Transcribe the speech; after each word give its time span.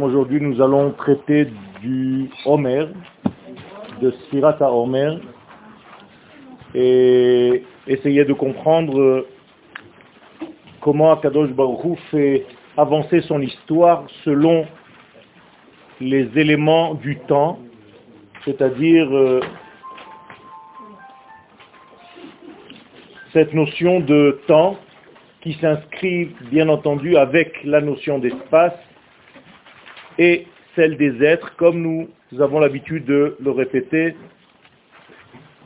Aujourd'hui, 0.00 0.40
nous 0.40 0.60
allons 0.60 0.90
traiter 0.90 1.46
du 1.80 2.28
Homer, 2.44 2.86
de 4.00 4.10
Sfirata 4.10 4.68
Homer, 4.68 5.18
et 6.74 7.62
essayer 7.86 8.24
de 8.24 8.32
comprendre 8.32 9.24
comment 10.80 11.12
Akadosh 11.12 11.50
Baruch 11.50 11.98
fait 12.10 12.46
avancer 12.76 13.20
son 13.20 13.40
histoire 13.42 14.04
selon 14.24 14.66
les 16.00 16.28
éléments 16.36 16.94
du 16.94 17.16
temps, 17.28 17.60
c'est-à-dire 18.44 19.08
euh, 19.16 19.40
cette 23.32 23.54
notion 23.54 24.00
de 24.00 24.40
temps 24.48 24.76
qui 25.47 25.53
s'inscrit 25.59 26.29
bien 26.51 26.69
entendu 26.69 27.17
avec 27.17 27.63
la 27.63 27.81
notion 27.81 28.19
d'espace 28.19 28.79
et 30.17 30.47
celle 30.75 30.97
des 30.97 31.23
êtres, 31.23 31.55
comme 31.57 31.81
nous 31.81 32.41
avons 32.41 32.59
l'habitude 32.59 33.05
de 33.05 33.35
le 33.39 33.51
répéter 33.51 34.15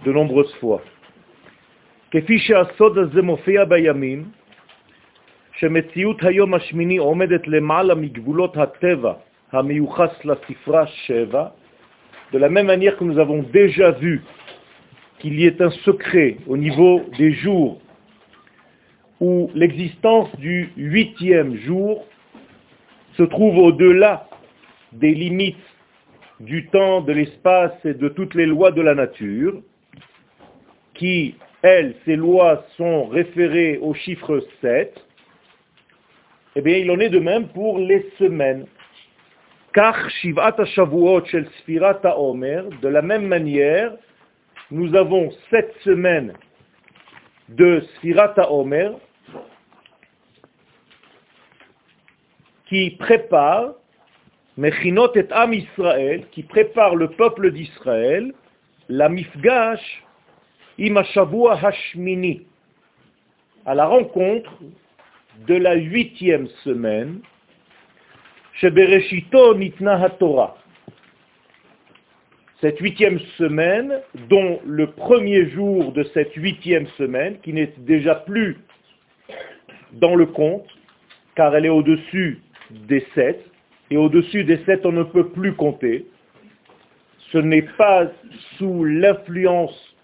de 0.06 0.12
nombreuses 0.12 0.54
fois. 0.60 0.82
כפי 2.12 2.40
שהסוד 2.40 2.98
הזה 2.98 3.22
מופיע 3.22 3.66
בימים, 3.66 4.24
שמציאות 5.58 6.24
היום 6.24 6.54
השמיני 6.54 6.98
עומדת 6.98 7.48
למעלה 7.48 7.96
מגבולות 7.96 8.58
הטבע 8.58 9.14
המיוחס 9.52 10.26
לספרה 10.26 10.88
שבע, 10.88 11.48
de 12.34 12.38
la 12.38 12.50
même 12.50 12.68
manière 12.68 12.98
que 12.98 13.04
nous 13.04 13.20
avons 13.20 13.42
déjà 13.42 13.92
vu 13.92 14.22
qu'il 15.20 15.40
y 15.40 15.46
ait 15.46 15.62
un 15.62 15.70
secret 15.70 16.38
au 16.48 16.58
niveau 16.58 17.02
des 17.18 17.32
jours 17.34 17.80
où 19.23 19.53
l'existence 19.55 20.35
du 20.39 20.73
huitième 20.77 21.55
jour 21.59 22.05
se 23.17 23.23
trouve 23.23 23.57
au-delà 23.57 24.29
des 24.91 25.15
limites 25.15 25.69
du 26.41 26.67
temps, 26.67 27.03
de 27.03 27.13
l'espace 27.13 27.73
et 27.85 27.95
de 27.95 28.09
toutes 28.09 28.35
les 28.35 28.47
lois 28.47 28.73
de 28.73 28.83
la 28.83 28.97
nature, 28.97 29.63
qui, 30.95 31.37
elles, 31.63 31.95
ces 32.05 32.17
lois 32.17 32.65
sont 32.77 33.05
référées 33.05 33.79
au 33.81 33.95
chiffre 33.95 34.45
7, 34.61 34.93
eh 36.57 36.61
bien, 36.61 36.79
il 36.79 36.91
en 36.91 36.99
est 36.99 37.09
de 37.09 37.21
même 37.21 37.47
pour 37.47 37.79
les 37.79 38.05
semaines. 38.19 38.67
Car 39.73 40.11
Shivat 40.11 40.57
Shavuot 40.65 41.27
Shel 41.27 41.47
Sfirat 41.61 42.01
Omer, 42.19 42.65
de 42.83 42.89
la 42.89 43.03
même 43.03 43.29
manière, 43.29 43.93
nous 44.73 44.97
avons 44.97 45.31
sept 45.49 45.73
semaines 45.85 46.33
de 47.51 47.85
Sfirat 47.99 48.35
Omer 48.51 48.99
qui 52.73 52.89
prépare 52.89 53.75
Mechinot 54.57 55.15
et 55.15 55.27
Am 55.31 55.53
Israël, 55.53 56.25
qui 56.31 56.43
prépare 56.43 56.97
le 56.97 57.09
peuple 57.09 57.51
d'Israël, 57.51 58.33
la 58.89 59.11
Mifgash 59.11 60.03
Imashavua 60.79 61.59
Hashmini, 61.63 62.47
à 63.67 63.75
la 63.75 63.85
rencontre 63.85 64.51
de 65.47 65.55
la 65.55 65.75
huitième 65.75 66.49
semaine, 66.65 67.21
chez 68.55 68.71
Bereshito 68.71 69.55
Nitna 69.55 70.03
HaTorah. 70.03 70.57
Cette 72.63 72.79
huitième 72.79 73.19
semaine, 73.37 74.01
dont 74.31 74.61
le 74.65 74.93
premier 74.93 75.51
jour 75.51 75.93
de 75.93 76.05
cette 76.15 76.33
huitième 76.37 76.87
semaine, 76.97 77.39
qui 77.41 77.53
n'est 77.53 77.75
déjà 77.81 78.15
plus 78.15 78.57
dans 79.93 80.15
le 80.15 80.25
compte, 80.25 80.69
car 81.35 81.55
elle 81.55 81.67
est 81.67 81.71
au-dessus 81.71 82.41
des 82.89 83.05
sept, 83.15 83.45
et 83.91 83.97
au-dessus 83.97 84.45
des 84.45 84.59
sept, 84.65 84.85
on 84.87 84.93
ne 84.93 85.03
peut 85.03 85.29
plus 85.29 85.55
compter. 85.55 86.07
Ce 87.31 87.39
n'est 87.39 87.69
pas 87.77 88.11
sous 88.57 88.85
l'influence 88.85 89.97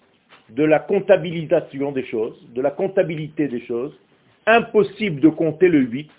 de 0.51 0.65
la 0.65 0.79
comptabilisation 0.79 1.93
des 1.93 2.05
choses, 2.05 2.37
de 2.55 2.63
la 2.63 2.71
comptabilité 2.71 3.49
des 3.49 3.61
choses, 3.61 3.93
impossible 4.47 5.21
de 5.21 5.29
compter 5.29 5.69
le 5.69 5.81
8. 5.81 6.11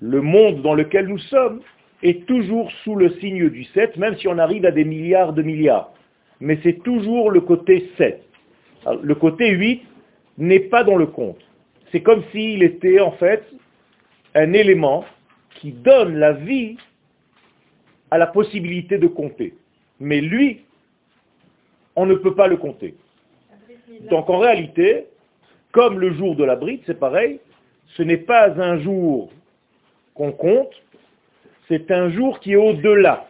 Le 0.00 0.20
monde 0.20 0.62
dans 0.62 0.74
lequel 0.74 1.08
nous 1.08 1.18
sommes 1.18 1.60
est 2.02 2.26
toujours 2.26 2.70
sous 2.82 2.96
le 2.96 3.10
signe 3.20 3.48
du 3.50 3.64
7, 3.64 3.96
même 3.96 4.16
si 4.16 4.28
on 4.28 4.38
arrive 4.38 4.64
à 4.64 4.70
des 4.70 4.84
milliards 4.84 5.32
de 5.32 5.42
milliards. 5.42 5.92
Mais 6.40 6.58
c'est 6.62 6.82
toujours 6.82 7.30
le 7.30 7.40
côté 7.40 7.90
7. 7.96 8.22
le 9.02 9.14
côté 9.14 9.50
8 9.50 9.82
n'est 10.38 10.60
pas 10.60 10.84
dans 10.84 10.96
le 10.96 11.06
compte. 11.06 11.40
C'est 11.92 12.00
comme 12.00 12.22
s'il 12.32 12.62
était 12.62 13.00
en 13.00 13.12
fait 13.12 13.44
un 14.34 14.52
élément 14.52 15.04
qui 15.56 15.72
donne 15.72 16.16
la 16.16 16.32
vie 16.32 16.76
à 18.10 18.18
la 18.18 18.26
possibilité 18.26 18.98
de 18.98 19.06
compter. 19.06 19.54
Mais 20.00 20.20
lui, 20.20 20.62
on 21.96 22.06
ne 22.06 22.14
peut 22.14 22.34
pas 22.34 22.48
le 22.48 22.56
compter. 22.56 22.94
Donc 24.10 24.28
en 24.28 24.38
réalité, 24.38 25.06
comme 25.72 25.98
le 25.98 26.12
jour 26.14 26.36
de 26.36 26.44
la 26.44 26.56
bride, 26.56 26.80
c'est 26.86 26.98
pareil, 26.98 27.40
ce 27.96 28.02
n'est 28.02 28.16
pas 28.16 28.50
un 28.60 28.78
jour 28.80 29.30
qu'on 30.14 30.32
compte, 30.32 30.72
c'est 31.68 31.90
un 31.90 32.10
jour 32.10 32.40
qui 32.40 32.52
est 32.52 32.56
au-delà. 32.56 33.28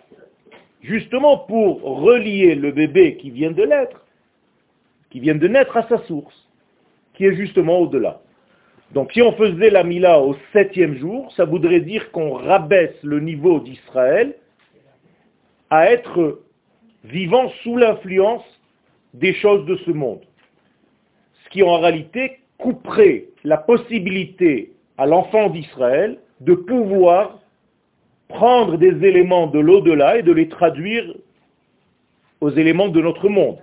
Justement 0.83 1.39
pour 1.39 1.83
relier 1.83 2.55
le 2.55 2.73
bébé 2.73 3.17
qui 3.17 3.31
vient 3.31 3.53
de 3.53 3.63
l'être, 3.63 4.05
qui 5.11 5.21
vient 5.21 5.35
de 5.35 5.49
naître 5.49 5.77
à 5.77 5.89
sa 5.89 5.99
source, 6.07 6.35
qui 7.15 7.25
est 7.25 7.35
justement 7.35 7.79
au-delà. 7.79 8.21
Donc 8.95 9.13
si 9.13 9.21
on 9.23 9.33
faisait 9.33 9.71
la 9.71 9.83
Mila 9.83 10.21
au 10.21 10.37
septième 10.53 10.97
jour, 10.97 11.33
ça 11.37 11.45
voudrait 11.45 11.81
dire 11.81 12.13
qu'on 12.13 12.35
rabaisse 12.35 12.95
le 13.03 13.19
niveau 13.19 13.59
d'Israël 13.59 14.37
à 15.69 15.91
être 15.91 16.43
vivant 17.03 17.51
sous 17.65 17.77
l'influence 17.77 18.45
des 19.13 19.35
choses 19.35 19.67
de 19.67 19.75
ce 19.79 19.91
monde. 19.91 20.21
Ce 21.45 21.51
qui 21.51 21.65
en 21.65 21.81
réalité 21.81 22.39
couperait 22.57 23.25
la 23.43 23.57
possibilité 23.57 24.71
à 24.97 25.07
l'enfant 25.07 25.51
d'Israël 25.51 26.19
de 26.41 26.55
pouvoir 26.55 27.41
prendre 28.29 28.77
des 28.79 29.05
éléments 29.05 29.49
de 29.49 29.59
l'au-delà 29.59 30.19
et 30.19 30.23
de 30.23 30.33
les 30.33 30.49
traduire 30.49 31.05
aux 32.41 32.51
éléments 32.51 32.89
de 32.89 33.01
notre 33.01 33.29
monde. 33.29 33.59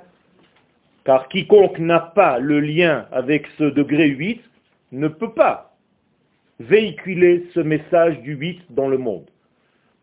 Car 1.05 1.29
quiconque 1.29 1.79
n'a 1.79 1.99
pas 1.99 2.37
le 2.37 2.59
lien 2.59 3.05
avec 3.13 3.47
ce 3.57 3.63
degré 3.63 4.07
8 4.07 4.41
ne 4.91 5.07
peut 5.07 5.33
pas 5.33 5.75
véhiculer 6.59 7.47
ce 7.53 7.59
message 7.59 8.19
du 8.21 8.35
8 8.35 8.61
dans 8.71 8.87
le 8.87 8.97
monde. 8.97 9.25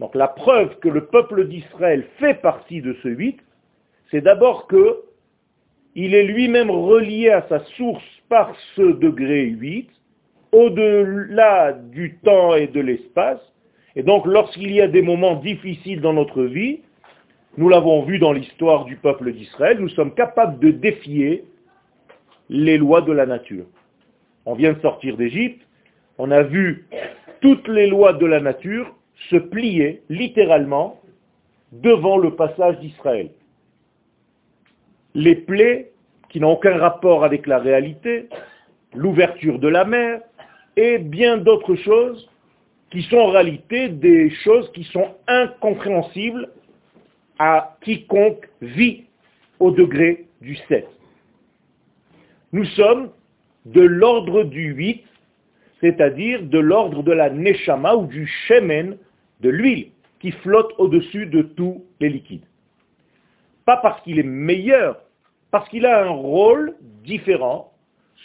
Donc 0.01 0.15
la 0.15 0.29
preuve 0.29 0.79
que 0.79 0.89
le 0.89 1.07
peuple 1.07 1.47
d'Israël 1.47 2.05
fait 2.19 2.35
partie 2.35 2.81
de 2.81 2.95
ce 3.03 3.09
8, 3.09 3.39
c'est 4.11 4.21
d'abord 4.21 4.67
que 4.67 5.03
il 5.95 6.15
est 6.15 6.25
lui-même 6.25 6.71
relié 6.71 7.31
à 7.31 7.47
sa 7.49 7.65
source 7.77 8.05
par 8.29 8.55
ce 8.77 8.83
degré 8.83 9.45
8, 9.47 9.89
au-delà 10.53 11.73
du 11.73 12.19
temps 12.19 12.55
et 12.55 12.69
de 12.69 12.81
l'espace. 12.81 13.41
Et 13.97 14.03
donc 14.03 14.27
lorsqu'il 14.27 14.73
y 14.73 14.81
a 14.81 14.89
des 14.89 15.03
moments 15.03 15.37
difficiles 15.37 16.01
dans 16.01 16.13
notre 16.13 16.45
vie, 16.45 16.81
nous 17.57 17.69
l'avons 17.69 18.03
vu 18.05 18.19
dans 18.19 18.33
l'histoire 18.33 18.85
du 18.85 18.97
peuple 18.97 19.33
d'Israël, 19.33 19.79
nous 19.81 19.89
sommes 19.89 20.15
capables 20.15 20.61
de 20.61 20.71
défier 20.71 21.45
les 22.49 22.79
lois 22.79 23.01
de 23.01 23.13
la 23.13 23.27
nature. 23.27 23.67
On 24.49 24.55
vient 24.55 24.73
de 24.73 24.81
sortir 24.81 25.17
d'Égypte, 25.17 25.61
on 26.17 26.31
a 26.31 26.43
vu 26.43 26.87
toutes 27.43 27.69
les 27.69 27.87
lois 27.87 28.15
de 28.15 28.25
la 28.25 28.41
nature 28.41 28.95
se 29.31 29.37
plier 29.37 30.03
littéralement 30.09 31.01
devant 31.71 32.17
le 32.17 32.35
passage 32.35 32.79
d'Israël 32.81 33.29
les 35.15 35.35
plaies 35.35 35.91
qui 36.29 36.41
n'ont 36.41 36.53
aucun 36.53 36.79
rapport 36.79 37.25
avec 37.25 37.47
la 37.47 37.59
réalité, 37.59 38.29
l'ouverture 38.95 39.59
de 39.59 39.69
la 39.69 39.85
mer, 39.85 40.21
et 40.77 40.99
bien 40.99 41.39
d'autres 41.39 41.75
choses 41.75 42.31
qui 42.91 43.03
sont 43.03 43.17
en 43.17 43.31
réalité 43.33 43.89
des 43.89 44.31
choses 44.31 44.71
qui 44.73 44.85
sont 44.85 45.09
incompréhensibles 45.27 46.49
à 47.39 47.77
quiconque 47.83 48.49
vit 48.63 49.05
au 49.59 49.73
degré 49.73 50.27
du 50.41 50.57
7. 50.69 50.87
Nous 52.53 52.65
sommes 52.65 53.11
de 53.73 53.83
l'ordre 53.83 54.45
du 54.45 54.73
8, 54.73 55.05
c'est-à-dire 55.81 56.43
de 56.43 56.59
l'ordre 56.59 57.03
de 57.03 57.13
la 57.13 57.31
neshama 57.31 57.95
ou 57.95 58.07
du 58.07 58.27
shemen, 58.47 58.97
de 59.41 59.49
l'huile, 59.51 59.89
qui 60.21 60.33
flotte 60.33 60.73
au-dessus 60.79 61.27
de 61.27 61.43
tous 61.43 61.85
les 62.01 62.09
liquides. 62.09 62.45
Pas 63.65 63.77
parce 63.77 64.01
qu'il 64.03 64.19
est 64.19 64.25
meilleur, 64.25 65.01
parce 65.51 65.69
qu'il 65.69 65.87
a 65.87 66.05
un 66.05 66.11
rôle 66.11 66.75
différent, 67.05 67.73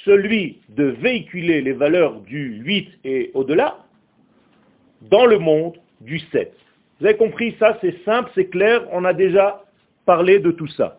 celui 0.06 0.60
de 0.70 0.86
véhiculer 0.86 1.62
les 1.62 1.74
valeurs 1.74 2.22
du 2.22 2.62
8 2.64 3.00
et 3.04 3.32
au-delà, 3.34 3.78
dans 5.02 5.26
le 5.26 5.38
monde 5.38 5.76
du 6.02 6.20
7. 6.20 6.54
Vous 7.00 7.06
avez 7.06 7.18
compris, 7.18 7.56
ça 7.60 7.78
c'est 7.82 8.04
simple, 8.04 8.32
c'est 8.34 8.48
clair, 8.48 8.84
on 8.92 9.04
a 9.06 9.14
déjà 9.14 9.64
parlé 10.06 10.40
de 10.40 10.52
tout 10.52 10.68
ça. 10.68 10.98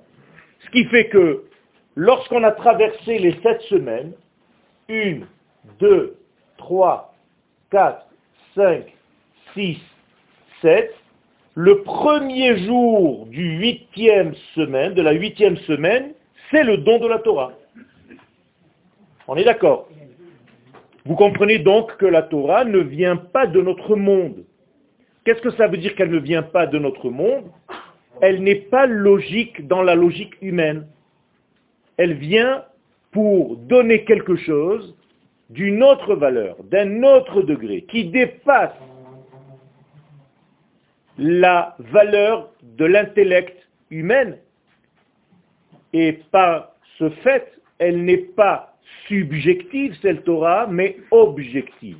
Ce 0.60 0.70
qui 0.70 0.84
fait 0.86 1.08
que 1.08 1.44
lorsqu'on 1.96 2.42
a 2.42 2.52
traversé 2.52 3.18
les 3.18 3.32
sept 3.42 3.60
semaines, 3.62 4.12
une, 4.88 5.26
deux, 5.80 6.16
trois, 6.58 7.14
4, 7.70 8.06
5, 8.54 8.84
6, 9.54 9.78
7, 10.62 10.94
le 11.54 11.82
premier 11.82 12.58
jour 12.64 13.26
du 13.26 13.58
huitième 13.58 14.34
semaine, 14.54 14.94
de 14.94 15.02
la 15.02 15.12
huitième 15.12 15.56
semaine, 15.58 16.12
c'est 16.50 16.64
le 16.64 16.78
don 16.78 16.98
de 16.98 17.06
la 17.06 17.18
Torah. 17.20 17.52
On 19.28 19.36
est 19.36 19.44
d'accord 19.44 19.88
Vous 21.04 21.14
comprenez 21.14 21.58
donc 21.58 21.96
que 21.96 22.06
la 22.06 22.22
Torah 22.22 22.64
ne 22.64 22.78
vient 22.78 23.16
pas 23.16 23.46
de 23.46 23.60
notre 23.60 23.96
monde. 23.96 24.44
Qu'est-ce 25.24 25.40
que 25.40 25.52
ça 25.52 25.68
veut 25.68 25.78
dire 25.78 25.94
qu'elle 25.94 26.10
ne 26.10 26.18
vient 26.18 26.42
pas 26.42 26.66
de 26.66 26.78
notre 26.78 27.08
monde? 27.08 27.44
Elle 28.20 28.42
n'est 28.42 28.54
pas 28.56 28.86
logique 28.86 29.66
dans 29.66 29.82
la 29.82 29.94
logique 29.94 30.34
humaine. 30.42 30.86
Elle 31.96 32.14
vient 32.14 32.64
pour 33.14 33.56
donner 33.56 34.04
quelque 34.04 34.34
chose 34.34 34.94
d'une 35.48 35.84
autre 35.84 36.16
valeur, 36.16 36.56
d'un 36.64 37.04
autre 37.04 37.42
degré, 37.42 37.82
qui 37.82 38.06
dépasse 38.06 38.74
la 41.16 41.76
valeur 41.78 42.50
de 42.76 42.84
l'intellect 42.84 43.56
humain. 43.90 44.32
Et 45.92 46.12
par 46.32 46.72
ce 46.98 47.08
fait, 47.22 47.52
elle 47.78 48.04
n'est 48.04 48.16
pas 48.16 48.76
subjective, 49.06 49.96
cette 50.02 50.24
Torah, 50.24 50.66
mais 50.68 50.96
objective. 51.12 51.98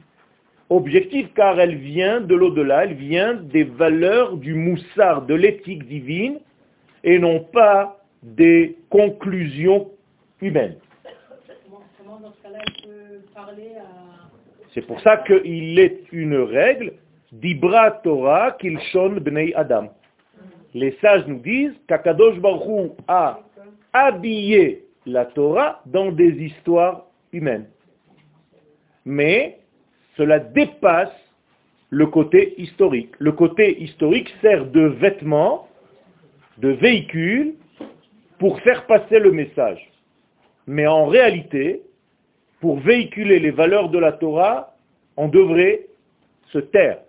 Objective 0.68 1.28
car 1.36 1.60
elle 1.60 1.76
vient 1.76 2.20
de 2.20 2.34
l'au-delà, 2.34 2.84
elle 2.84 2.94
vient 2.94 3.34
des 3.34 3.62
valeurs 3.62 4.36
du 4.36 4.54
moussard, 4.54 5.22
de 5.22 5.34
l'éthique 5.34 5.86
divine, 5.86 6.40
et 7.04 7.20
non 7.20 7.38
pas 7.38 8.00
des 8.24 8.76
conclusions 8.90 9.90
humaines. 10.40 10.76
C'est 14.72 14.86
pour 14.86 15.00
ça 15.00 15.18
qu'il 15.18 15.78
est 15.78 16.00
une 16.12 16.36
règle, 16.36 16.94
d'Ibra 17.32 17.90
Torah 18.02 18.52
kilshon 18.52 19.20
bnei 19.20 19.54
Adam. 19.54 19.88
Les 20.72 20.92
sages 21.00 21.26
nous 21.26 21.38
disent 21.38 21.74
qu'Akadosh 21.86 22.38
Baruch 22.40 22.92
a 23.06 23.40
habillé 23.92 24.84
la 25.06 25.24
Torah 25.26 25.80
dans 25.86 26.10
des 26.10 26.32
histoires 26.42 27.06
humaines. 27.32 27.66
Mais 29.04 29.58
cela 30.16 30.40
dépasse 30.40 31.12
le 31.90 32.06
côté 32.06 32.60
historique. 32.60 33.12
Le 33.18 33.32
côté 33.32 33.80
historique 33.80 34.32
sert 34.42 34.66
de 34.66 34.80
vêtement, 34.80 35.68
de 36.58 36.70
véhicule, 36.70 37.54
pour 38.38 38.60
faire 38.60 38.86
passer 38.86 39.20
le 39.20 39.30
message. 39.30 39.88
Mais 40.66 40.86
en 40.86 41.06
réalité, 41.06 41.82
pour 42.64 42.78
véhiculer 42.78 43.40
les 43.40 43.50
valeurs 43.50 43.90
de 43.90 43.98
la 43.98 44.12
Torah, 44.12 44.72
on 45.18 45.28
devrait 45.28 45.82
se 46.50 46.56
taire. 46.58 47.00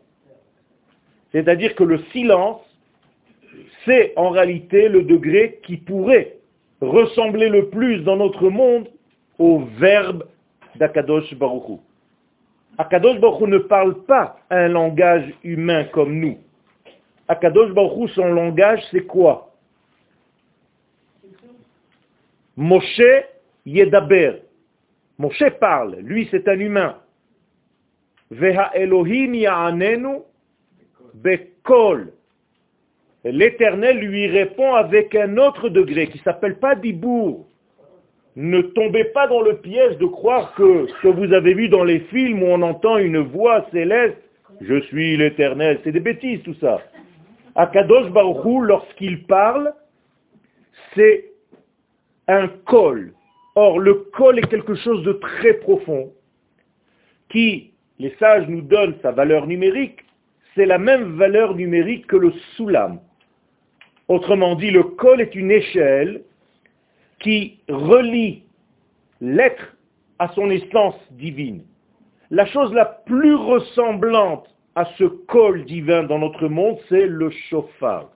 C'est-à-dire 1.31 1.75
que 1.75 1.86
le 1.86 2.00
silence, 2.12 2.60
c'est 3.86 4.12
en 4.18 4.31
réalité 4.31 4.90
le 4.90 5.04
degré 5.04 5.62
qui 5.63 5.78
pourrait 5.78 6.36
ressembler 6.81 7.48
le 7.48 7.69
plus 7.69 8.02
dans 8.02 8.18
notre 8.18 8.50
monde 8.50 8.90
au 9.40 9.60
verbe 9.80 10.25
d'Akadosh 10.75 11.34
Baruch 11.36 11.80
Akadosh 12.78 13.22
Baruch 13.22 13.48
ne 13.48 13.60
parle 13.60 14.04
pas 14.04 14.38
un 14.50 14.68
langage 14.68 15.34
humain 15.46 15.86
comme 15.86 16.19
nous. 16.19 16.38
Akadosh 17.30 17.72
Baruch 17.72 18.10
son 18.10 18.25
langage, 18.25 18.81
c'est 18.92 19.06
quoi? 19.06 19.54
Moshe 22.57 23.02
Yedaber. 23.66 24.44
Moshe 25.17 25.50
parle, 25.59 25.97
lui 26.01 26.27
c'est 26.31 26.47
un 26.47 26.59
humain. 26.59 26.97
Veha 28.31 28.71
Elohim. 28.75 29.33
L'Éternel 33.23 33.97
lui 34.00 34.27
répond 34.27 34.75
avec 34.75 35.15
un 35.15 35.38
autre 35.38 35.69
degré 35.69 36.07
qui 36.07 36.19
s'appelle 36.19 36.59
pas 36.59 36.75
Dibour. 36.75 37.47
Ne 38.35 38.62
tombez 38.62 39.06
pas 39.06 39.27
dans 39.27 39.41
le 39.41 39.57
piège 39.57 39.97
de 39.97 40.06
croire 40.06 40.53
que 40.56 40.88
ce 40.88 41.01
que 41.01 41.07
vous 41.07 41.33
avez 41.33 41.53
vu 41.53 41.69
dans 41.69 41.83
les 41.83 42.01
films 42.01 42.44
où 42.44 42.47
on 42.47 42.61
entend 42.61 42.97
une 42.97 43.19
voix 43.19 43.65
céleste, 43.71 44.18
je 44.61 44.81
suis 44.81 45.18
l'Éternel, 45.18 45.79
c'est 45.83 45.91
des 45.91 46.00
bêtises 46.01 46.41
tout 46.44 46.53
ça. 46.56 46.81
Akadosh 47.56 48.11
Baruchou, 48.11 48.61
lorsqu'il 48.61 49.23
parle, 49.23 49.73
c'est 50.94 51.31
un 52.27 52.47
col. 52.65 53.13
Or, 53.56 53.80
le 53.80 53.94
col 54.13 54.40
est 54.40 54.50
quelque 54.50 54.75
chose 54.75 55.04
de 55.04 55.13
très 55.13 55.54
profond 55.54 56.12
qui, 57.30 57.72
les 58.00 58.13
sages 58.19 58.48
nous 58.48 58.62
donnent 58.62 58.98
sa 59.02 59.12
valeur 59.12 59.48
numérique, 59.48 60.04
c'est 60.54 60.66
la 60.66 60.78
même 60.78 61.18
valeur 61.18 61.56
numérique 61.56 62.07
que 62.07 62.18
le 62.18 62.31
soulam. 62.56 63.00
Autrement 64.07 64.56
dit, 64.56 64.72
le 64.72 64.84
col 64.84 65.22
est 65.22 65.36
une 65.36 65.52
échelle 65.52 66.24
qui 67.19 67.60
relie 67.69 68.44
l'être 69.22 69.75
à 70.19 70.28
son 70.30 70.50
essence 70.50 70.96
divine. 71.12 71.63
La 72.31 72.46
chose 72.46 72.74
la 72.74 72.86
plus 72.86 73.36
ressemblante 73.36 74.54
à 74.75 74.86
ce 74.98 75.06
col 75.06 75.63
divin 75.66 76.04
dans 76.04 76.19
notre 76.19 76.48
monde, 76.48 76.78
c'est 76.90 77.06
le 77.06 77.30
chauffard. 77.50 78.10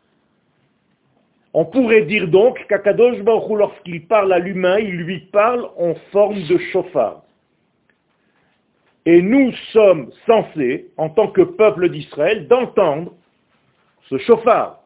On 1.53 1.65
pourrait 1.65 2.03
dire 2.03 2.27
donc 2.27 2.63
qu'Akadosh 2.67 3.21
Baruch 3.21 3.57
lorsqu'il 3.57 4.05
parle 4.07 4.31
à 4.33 4.39
l'humain, 4.39 4.77
il 4.79 4.97
lui 4.97 5.19
parle 5.31 5.67
en 5.77 5.95
forme 6.11 6.41
de 6.43 6.57
chauffard. 6.71 7.23
Et 9.05 9.21
nous 9.21 9.51
sommes 9.73 10.11
censés, 10.27 10.91
en 10.97 11.09
tant 11.09 11.29
que 11.29 11.41
peuple 11.41 11.89
d'Israël, 11.89 12.47
d'entendre 12.47 13.13
ce 14.09 14.17
chauffard. 14.19 14.81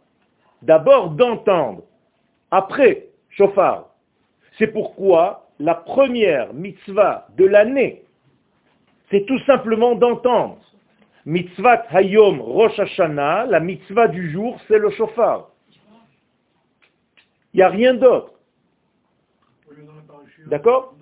D'abord 0.62 1.10
d'entendre, 1.10 1.84
après 2.52 3.08
chauffard. 3.32 3.90
C'est 4.58 4.68
pourquoi 4.68 5.48
la 5.60 5.76
première 5.76 6.54
mitzvah 6.54 7.28
de 7.38 7.46
l'année, 7.46 8.04
c'est 9.10 9.26
tout 9.26 9.40
simplement 9.40 9.96
d'entendre. 9.96 10.60
Mitzvah 11.26 11.84
Hayom 11.90 12.40
Rosh 12.42 12.80
Hashanah, 12.80 13.46
la 13.48 13.60
mitzvah 13.60 14.08
du 14.08 14.32
jour, 14.32 14.60
c'est 14.68 14.78
le 14.78 14.90
chauffard. 14.92 15.50
Il 17.54 17.58
n'y 17.58 17.64
a 17.64 17.70
rien 17.70 17.94
d'autre. 17.94 18.32
D'accord? 20.48 20.96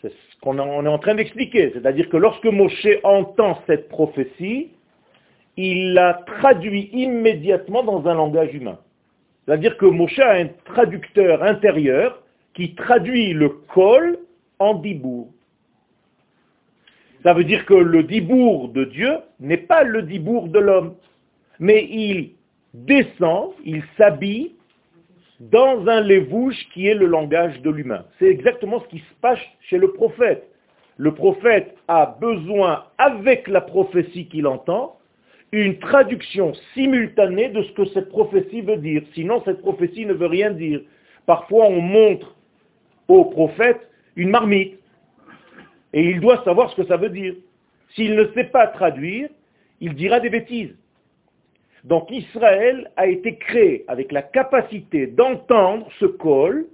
C'est 0.00 0.08
ce 0.08 0.40
qu'on 0.40 0.58
est 0.58 0.88
en 0.88 0.98
train 0.98 1.14
d'expliquer. 1.14 1.70
C'est-à-dire 1.72 2.08
que 2.08 2.16
lorsque 2.16 2.46
Moshe 2.46 2.86
entend 3.04 3.60
cette 3.66 3.88
prophétie, 3.88 4.70
il 5.56 5.92
la 5.92 6.14
traduit 6.26 6.88
immédiatement 6.92 7.82
dans 7.82 8.06
un 8.08 8.14
langage 8.14 8.54
humain. 8.54 8.78
C'est-à-dire 9.44 9.76
que 9.76 9.86
Moshe 9.86 10.18
a 10.18 10.32
un 10.32 10.48
traducteur 10.64 11.42
intérieur 11.42 12.22
qui 12.54 12.74
traduit 12.74 13.32
le 13.32 13.48
col 13.48 14.18
en 14.58 14.74
dibour. 14.74 15.28
Ça 17.22 17.34
veut 17.34 17.44
dire 17.44 17.66
que 17.66 17.74
le 17.74 18.02
dibour 18.02 18.68
de 18.68 18.84
Dieu 18.84 19.18
n'est 19.40 19.58
pas 19.58 19.84
le 19.84 20.02
dibour 20.02 20.48
de 20.48 20.58
l'homme, 20.58 20.94
mais 21.58 21.84
il 21.84 22.32
descend, 22.74 23.52
il 23.64 23.82
s'habille 23.96 24.52
dans 25.40 25.86
un 25.88 26.00
lévouche 26.00 26.68
qui 26.74 26.86
est 26.86 26.94
le 26.94 27.06
langage 27.06 27.60
de 27.62 27.70
l'humain. 27.70 28.04
C'est 28.18 28.26
exactement 28.26 28.80
ce 28.80 28.88
qui 28.88 28.98
se 28.98 29.14
passe 29.20 29.38
chez 29.62 29.78
le 29.78 29.92
prophète. 29.92 30.46
Le 30.98 31.14
prophète 31.14 31.74
a 31.88 32.18
besoin, 32.20 32.84
avec 32.98 33.48
la 33.48 33.62
prophétie 33.62 34.28
qu'il 34.28 34.46
entend, 34.46 34.98
une 35.52 35.78
traduction 35.78 36.52
simultanée 36.74 37.48
de 37.48 37.62
ce 37.62 37.72
que 37.72 37.86
cette 37.86 38.10
prophétie 38.10 38.60
veut 38.60 38.76
dire. 38.76 39.02
Sinon, 39.14 39.42
cette 39.44 39.62
prophétie 39.62 40.04
ne 40.04 40.12
veut 40.12 40.26
rien 40.26 40.50
dire. 40.50 40.82
Parfois, 41.26 41.66
on 41.66 41.80
montre 41.80 42.36
au 43.08 43.24
prophète 43.24 43.80
une 44.14 44.30
marmite. 44.30 44.78
Et 45.92 46.04
il 46.04 46.20
doit 46.20 46.44
savoir 46.44 46.70
ce 46.70 46.76
que 46.76 46.86
ça 46.86 46.96
veut 46.96 47.08
dire. 47.08 47.34
S'il 47.94 48.14
ne 48.14 48.26
sait 48.34 48.44
pas 48.44 48.68
traduire, 48.68 49.28
il 49.80 49.94
dira 49.94 50.20
des 50.20 50.30
bêtises. 50.30 50.76
Donc 51.84 52.10
Israël 52.10 52.90
a 52.96 53.06
été 53.06 53.36
créé 53.36 53.84
avec 53.88 54.12
la 54.12 54.22
capacité 54.22 55.06
d'entendre 55.06 55.86
ce 55.98 56.06
col 56.06 56.66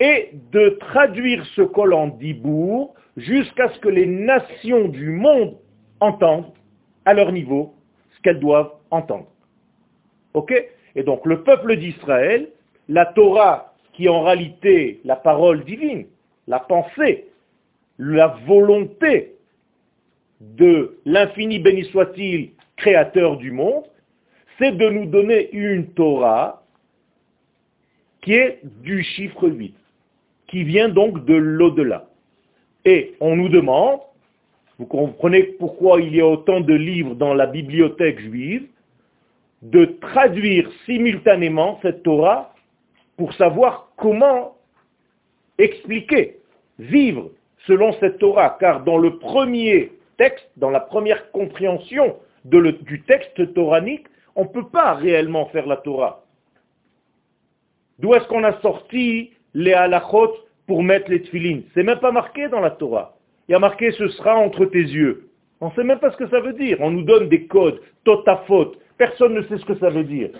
et 0.00 0.30
de 0.50 0.70
traduire 0.80 1.44
ce 1.54 1.62
col 1.62 1.94
en 1.94 2.08
dibour 2.08 2.94
jusqu'à 3.16 3.68
ce 3.68 3.78
que 3.78 3.88
les 3.88 4.06
nations 4.06 4.88
du 4.88 5.10
monde 5.10 5.56
entendent 6.00 6.52
à 7.04 7.14
leur 7.14 7.30
niveau 7.30 7.74
ce 8.16 8.20
qu'elles 8.22 8.40
doivent 8.40 8.72
entendre. 8.90 9.28
Ok? 10.34 10.52
Et 10.96 11.02
donc 11.04 11.24
le 11.26 11.42
peuple 11.44 11.76
d'Israël, 11.76 12.48
la 12.88 13.06
Torah 13.06 13.74
qui 13.92 14.06
est 14.06 14.08
en 14.08 14.22
réalité 14.22 15.00
la 15.04 15.16
parole 15.16 15.64
divine, 15.64 16.06
la 16.48 16.58
pensée, 16.58 17.28
la 17.98 18.28
volonté 18.46 19.34
de 20.40 20.98
l'infini 21.04 21.60
béni 21.60 21.84
soit-il, 21.84 22.50
créateur 22.76 23.36
du 23.36 23.52
monde, 23.52 23.84
c'est 24.62 24.78
de 24.78 24.88
nous 24.90 25.06
donner 25.06 25.50
une 25.52 25.88
Torah 25.88 26.62
qui 28.20 28.34
est 28.34 28.60
du 28.62 29.02
chiffre 29.02 29.48
8, 29.48 29.74
qui 30.46 30.62
vient 30.62 30.88
donc 30.88 31.24
de 31.24 31.34
l'au-delà. 31.34 32.06
Et 32.84 33.14
on 33.18 33.34
nous 33.34 33.48
demande, 33.48 33.98
Vous 34.78 34.86
comprenez 34.86 35.42
pourquoi 35.58 36.00
il 36.00 36.14
y 36.14 36.20
a 36.20 36.26
autant 36.26 36.60
de 36.60 36.74
livres 36.74 37.16
dans 37.16 37.34
la 37.34 37.46
bibliothèque 37.46 38.20
juive, 38.20 38.66
de 39.62 39.84
traduire 40.00 40.70
simultanément 40.86 41.80
cette 41.82 42.04
Torah 42.04 42.54
pour 43.16 43.32
savoir 43.34 43.88
comment 43.96 44.56
expliquer, 45.58 46.36
vivre 46.78 47.30
selon 47.66 47.92
cette 47.94 48.18
Torah. 48.18 48.56
Car 48.60 48.84
dans 48.84 48.98
le 48.98 49.18
premier 49.18 49.90
texte, 50.18 50.48
dans 50.56 50.70
la 50.70 50.80
première 50.80 51.32
compréhension 51.32 52.14
du 52.44 53.02
texte 53.02 53.54
toranique, 53.54 54.06
on 54.36 54.44
ne 54.44 54.48
peut 54.48 54.68
pas 54.68 54.94
réellement 54.94 55.46
faire 55.46 55.66
la 55.66 55.76
Torah. 55.76 56.24
D'où 57.98 58.14
est-ce 58.14 58.26
qu'on 58.28 58.44
a 58.44 58.60
sorti 58.60 59.32
les 59.54 59.74
halachot 59.74 60.34
pour 60.66 60.82
mettre 60.82 61.10
les 61.10 61.22
tfilines 61.22 61.64
C'est 61.74 61.82
même 61.82 62.00
pas 62.00 62.12
marqué 62.12 62.48
dans 62.48 62.60
la 62.60 62.70
Torah. 62.70 63.16
Il 63.48 63.52
y 63.52 63.54
a 63.54 63.58
marqué 63.58 63.92
ce 63.92 64.08
sera 64.08 64.36
entre 64.36 64.64
tes 64.66 64.80
yeux. 64.80 65.28
On 65.60 65.68
ne 65.68 65.74
sait 65.74 65.84
même 65.84 65.98
pas 65.98 66.10
ce 66.10 66.16
que 66.16 66.28
ça 66.28 66.40
veut 66.40 66.54
dire. 66.54 66.78
On 66.80 66.90
nous 66.90 67.04
donne 67.04 67.28
des 67.28 67.46
codes, 67.46 67.80
totafot. 68.04 68.74
Personne 68.98 69.34
ne 69.34 69.42
sait 69.42 69.58
ce 69.58 69.64
que 69.64 69.76
ça 69.76 69.90
veut 69.90 70.04
dire. 70.04 70.30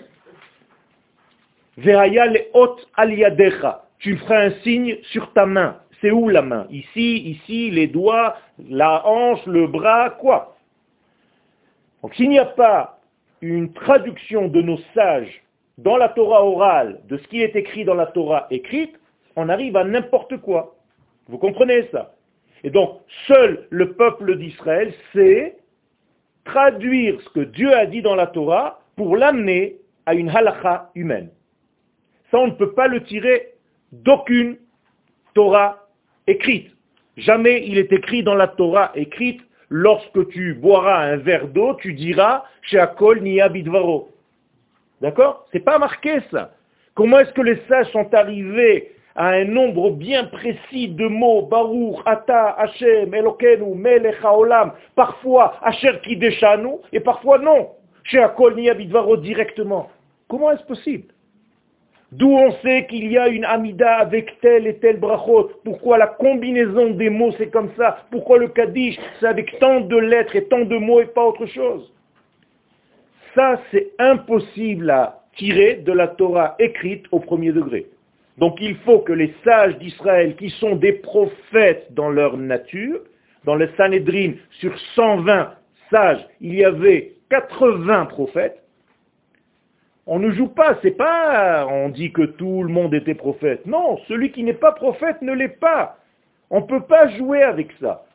Le 1.77 2.39
hot. 2.53 2.77
Tu 3.99 4.17
feras 4.17 4.47
un 4.47 4.51
signe 4.63 4.97
sur 5.03 5.31
ta 5.33 5.45
main. 5.45 5.77
C'est 6.01 6.11
où 6.11 6.27
la 6.27 6.41
main? 6.41 6.67
Ici, 6.69 7.19
ici, 7.19 7.71
les 7.71 7.87
doigts, 7.87 8.35
la 8.69 9.07
hanche, 9.07 9.45
le 9.45 9.67
bras, 9.67 10.09
quoi? 10.09 10.57
Donc 12.01 12.13
s'il 12.15 12.29
n'y 12.29 12.39
a 12.39 12.45
pas 12.45 12.99
une 13.43 13.73
traduction 13.73 14.47
de 14.47 14.61
nos 14.61 14.77
sages 14.93 15.43
dans 15.77 15.97
la 15.97 16.09
Torah 16.09 16.45
orale 16.45 17.01
de 17.09 17.17
ce 17.17 17.27
qui 17.27 17.41
est 17.41 17.55
écrit 17.55 17.83
dans 17.83 17.93
la 17.93 18.05
Torah 18.05 18.47
écrite, 18.51 18.97
on 19.35 19.49
arrive 19.49 19.75
à 19.75 19.83
n'importe 19.83 20.37
quoi. 20.37 20.75
Vous 21.27 21.37
comprenez 21.37 21.87
ça? 21.91 22.13
Et 22.63 22.69
donc, 22.69 23.01
seul 23.27 23.67
le 23.69 23.93
peuple 23.93 24.37
d'Israël 24.37 24.93
sait 25.11 25.57
traduire 26.45 27.19
ce 27.19 27.29
que 27.29 27.41
Dieu 27.41 27.73
a 27.73 27.85
dit 27.85 28.01
dans 28.01 28.15
la 28.15 28.27
Torah 28.27 28.79
pour 28.95 29.17
l'amener 29.17 29.77
à 30.05 30.13
une 30.13 30.29
halakha 30.29 30.91
humaine. 30.95 31.29
Ça, 32.31 32.39
on 32.39 32.47
ne 32.47 32.53
peut 32.53 32.73
pas 32.73 32.87
le 32.87 33.03
tirer 33.03 33.55
d'aucune 33.91 34.57
Torah 35.33 35.87
écrite. 36.27 36.71
Jamais 37.17 37.65
il 37.67 37.77
est 37.77 37.91
écrit 37.91 38.23
dans 38.23 38.35
la 38.35 38.47
Torah 38.47 38.91
écrite, 38.95 39.41
lorsque 39.73 40.27
tu 40.29 40.53
boiras 40.53 40.99
un 40.99 41.17
verre 41.17 41.47
d'eau, 41.47 41.73
tu 41.73 41.93
diras, 41.93 42.43
Sheakol 42.61 43.21
niya 43.21 43.49
bidvaro. 43.49 44.07
D'accord? 45.01 45.47
C'est 45.51 45.61
pas 45.65 45.79
marqué 45.79 46.19
ça. 46.29 46.51
Comment 46.93 47.19
est-ce 47.19 47.33
que 47.33 47.41
les 47.41 47.59
sages 47.67 47.91
sont 47.91 48.13
arrivés 48.13 48.91
à 49.15 49.29
un 49.29 49.45
nombre 49.45 49.89
bien 49.89 50.25
précis 50.25 50.89
de 50.89 51.07
mots, 51.07 51.47
Baruch, 51.47 51.97
Ata, 52.05 52.49
Hashem, 52.59 53.15
Elokenu, 53.15 53.73
Melech 53.73 54.23
Haolam, 54.23 54.73
parfois 54.95 55.55
Asher 55.63 55.99
Kideshanu, 56.03 56.75
et 56.91 56.99
parfois 56.99 57.39
non, 57.39 57.69
chez 58.03 58.19
Akol 58.19 58.55
Niyabidvaro 58.55 59.17
directement. 59.17 59.89
Comment 60.27 60.51
est-ce 60.51 60.63
possible? 60.65 61.12
D'où 62.17 62.29
on 62.29 62.51
sait 62.61 62.85
qu'il 62.87 63.11
y 63.11 63.17
a 63.17 63.27
une 63.27 63.43
Amida 63.43 63.95
avec 63.95 64.39
tel 64.39 64.67
et 64.67 64.75
tel 64.75 64.97
brachot. 64.97 65.51
Pourquoi 65.63 65.97
la 65.97 66.07
combinaison 66.07 66.91
des 66.91 67.09
mots 67.09 67.31
c'est 67.37 67.49
comme 67.49 67.71
ça? 67.75 68.05
Pourquoi 68.11 68.37
le 68.37 68.49
Kaddish 68.49 68.99
c'est 69.19 69.27
avec 69.27 69.57
tant 69.59 69.81
de 69.81 69.97
lettres 69.97 70.35
et 70.35 70.45
tant 70.45 70.63
de 70.63 70.77
mots 70.77 71.01
et 71.01 71.07
pas 71.07 71.25
autre 71.25 71.47
chose? 71.47 71.91
Ça 73.33 73.59
c'est 73.71 73.91
impossible 73.97 74.91
à 74.91 75.23
tirer 75.35 75.75
de 75.75 75.91
la 75.91 76.07
Torah 76.07 76.55
écrite 76.59 77.05
au 77.11 77.19
premier 77.19 77.51
degré. 77.51 77.87
Donc 78.37 78.57
il 78.61 78.75
faut 78.77 78.99
que 78.99 79.13
les 79.13 79.33
sages 79.43 79.77
d'Israël, 79.79 80.35
qui 80.35 80.49
sont 80.51 80.75
des 80.75 80.93
prophètes 80.93 81.87
dans 81.91 82.09
leur 82.09 82.37
nature, 82.37 82.99
dans 83.45 83.55
le 83.55 83.69
Sanhedrin, 83.75 84.33
sur 84.59 84.77
120 84.95 85.51
sages, 85.91 86.25
il 86.41 86.55
y 86.55 86.63
avait 86.63 87.13
80 87.29 88.05
prophètes. 88.05 88.62
On 90.05 90.19
ne 90.19 90.31
joue 90.31 90.49
pas, 90.49 90.77
c'est 90.81 90.91
pas, 90.91 91.65
on 91.65 91.89
dit 91.89 92.11
que 92.11 92.23
tout 92.23 92.63
le 92.63 92.69
monde 92.69 92.93
était 92.93 93.15
prophète. 93.15 93.65
Non, 93.65 93.97
celui 94.07 94.31
qui 94.31 94.43
n'est 94.43 94.53
pas 94.53 94.73
prophète 94.73 95.21
ne 95.21 95.31
l'est 95.31 95.59
pas. 95.59 95.97
On 96.49 96.59
ne 96.61 96.65
peut 96.65 96.81
pas 96.81 97.07
jouer 97.09 97.41
avec 97.41 97.71
ça. 97.79 98.05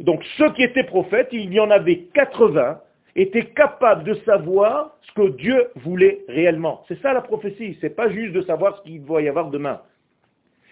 Donc 0.00 0.24
ceux 0.38 0.50
qui 0.52 0.62
étaient 0.62 0.84
prophètes, 0.84 1.28
il 1.32 1.52
y 1.52 1.60
en 1.60 1.70
avait 1.70 2.06
80, 2.14 2.80
étaient 3.14 3.44
capables 3.44 4.04
de 4.04 4.14
savoir 4.26 4.96
ce 5.02 5.12
que 5.12 5.28
Dieu 5.36 5.68
voulait 5.76 6.24
réellement. 6.28 6.82
C'est 6.88 7.00
ça 7.02 7.12
la 7.12 7.20
prophétie, 7.20 7.76
c'est 7.80 7.94
pas 7.94 8.08
juste 8.08 8.32
de 8.32 8.42
savoir 8.42 8.78
ce 8.78 8.82
qu'il 8.82 9.02
va 9.02 9.20
y 9.20 9.28
avoir 9.28 9.50
demain. 9.50 9.80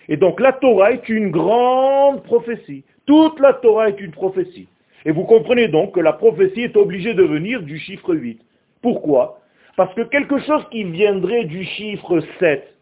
Et 0.08 0.16
donc 0.16 0.40
la 0.40 0.52
Torah 0.52 0.92
est 0.92 1.08
une 1.08 1.30
grande 1.30 2.22
prophétie. 2.25 2.84
Toute 3.06 3.38
la 3.40 3.52
Torah 3.54 3.90
est 3.90 4.00
une 4.00 4.11
prophétie. 4.11 4.68
Et 5.04 5.12
vous 5.12 5.25
comprenez 5.25 5.68
donc 5.68 5.94
que 5.94 6.00
la 6.00 6.12
prophétie 6.12 6.62
est 6.62 6.76
obligée 6.76 7.14
de 7.14 7.22
venir 7.22 7.62
du 7.62 7.78
chiffre 7.78 8.14
8. 8.14 8.40
Pourquoi? 8.80 9.41
Parce 9.76 9.95
que 9.95 10.02
quelque 10.02 10.38
chose 10.41 10.64
qui 10.71 10.85
viendrait 10.85 11.45
du 11.45 11.64
chiffre 11.64 12.21
7, 12.38 12.75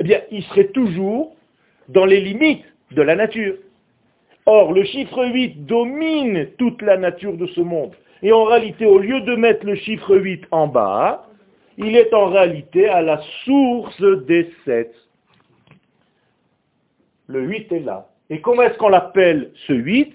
eh 0.00 0.04
bien, 0.04 0.20
il 0.30 0.42
serait 0.44 0.68
toujours 0.68 1.34
dans 1.88 2.04
les 2.04 2.20
limites 2.20 2.64
de 2.92 3.02
la 3.02 3.16
nature. 3.16 3.54
Or, 4.44 4.72
le 4.72 4.84
chiffre 4.84 5.24
8 5.24 5.66
domine 5.66 6.48
toute 6.58 6.82
la 6.82 6.96
nature 6.96 7.36
de 7.36 7.46
ce 7.46 7.60
monde. 7.60 7.94
Et 8.22 8.32
en 8.32 8.44
réalité, 8.44 8.86
au 8.86 8.98
lieu 8.98 9.20
de 9.22 9.34
mettre 9.34 9.64
le 9.66 9.74
chiffre 9.74 10.16
8 10.16 10.44
en 10.50 10.68
bas, 10.68 11.26
il 11.78 11.96
est 11.96 12.12
en 12.14 12.26
réalité 12.26 12.88
à 12.88 13.02
la 13.02 13.20
source 13.44 14.00
des 14.26 14.50
7. 14.64 14.94
Le 17.28 17.42
8 17.42 17.72
est 17.72 17.80
là. 17.80 18.08
Et 18.30 18.40
comment 18.40 18.62
est-ce 18.62 18.78
qu'on 18.78 18.88
l'appelle 18.88 19.50
ce 19.66 19.72
8 19.72 20.14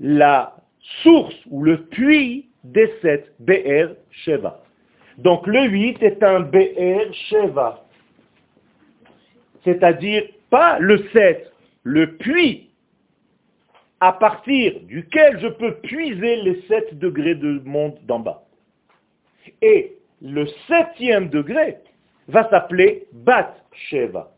La 0.00 0.56
source 1.02 1.34
ou 1.50 1.62
le 1.62 1.84
puits 1.84 2.48
des 2.64 2.92
7, 3.02 3.32
BR 3.40 3.94
Sheva. 4.10 4.65
Donc 5.18 5.46
le 5.46 5.64
8 5.64 6.02
est 6.02 6.22
un 6.22 6.40
BR 6.40 7.12
Sheva. 7.28 7.84
C'est-à-dire 9.64 10.24
pas 10.50 10.78
le 10.78 10.98
7, 11.12 11.52
le 11.82 12.16
puits 12.16 12.70
à 14.00 14.12
partir 14.12 14.78
duquel 14.80 15.40
je 15.40 15.48
peux 15.48 15.76
puiser 15.76 16.36
les 16.36 16.62
7 16.68 16.98
degrés 16.98 17.34
de 17.34 17.60
monde 17.64 17.98
d'en 18.02 18.20
bas. 18.20 18.44
Et 19.62 19.96
le 20.20 20.46
septième 20.68 21.28
degré 21.28 21.78
va 22.28 22.48
s'appeler 22.50 23.06
Bat 23.12 23.54
Sheva. 23.72 24.32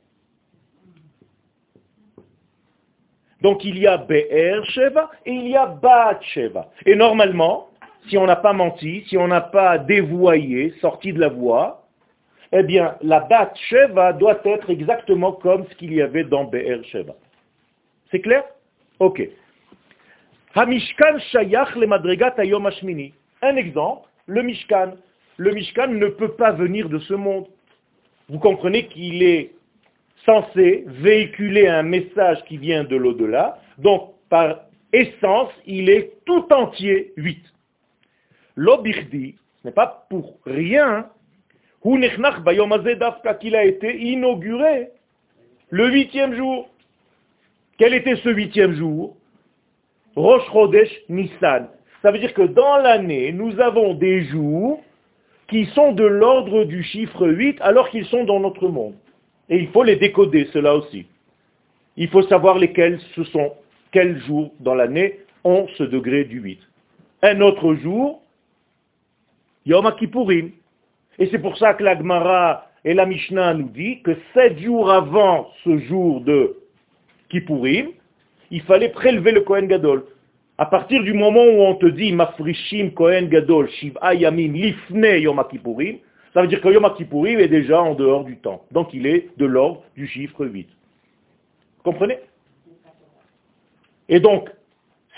Donc 3.41 3.65
il 3.65 3.79
y 3.79 3.87
a 3.87 3.97
BR 3.97 4.65
Sheva 4.65 5.11
et 5.25 5.33
il 5.33 5.49
y 5.49 5.57
a 5.57 5.67
Bat 5.67 6.21
Sheva. 6.23 6.71
Et 6.87 6.97
normalement, 6.97 7.69
si 8.09 8.19
on 8.19 8.27
n'a 8.27 8.37
pas 8.37 8.53
menti, 8.53 9.05
si 9.09 9.17
on 9.17 9.29
n'a 9.29 9.41
pas 9.41 9.79
dévoyé, 9.79 10.75
sorti 10.81 11.13
de 11.13 11.21
la 11.21 11.29
voie, 11.29 11.87
eh 12.53 12.63
bien 12.63 12.97
la 13.03 13.21
Bat 13.21 13.53
Sheva 13.69 14.13
doit 14.13 14.41
être 14.45 14.71
exactement 14.71 15.33
comme 15.33 15.67
ce 15.67 15.75
qu'il 15.77 15.93
y 15.93 16.03
avait 16.03 16.25
dans 16.25 16.45
BR 16.45 16.83
Sheva. 16.85 17.15
C'est 18.11 18.21
clair? 18.21 18.45
Ok. 18.99 19.23
Hamishkan 20.55 21.19
shayach 21.31 21.77
le 21.77 21.87
madrigat. 21.87 22.35
Un 23.43 23.57
exemple, 23.57 24.09
le 24.27 24.43
Mishkan. 24.43 24.93
Le 25.37 25.53
Mishkan 25.53 25.89
ne 25.89 26.09
peut 26.09 26.33
pas 26.33 26.53
venir 26.53 26.89
de 26.89 26.99
ce 27.01 27.15
monde. 27.15 27.47
Vous 28.29 28.39
comprenez 28.39 28.87
qu'il 28.87 29.23
est 29.23 29.53
censé 30.27 30.85
véhiculer 30.87 31.69
un 31.69 31.83
message 31.83 32.43
qui 32.45 32.57
vient 32.57 32.85
de 32.85 32.97
l'au-delà. 32.97 33.59
Donc, 33.79 34.15
par 34.29 34.63
essence, 34.93 35.51
il 35.67 35.89
est 35.89 36.13
tout 36.25 36.47
entier 36.51 37.13
8. 37.17 37.39
L'obirdi, 38.59 39.37
ce 39.63 39.69
n'est 39.69 39.73
pas 39.73 40.05
pour 40.11 40.37
rien, 40.45 41.07
qu'il 43.39 43.55
a 43.55 43.65
été 43.65 43.97
inauguré 43.97 44.89
le 45.71 45.89
huitième 45.93 46.35
jour. 46.35 46.69
Quel 47.79 47.95
était 47.95 48.17
ce 48.17 48.29
huitième 48.31 48.75
jour? 48.75 49.17
Rosh 50.17 50.43
Chodesh 50.51 50.91
Nissan. 51.09 51.69
Ça 52.03 52.11
veut 52.11 52.19
dire 52.19 52.35
que 52.35 52.43
dans 52.43 52.79
l'année, 52.79 53.31
nous 53.31 53.61
avons 53.61 53.95
des 53.95 54.25
jours 54.25 54.83
qui 55.47 55.67
sont 55.67 55.93
de 55.93 56.05
l'ordre 56.05 56.65
du 56.65 56.83
chiffre 56.83 57.29
8 57.29 57.61
alors 57.61 57.89
qu'ils 57.91 58.07
sont 58.07 58.25
dans 58.25 58.41
notre 58.41 58.67
monde. 58.67 58.97
Et 59.49 59.59
il 59.59 59.69
faut 59.69 59.85
les 59.85 59.95
décoder, 59.95 60.49
cela 60.53 60.75
aussi. 60.75 61.07
Il 61.97 62.09
faut 62.09 62.23
savoir 62.23 62.59
lesquels 62.59 62.99
ce 63.15 63.23
sont, 63.23 63.53
quels 63.93 64.19
jours 64.23 64.51
dans 64.59 64.75
l'année 64.75 65.21
ont 65.45 65.69
ce 65.77 65.85
degré 65.85 66.25
du 66.25 66.41
8. 66.41 66.59
Un 67.23 67.41
autre 67.41 67.75
jour, 67.75 68.21
Yom 69.69 69.89
Kippourim. 69.99 70.51
Et 71.19 71.29
c'est 71.31 71.39
pour 71.39 71.59
ça 71.59 71.75
que 71.75 71.85
la 71.85 71.97
Gemara 71.97 72.67
et 72.85 72.95
la 72.95 73.05
Mishnah 73.05 73.53
nous 73.53 73.69
dit 73.69 74.01
que 74.03 74.17
sept 74.33 74.59
jours 74.59 74.91
avant 74.91 75.51
ce 75.63 75.79
jour 75.81 76.23
de 76.23 76.57
Kippourim, 77.29 77.89
il 78.51 78.63
fallait 78.63 78.89
prélever 78.89 79.33
le 79.33 79.43
Kohen 79.43 79.67
Gadol. 79.67 80.07
À 80.57 80.65
partir 80.65 81.03
du 81.03 81.13
moment 81.13 81.45
où 81.45 81.61
on 81.61 81.75
te 81.75 81.85
dit 81.85 82.13
Mafrishim 82.13 82.93
Kohen 82.93 83.29
Gadol 83.29 83.69
Shiv'a 83.69 84.15
Yamin 84.15 84.53
Lifne 84.53 85.21
Yom 85.21 85.45
Kippourim, 85.51 85.99
ça 86.33 86.41
veut 86.41 86.49
dire 86.49 86.63
que 86.63 86.69
Yom 86.69 86.91
Kippourim 86.97 87.39
est 87.39 87.49
déjà 87.49 87.83
en 87.83 87.95
dehors 87.95 88.25
du 88.25 88.39
temps. 88.39 88.65
Donc 88.73 88.95
il 88.95 89.07
est 89.07 89.29
de 89.37 89.45
l'ordre 89.45 89.83
du 89.95 90.07
chiffre 90.07 90.47
8. 90.47 90.67
Comprenez? 91.85 92.19
Et 94.09 94.19
donc, 94.19 94.49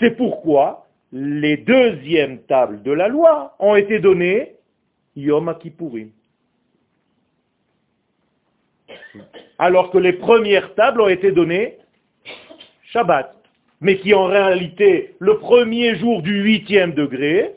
C'est 0.01 0.17
pourquoi 0.17 0.87
les 1.11 1.57
deuxièmes 1.57 2.39
tables 2.43 2.81
de 2.83 2.91
la 2.91 3.07
loi 3.07 3.55
ont 3.59 3.75
été 3.75 3.99
données 3.99 4.55
Yom 5.15 5.53
Kippourim. 5.59 6.11
Alors 9.59 9.91
que 9.91 9.97
les 9.97 10.13
premières 10.13 10.73
tables 10.75 11.01
ont 11.01 11.09
été 11.09 11.31
données 11.31 11.77
Shabbat. 12.91 13.35
Mais 13.81 13.97
qui 13.97 14.13
en 14.13 14.25
réalité 14.25 15.15
le 15.19 15.39
premier 15.39 15.95
jour 15.95 16.21
du 16.21 16.41
huitième 16.41 16.93
degré, 16.93 17.51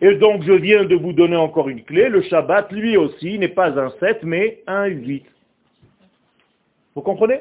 et 0.00 0.14
donc 0.14 0.42
je 0.42 0.52
viens 0.52 0.84
de 0.84 0.94
vous 0.94 1.12
donner 1.12 1.36
encore 1.36 1.68
une 1.68 1.84
clé, 1.84 2.08
le 2.08 2.22
Shabbat 2.22 2.72
lui 2.72 2.96
aussi 2.96 3.38
n'est 3.38 3.48
pas 3.48 3.78
un 3.78 3.90
7 4.00 4.22
mais 4.22 4.62
un 4.66 4.86
8. 4.86 5.24
Vous 6.94 7.02
comprenez? 7.02 7.40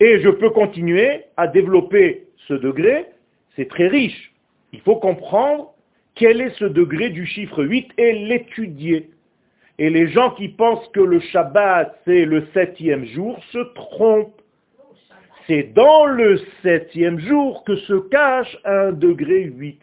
Et 0.00 0.20
je 0.20 0.30
peux 0.30 0.50
continuer 0.50 1.24
à 1.36 1.46
développer 1.46 2.26
ce 2.48 2.54
degré, 2.54 3.06
c'est 3.54 3.68
très 3.68 3.88
riche. 3.88 4.29
Il 4.72 4.80
faut 4.80 4.96
comprendre 4.96 5.72
quel 6.14 6.40
est 6.40 6.56
ce 6.58 6.64
degré 6.64 7.10
du 7.10 7.26
chiffre 7.26 7.64
8 7.64 7.92
et 7.98 8.12
l'étudier. 8.12 9.10
Et 9.78 9.90
les 9.90 10.08
gens 10.08 10.30
qui 10.32 10.48
pensent 10.48 10.86
que 10.88 11.00
le 11.00 11.20
Shabbat 11.20 11.98
c'est 12.04 12.24
le 12.24 12.46
septième 12.52 13.06
jour 13.06 13.42
se 13.52 13.58
trompent. 13.74 14.42
C'est 15.46 15.72
dans 15.74 16.06
le 16.06 16.40
septième 16.62 17.18
jour 17.18 17.64
que 17.64 17.76
se 17.76 17.94
cache 18.08 18.56
un 18.64 18.92
degré 18.92 19.44
8. 19.44 19.80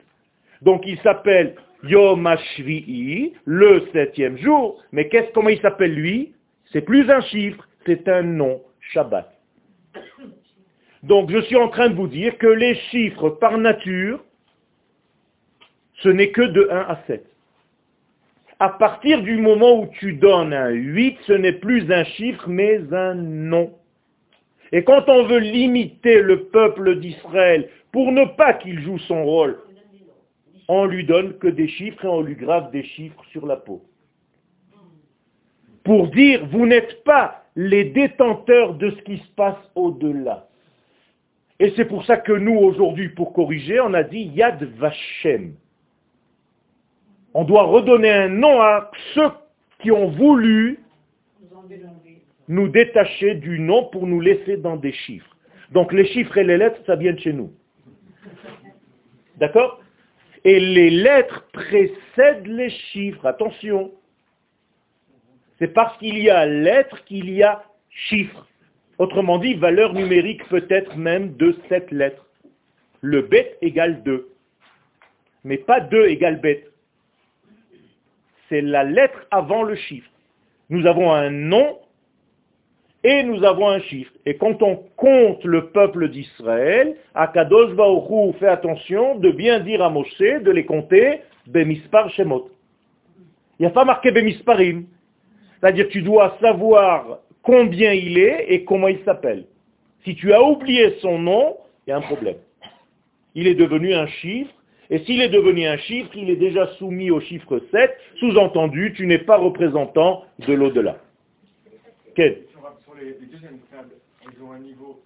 Donc 0.62 0.84
il 0.86 0.98
s'appelle 1.00 1.56
Yom 1.84 2.26
HaShvi'i, 2.26 3.34
le 3.46 3.88
septième 3.94 4.38
jour, 4.38 4.82
mais 4.92 5.08
qu'est-ce, 5.10 5.32
comment 5.34 5.50
il 5.50 5.60
s'appelle 5.62 5.94
lui? 5.94 6.34
C'est 6.72 6.82
plus 6.82 7.10
un 7.10 7.22
chiffre, 7.22 7.68
c'est 7.86 8.08
un 8.08 8.24
nom, 8.24 8.62
Shabbat. 8.94 9.32
Donc 11.04 11.32
je 11.32 11.42
suis 11.42 11.56
en 11.56 11.70
train 11.70 11.90
de 11.90 11.96
vous 11.96 12.08
dire 12.08 12.38
que 12.38 12.48
les 12.48 12.76
chiffres 12.92 13.30
par 13.30 13.58
nature, 13.58 14.24
ce 15.98 16.10
n'est 16.10 16.32
que 16.32 16.42
de 16.42 16.68
1 16.72 16.78
à 16.78 17.00
7. 17.08 17.26
À 18.60 18.70
partir 18.70 19.22
du 19.22 19.38
moment 19.38 19.82
où 19.82 19.88
tu 20.00 20.14
donnes 20.14 20.54
un 20.54 20.70
8, 20.70 21.18
ce 21.28 21.34
n'est 21.34 21.54
plus 21.54 21.92
un 21.92 22.04
chiffre, 22.04 22.48
mais 22.48 22.82
un 22.92 23.14
nom. 23.14 23.72
Et 24.72 24.84
quand 24.84 25.08
on 25.08 25.26
veut 25.28 25.40
limiter 25.40 26.22
le 26.22 26.46
peuple 26.46 27.00
d'Israël 27.00 27.70
pour 27.92 28.12
ne 28.12 28.26
pas 28.26 28.54
qu'il 28.54 28.82
joue 28.82 28.98
son 29.00 29.24
rôle, 29.24 29.60
on 30.68 30.86
lui 30.86 31.06
donne 31.06 31.38
que 31.38 31.48
des 31.48 31.68
chiffres 31.68 32.04
et 32.04 32.08
on 32.08 32.22
lui 32.22 32.36
grave 32.36 32.72
des 32.72 32.84
chiffres 32.84 33.24
sur 33.32 33.46
la 33.46 33.56
peau. 33.56 33.82
Pour 35.84 36.10
dire, 36.10 36.46
vous 36.48 36.66
n'êtes 36.66 37.04
pas 37.06 37.46
les 37.56 37.86
détenteurs 37.86 38.74
de 38.74 38.92
ce 38.92 39.02
qui 39.04 39.18
se 39.18 39.32
passe 39.36 39.56
au-delà. 39.76 40.48
Et 41.60 41.74
c'est 41.76 41.86
pour 41.86 42.06
ça 42.06 42.18
que 42.18 42.34
nous, 42.34 42.58
aujourd'hui, 42.58 43.10
pour 43.10 43.34
corriger, 43.34 43.80
on 43.80 43.94
a 43.94 44.04
dit 44.04 44.24
Yad 44.36 44.62
Vashem. 44.78 45.54
On 47.40 47.44
doit 47.44 47.66
redonner 47.66 48.10
un 48.10 48.30
nom 48.30 48.60
à 48.64 48.90
ceux 49.14 49.30
qui 49.80 49.92
ont 49.92 50.08
voulu 50.08 50.80
nous 52.48 52.68
détacher 52.68 53.36
du 53.36 53.60
nom 53.60 53.86
pour 53.92 54.08
nous 54.08 54.20
laisser 54.20 54.58
dans 54.58 54.76
des 54.76 54.92
chiffres. 54.92 55.38
Donc 55.72 55.94
les 55.94 56.08
chiffres 56.08 56.36
et 56.40 56.44
les 56.44 56.58
lettres, 56.58 56.82
ça 56.88 56.96
vient 56.96 57.14
de 57.14 57.20
chez 57.20 57.34
nous. 57.34 57.54
D'accord? 59.36 59.80
Et 60.46 60.60
les 60.60 60.90
lettres 60.90 61.48
précèdent 61.54 62.48
les 62.48 62.72
chiffres. 62.72 63.24
Attention. 63.28 63.92
C'est 65.60 65.76
parce 65.76 65.96
qu'il 66.00 66.18
y 66.18 66.32
a 66.32 66.44
lettres 66.48 67.06
qu'il 67.06 67.30
y 67.30 67.44
a 67.44 67.64
chiffres. 68.10 68.48
Autrement 68.98 69.38
dit, 69.38 69.54
valeur 69.54 69.94
numérique 69.94 70.44
peut-être 70.50 70.98
même 70.98 71.38
de 71.38 71.56
cette 71.70 71.92
lettre. 71.92 72.26
Le 73.02 73.22
bête 73.22 73.60
égale 73.62 74.02
2. 74.02 74.28
Mais 75.44 75.60
pas 75.60 75.82
2 75.82 76.08
égale 76.08 76.42
bête. 76.42 76.72
C'est 78.50 78.62
la 78.62 78.84
lettre 78.84 79.26
avant 79.32 79.64
le 79.64 79.76
chiffre. 79.76 80.10
Nous 80.70 80.86
avons 80.86 81.12
un 81.12 81.30
nom 81.30 81.78
et 83.04 83.24
nous 83.24 83.44
avons 83.44 83.70
un 83.70 83.80
chiffre. 83.82 84.12
Et 84.26 84.38
quand 84.38 84.62
on 84.62 84.76
compte 84.96 85.44
le 85.44 85.68
peuple 85.70 86.10
d'Israël, 86.10 86.96
Akadosh 87.16 87.74
Baoru 87.74 88.34
fait 88.34 88.48
attention 88.48 89.16
de 89.16 89.32
bien 89.32 89.60
dire 89.60 89.82
à 89.82 89.90
Moshe 89.90 90.20
de 90.20 90.52
les 90.52 90.66
compter 90.66 91.22
Bemispar 91.48 92.10
Shemot. 92.10 92.50
Il 93.60 93.64
n'y 93.64 93.68
a 93.68 93.72
pas 93.72 93.86
marqué 93.86 94.12
Bemisparim. 94.12 94.86
C'est-à-dire 95.60 95.88
tu 95.90 96.02
dois 96.02 96.38
savoir 96.42 97.20
combien 97.42 97.94
il 97.94 98.18
est 98.18 98.46
et 98.50 98.64
comment 98.64 98.88
il 98.88 99.00
s'appelle. 99.04 99.46
Si 100.04 100.16
tu 100.16 100.34
as 100.34 100.44
oublié 100.44 100.98
son 101.02 101.18
nom, 101.18 101.58
il 101.86 101.92
y 101.92 101.94
a 101.94 101.98
un 101.98 102.02
problème. 102.02 102.38
Il 103.36 103.48
est 103.48 103.56
devenu 103.56 103.94
un 103.94 104.08
chiffre, 104.08 104.54
et 104.90 105.00
s'il 105.00 105.22
est 105.22 105.30
devenu 105.30 105.68
un 105.68 105.78
chiffre, 105.78 106.12
il 106.16 106.30
est 106.30 106.38
déjà 106.38 106.68
soumis 106.76 107.12
au 107.12 107.20
chiffre 107.20 107.62
7, 107.72 107.92
sous-entendu, 108.20 108.94
tu 108.96 109.06
n'es 109.06 109.20
pas 109.20 109.38
représentant 109.38 110.24
de 110.40 110.54
l'au-delà. 110.54 110.98
Quel 112.16 112.44
les, 113.00 113.28
deuxièmes 113.28 113.60
tables, 113.72 113.92
elles 114.24 114.44
ont 114.44 114.52
un 114.52 114.60
niveau, 114.60 115.02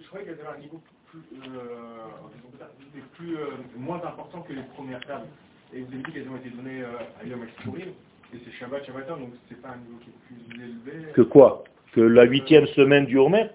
je 0.00 0.06
croyais 0.08 0.26
qu'elles 0.26 0.40
avaient 0.40 0.56
un 0.56 0.60
niveau 0.60 0.80
plus, 1.06 1.20
euh, 1.56 2.66
plus 3.14 3.36
euh, 3.36 3.46
moins 3.76 4.02
important 4.04 4.42
que 4.42 4.52
les 4.52 4.62
premières 4.74 5.04
tables. 5.06 5.28
Et 5.74 5.80
vous 5.80 5.92
avez 5.92 6.02
dit 6.02 6.12
qu'elles 6.12 6.28
ont 6.28 6.36
été 6.36 6.50
données 6.50 6.82
euh, 6.82 7.22
à 7.22 7.26
Yom 7.26 7.46
Kippourim, 7.46 7.88
et 8.34 8.38
c'est 8.44 8.52
Shabbat, 8.52 8.84
Shabbaton, 8.84 9.16
donc 9.18 9.30
c'est 9.48 9.60
pas 9.60 9.68
un 9.68 9.76
niveau 9.76 9.98
qui 10.02 10.10
est 10.10 10.48
plus 10.48 10.64
élevé. 10.64 11.12
Que 11.12 11.22
quoi? 11.22 11.64
Que 11.92 12.00
la 12.00 12.24
huitième 12.24 12.66
semaine 12.68 13.06
du 13.06 13.18
Homer? 13.18 13.48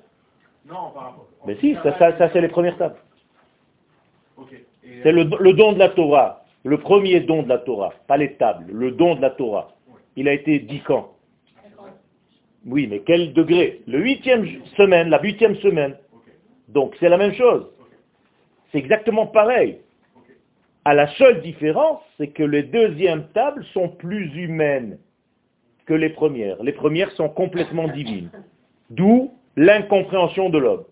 Non, 0.66 0.92
par 0.94 1.04
rapport. 1.04 1.28
Mais 1.46 1.58
si, 1.58 1.76
ça, 1.76 1.98
ça, 1.98 2.18
ça 2.18 2.30
c'est 2.32 2.42
les 2.42 2.48
premières 2.48 2.78
tables. 2.78 2.98
Okay. 4.38 4.67
C'est 5.04 5.12
le, 5.12 5.26
don 5.26 5.74
de 5.74 5.80
la 5.80 5.90
Torah, 5.90 6.46
le 6.64 6.78
premier 6.78 7.20
don 7.22 7.44
de 7.44 7.50
la 7.50 7.60
Torah, 7.60 7.94
pas 8.08 8.18
les 8.18 8.34
tables, 8.34 8.72
le 8.72 8.92
don 8.92 9.16
de 9.16 9.22
la 9.22 9.30
Torah. 9.32 9.76
Il 10.16 10.28
a 10.28 10.34
été 10.34 10.60
dit 10.60 10.82
quand 10.86 11.14
oui, 12.68 12.86
mais 12.88 13.00
quel 13.00 13.32
degré 13.34 13.82
Le 13.88 14.00
huitième 14.00 14.46
semaine, 14.76 15.10
la 15.10 15.22
huitième 15.22 15.56
semaine. 15.58 15.96
Donc 16.68 16.96
c'est 17.00 17.08
la 17.08 17.18
même 17.18 17.34
chose. 17.34 17.66
C'est 18.72 18.78
exactement 18.78 19.26
pareil. 19.26 19.80
À 20.84 20.94
la 20.94 21.08
seule 21.16 21.42
différence, 21.42 22.02
c'est 22.18 22.28
que 22.28 22.44
les 22.44 22.64
deuxièmes 22.64 23.28
tables 23.34 23.64
sont 23.74 23.88
plus 23.88 24.36
humaines 24.36 25.00
que 25.86 25.94
les 25.94 26.10
premières. 26.10 26.62
Les 26.62 26.74
premières 26.74 27.12
sont 27.12 27.30
complètement 27.30 27.88
divines. 27.88 28.30
D'où 28.90 29.32
l'incompréhension 29.56 30.50
de 30.50 30.58
l'homme. 30.58 30.84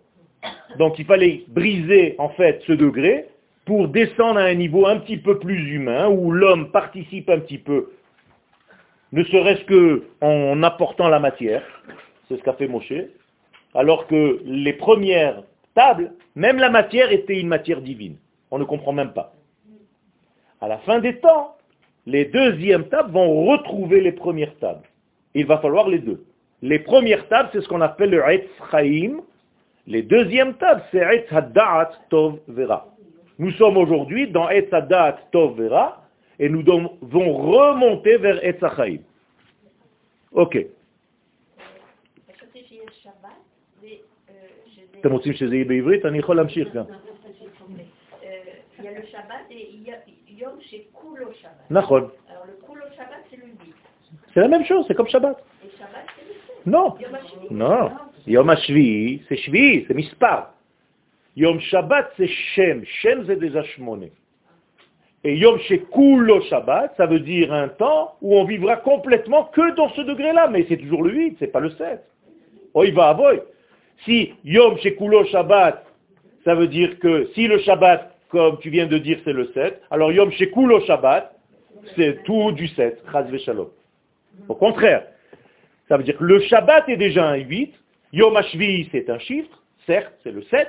Donc 0.80 0.98
il 0.98 1.06
fallait 1.06 1.44
briser 1.50 2.16
en 2.18 2.30
fait 2.30 2.62
ce 2.68 2.74
degré 2.74 3.28
pour 3.66 3.88
descendre 3.88 4.40
à 4.40 4.44
un 4.44 4.54
niveau 4.54 4.86
un 4.86 5.00
petit 5.00 5.18
peu 5.18 5.40
plus 5.40 5.74
humain, 5.74 6.08
où 6.08 6.32
l'homme 6.32 6.72
participe 6.72 7.30
un 7.30 7.40
petit 7.40 7.58
peu 7.58 7.90
ne 9.12 9.24
serait-ce 9.24 9.64
qu'en 10.20 10.62
apportant 10.64 11.08
la 11.08 11.20
matière, 11.20 11.64
c'est 12.28 12.38
ce 12.38 12.44
qu'a 12.44 12.54
fait 12.54 12.68
Moshe, 12.68 12.92
alors 13.74 14.08
que 14.08 14.42
les 14.44 14.74
premières 14.74 15.44
tables, 15.74 16.12
même 16.36 16.58
la 16.58 16.70
matière 16.70 17.12
était 17.12 17.40
une 17.40 17.48
matière 17.48 17.82
divine. 17.82 18.18
On 18.52 18.60
ne 18.60 18.66
comprend 18.66 18.92
même 18.92 19.14
pas. 19.14 19.34
À 20.60 20.68
la 20.68 20.80
fin 20.80 21.00
des 21.00 21.18
temps, 21.20 21.56
les 22.06 22.26
deuxièmes 22.26 22.90
tables 22.90 23.12
vont 23.12 23.46
retrouver 23.46 24.02
les 24.02 24.12
premières 24.12 24.56
tables. 24.58 24.84
Il 25.34 25.46
va 25.46 25.60
falloir 25.60 25.88
les 25.88 26.00
deux. 26.00 26.26
Les 26.62 26.80
premières 26.80 27.28
tables, 27.28 27.50
c'est 27.54 27.62
ce 27.62 27.68
qu'on 27.68 27.82
appelle 27.82 28.10
le 28.10 28.24
Etz 28.30 28.48
Chaim. 28.72 29.22
Les 29.88 30.02
deuxièmes 30.02 30.56
tables, 30.56 30.84
c'est 30.92 31.00
Etz 31.00 31.32
Hadda'at 31.32 31.92
Tov 32.10 32.40
Vera. 32.48 32.88
Nous 33.39 33.53
sommes 33.53 33.77
aujourd'hui 33.77 34.29
dans 34.29 34.49
Etz 34.51 34.73
Hadda'at 34.73 35.19
Tov 35.33 35.57
Vera, 35.57 36.07
et 36.39 36.49
nous 36.49 36.63
devons 36.63 37.33
remonter 37.37 38.17
vers 38.17 38.39
Etzachaïm. 38.43 39.03
Ok. 40.33 40.57
אתם 45.01 45.13
רוצים 45.13 45.33
שזה 45.33 45.55
יהיה 45.55 45.65
בעברית? 45.65 46.07
אני 46.07 46.19
יכול 46.19 46.37
להמשיך 46.37 46.75
גם. 46.75 46.85
נכון. 51.71 52.09
C'est 54.33 54.41
la 54.41 54.49
même 54.49 54.65
chose, 54.65 54.85
c'est 54.87 54.95
comme 54.95 55.09
Shabbat. 55.09 55.37
Non, 56.67 56.95
non. 57.51 57.91
Yom 58.27 58.51
HaShvi'i, 58.51 59.23
c'est 59.29 59.37
Shvi'i, 59.37 59.85
c'est 59.87 59.95
Mispar. 59.95 60.53
Yom 61.36 61.60
Shabbat, 61.60 62.12
c'est 62.18 62.28
Shem. 62.28 62.84
Shem, 62.86 63.26
c'est 63.28 63.40
déjà 63.40 63.64
Shmoné. 63.64 64.12
Et 65.24 65.36
Yom 65.38 65.60
Shekulo 65.60 66.42
Shabbat, 66.42 66.94
ça 66.98 67.08
veut 67.08 67.20
dire 67.20 67.52
un 67.52 67.68
temps 67.68 68.16
où 68.22 68.38
on 68.38 68.46
vivra 68.46 68.78
complètement 68.78 69.46
que 69.46 69.76
dans 69.76 69.90
ce 69.90 70.02
degré-là, 70.02 70.48
mais 70.50 70.66
c'est 70.70 70.78
toujours 70.78 71.04
le 71.04 71.12
8, 71.12 71.38
c'est 71.40 71.52
pas 71.52 71.60
le 71.60 71.72
7. 71.72 72.00
Oh, 72.74 72.84
il 72.84 72.94
va 72.94 73.10
avoir. 73.10 73.34
Si 74.06 74.34
Yom 74.44 74.78
Shekulo 74.78 75.26
Shabbat, 75.26 75.84
ça 76.44 76.54
veut 76.54 76.68
dire 76.68 77.00
que 77.00 77.28
si 77.34 77.48
le 77.48 77.58
Shabbat, 77.60 78.16
comme 78.30 78.60
tu 78.60 78.70
viens 78.70 78.86
de 78.86 78.98
dire, 78.98 79.18
c'est 79.26 79.34
le 79.34 79.48
7, 79.54 79.82
alors 79.90 80.12
Yom 80.12 80.32
Shekulo 80.32 80.82
Shabbat, 80.86 81.34
c'est 81.96 82.24
tout 82.24 82.52
du 82.52 82.68
7, 82.68 83.04
Chaz 83.12 83.26
Shalom. 83.40 83.70
Au 84.48 84.56
contraire, 84.56 85.08
ça 85.90 85.98
veut 85.98 86.04
dire 86.04 86.18
que 86.18 86.24
le 86.24 86.40
Shabbat 86.42 86.88
est 86.88 86.98
déjà 86.98 87.28
un 87.28 87.38
8, 87.38 87.74
Yom 88.14 88.36
Hashvi, 88.38 88.90
c'est 88.92 89.10
un 89.10 89.20
chiffre, 89.20 89.60
certes, 89.88 90.14
c'est 90.24 90.32
le 90.32 90.44
7, 90.44 90.68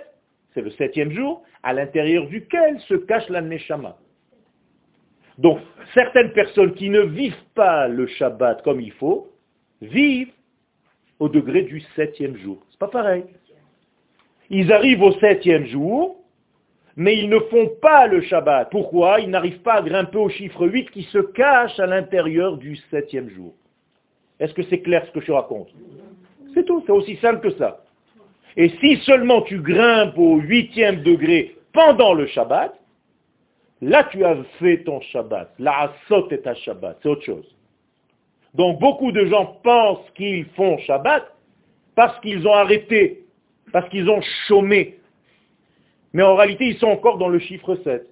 c'est 0.57 0.63
le 0.63 0.71
septième 0.71 1.13
jour, 1.13 1.43
à 1.63 1.75
l'intérieur 1.75 2.27
duquel 2.29 2.81
se 2.89 2.95
cache 2.95 3.29
la 3.29 3.43
Neshama. 3.43 3.99
Donc, 5.37 5.59
certaines 5.93 6.33
personnes 6.33 6.73
qui 6.73 6.89
ne 6.89 7.01
vivent 7.01 7.45
pas 7.55 7.89
le 7.89 8.07
Shabbat 8.07 8.63
comme 8.63 8.81
il 8.81 8.93
faut, 8.93 9.31
vivent 9.83 10.33
au 11.19 11.29
degré 11.29 11.63
du 11.63 11.83
septième 11.95 12.39
jour. 12.39 12.65
C'est 12.71 12.79
pas 12.79 12.89
pareil. 12.89 13.25
Ils 14.49 14.73
arrivent 14.73 15.03
au 15.03 15.13
septième 15.19 15.67
jour, 15.67 16.25
mais 16.97 17.19
ils 17.19 17.29
ne 17.29 17.39
font 17.39 17.71
pas 17.83 18.07
le 18.07 18.23
Shabbat. 18.23 18.71
Pourquoi? 18.71 19.21
Ils 19.21 19.29
n'arrivent 19.29 19.61
pas 19.61 19.75
à 19.75 19.83
grimper 19.83 20.17
au 20.17 20.31
chiffre 20.31 20.67
8 20.67 20.91
qui 20.91 21.03
se 21.03 21.19
cache 21.19 21.79
à 21.79 21.87
l'intérieur 21.87 22.57
du 22.57 22.77
septième 22.91 23.29
jour. 23.29 23.53
Est-ce 24.41 24.55
que 24.55 24.63
c'est 24.63 24.81
clair 24.81 25.05
ce 25.07 25.11
que 25.13 25.21
je 25.21 25.33
raconte? 25.33 25.69
C'est 26.55 26.65
tout, 26.65 26.83
c'est 26.87 26.93
aussi 26.93 27.17
simple 27.17 27.41
que 27.41 27.55
ça. 27.59 27.86
Et 28.57 28.71
si 28.81 28.97
seulement 29.05 29.43
tu 29.43 29.61
grimpes 29.61 30.17
au 30.17 30.37
huitième 30.37 31.03
degré 31.03 31.57
pendant 31.73 32.15
le 32.15 32.27
Shabbat, 32.27 32.75
là 33.83 34.05
tu 34.05 34.25
as 34.25 34.37
fait 34.59 34.83
ton 34.85 35.01
Shabbat. 35.01 35.53
La 35.59 35.91
asot 35.91 36.31
est 36.31 36.39
ta 36.39 36.55
Shabbat, 36.55 36.99
c'est 37.03 37.09
autre 37.09 37.25
chose. 37.25 37.57
Donc 38.55 38.81
beaucoup 38.81 39.13
de 39.13 39.27
gens 39.27 39.59
pensent 39.63 40.11
qu'ils 40.15 40.47
font 40.57 40.79
Shabbat 40.79 41.25
parce 41.95 42.19
qu'ils 42.21 42.47
ont 42.47 42.55
arrêté, 42.55 43.25
parce 43.73 43.89
qu'ils 43.91 44.09
ont 44.09 44.23
chômé. 44.49 44.99
Mais 46.13 46.23
en 46.23 46.35
réalité, 46.35 46.67
ils 46.69 46.79
sont 46.79 46.87
encore 46.87 47.19
dans 47.19 47.29
le 47.29 47.39
chiffre 47.39 47.77
7. 47.85 48.07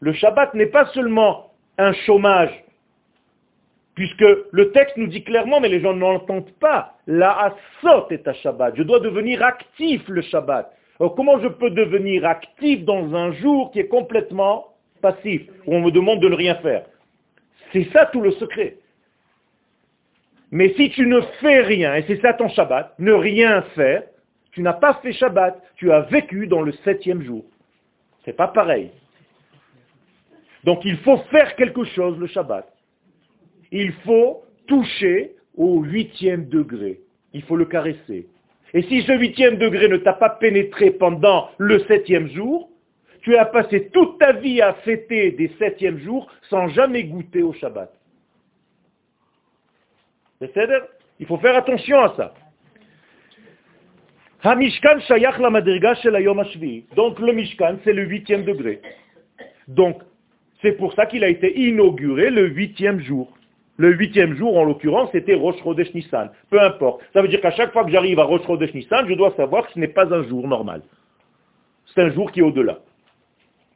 Le 0.00 0.12
Shabbat 0.12 0.54
n'est 0.54 0.66
pas 0.66 0.86
seulement 0.86 1.52
un 1.78 1.92
chômage, 1.92 2.50
puisque 3.96 4.24
le 4.52 4.70
texte 4.72 4.96
nous 4.98 5.08
dit 5.08 5.24
clairement, 5.24 5.58
mais 5.58 5.70
les 5.70 5.80
gens 5.80 5.94
ne 5.94 6.00
l'entendent 6.00 6.52
pas, 6.60 6.94
la 7.06 7.32
asot 7.82 8.08
est 8.10 8.28
à 8.28 8.34
Shabbat. 8.34 8.76
Je 8.76 8.82
dois 8.82 9.00
devenir 9.00 9.42
actif 9.42 10.06
le 10.06 10.20
Shabbat. 10.22 10.70
Alors 11.00 11.14
comment 11.14 11.40
je 11.40 11.48
peux 11.48 11.70
devenir 11.70 12.24
actif 12.26 12.84
dans 12.84 13.14
un 13.14 13.32
jour 13.32 13.70
qui 13.72 13.80
est 13.80 13.88
complètement 13.88 14.66
passif, 15.00 15.42
où 15.66 15.74
on 15.74 15.80
me 15.80 15.90
demande 15.90 16.20
de 16.20 16.28
ne 16.28 16.34
rien 16.34 16.56
faire? 16.56 16.84
C'est 17.72 17.88
ça 17.92 18.06
tout 18.06 18.20
le 18.20 18.32
secret. 18.32 18.76
Mais 20.50 20.74
si 20.74 20.90
tu 20.90 21.06
ne 21.06 21.20
fais 21.40 21.62
rien, 21.62 21.94
et 21.94 22.04
c'est 22.06 22.20
ça 22.20 22.34
ton 22.34 22.48
Shabbat, 22.50 22.94
ne 22.98 23.12
rien 23.12 23.62
faire, 23.74 24.02
tu 24.52 24.60
n'as 24.60 24.74
pas 24.74 24.94
fait 25.02 25.12
Shabbat, 25.12 25.60
tu 25.76 25.90
as 25.90 26.02
vécu 26.02 26.46
dans 26.46 26.60
le 26.60 26.72
septième 26.84 27.22
jour. 27.22 27.44
C'est 28.26 28.36
pas 28.36 28.48
pareil. 28.48 28.90
Donc 30.64 30.84
il 30.84 30.98
faut 30.98 31.18
faire 31.30 31.56
quelque 31.56 31.84
chose 31.84 32.18
le 32.18 32.26
Shabbat. 32.26 32.75
Il 33.72 33.92
faut 34.04 34.44
toucher 34.66 35.32
au 35.56 35.82
huitième 35.82 36.48
degré. 36.48 37.00
Il 37.32 37.42
faut 37.42 37.56
le 37.56 37.64
caresser. 37.64 38.26
Et 38.74 38.82
si 38.82 39.02
ce 39.02 39.12
huitième 39.12 39.56
degré 39.56 39.88
ne 39.88 39.96
t'a 39.96 40.12
pas 40.12 40.30
pénétré 40.30 40.90
pendant 40.90 41.50
le 41.58 41.80
septième 41.80 42.28
jour, 42.28 42.70
tu 43.22 43.36
as 43.36 43.46
passé 43.46 43.88
toute 43.92 44.18
ta 44.18 44.32
vie 44.32 44.60
à 44.60 44.74
fêter 44.74 45.32
des 45.32 45.50
septièmes 45.58 45.98
jours 45.98 46.30
sans 46.48 46.68
jamais 46.68 47.04
goûter 47.04 47.42
au 47.42 47.52
Shabbat. 47.52 47.92
Il 51.18 51.26
faut 51.26 51.38
faire 51.38 51.56
attention 51.56 51.98
à 52.00 52.14
ça. 52.16 52.34
Donc 56.94 57.18
le 57.18 57.32
Mishkan, 57.32 57.78
c'est 57.82 57.92
le 57.92 58.04
huitième 58.04 58.44
degré. 58.44 58.80
Donc, 59.66 60.02
c'est 60.62 60.72
pour 60.72 60.92
ça 60.94 61.06
qu'il 61.06 61.24
a 61.24 61.28
été 61.28 61.58
inauguré 61.58 62.30
le 62.30 62.46
huitième 62.48 63.00
jour. 63.00 63.35
Le 63.78 63.92
huitième 63.92 64.34
jour, 64.34 64.56
en 64.56 64.64
l'occurrence, 64.64 65.10
c'était 65.12 65.34
Rosh 65.34 65.62
Chodesh 65.62 65.92
Nissan. 65.92 66.30
Peu 66.50 66.60
importe. 66.60 67.02
Ça 67.12 67.20
veut 67.20 67.28
dire 67.28 67.40
qu'à 67.40 67.50
chaque 67.50 67.72
fois 67.72 67.84
que 67.84 67.90
j'arrive 67.90 68.18
à 68.18 68.24
Rosh 68.24 68.42
Chodesh 68.46 68.72
Nissan, 68.72 69.06
je 69.08 69.14
dois 69.14 69.34
savoir 69.36 69.66
que 69.66 69.72
ce 69.72 69.78
n'est 69.78 69.88
pas 69.88 70.12
un 70.14 70.22
jour 70.24 70.48
normal. 70.48 70.82
C'est 71.94 72.00
un 72.00 72.10
jour 72.10 72.32
qui 72.32 72.40
est 72.40 72.42
au-delà. 72.42 72.78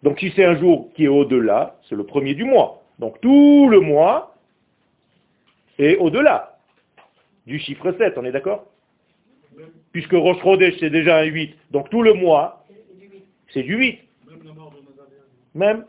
Donc 0.03 0.19
si 0.19 0.33
c'est 0.35 0.45
un 0.45 0.57
jour 0.57 0.89
qui 0.95 1.05
est 1.05 1.09
au-delà, 1.09 1.77
c'est 1.89 1.95
le 1.95 2.05
premier 2.05 2.35
du 2.35 2.45
mois. 2.45 2.83
Donc 2.99 3.21
tout 3.21 3.69
le 3.69 3.81
mois 3.81 4.35
est 5.79 5.97
au-delà 5.97 6.59
du 7.47 7.59
chiffre 7.59 7.93
7, 7.93 8.15
on 8.17 8.25
est 8.25 8.33
d'accord? 8.33 8.67
Puisque 9.93 10.13
Rosh 10.13 10.41
Chodesh, 10.43 10.75
c'est 10.79 10.91
déjà 10.91 11.19
un 11.19 11.25
8. 11.25 11.55
Donc 11.73 11.91
tout 11.91 12.03
le 12.03 12.15
mois, 12.15 12.65
c'est 13.53 13.63
du 13.63 13.77
8. 13.77 13.99
Même. 15.55 15.85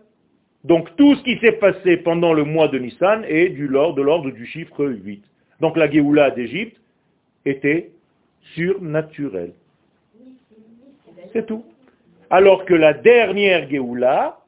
Donc 0.64 0.96
tout 0.96 1.16
ce 1.16 1.24
qui 1.24 1.38
s'est 1.40 1.54
passé 1.54 1.98
pendant 1.98 2.34
le 2.34 2.44
mois 2.44 2.68
de 2.68 2.78
Nissan 2.78 3.24
est 3.28 3.50
du, 3.50 3.68
de 3.68 4.02
l'ordre 4.02 4.30
du 4.32 4.46
chiffre 4.46 4.86
8. 4.86 5.24
Donc 5.60 5.76
la 5.78 5.90
Géoula 5.90 6.32
d'Égypte 6.32 6.80
était 7.46 7.92
surnaturelle. 8.54 9.54
C'est 11.34 11.46
tout. 11.46 11.64
Alors 12.30 12.66
que 12.66 12.74
la 12.74 12.94
dernière 12.94 13.70
Géoula, 13.70 14.40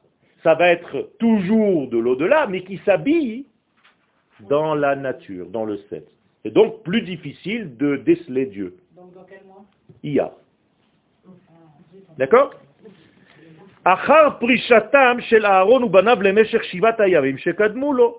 ça 0.42 0.54
va 0.54 0.68
être 0.68 1.10
toujours 1.18 1.88
de 1.88 1.98
l'au-delà, 1.98 2.46
mais 2.46 2.62
qui 2.62 2.78
s'habille 2.84 3.46
dans 4.48 4.74
la 4.74 4.94
nature, 4.94 5.46
dans 5.46 5.64
le 5.64 5.78
7. 5.90 6.06
C'est 6.42 6.52
donc 6.52 6.82
plus 6.82 7.02
difficile 7.02 7.76
de 7.76 7.96
déceler 7.96 8.46
Dieu. 8.46 8.76
Donc 8.94 9.14
dans 9.14 9.24
quel 9.24 9.44
mois? 9.46 9.64
IA. 10.02 10.32
D'accord? 12.18 12.54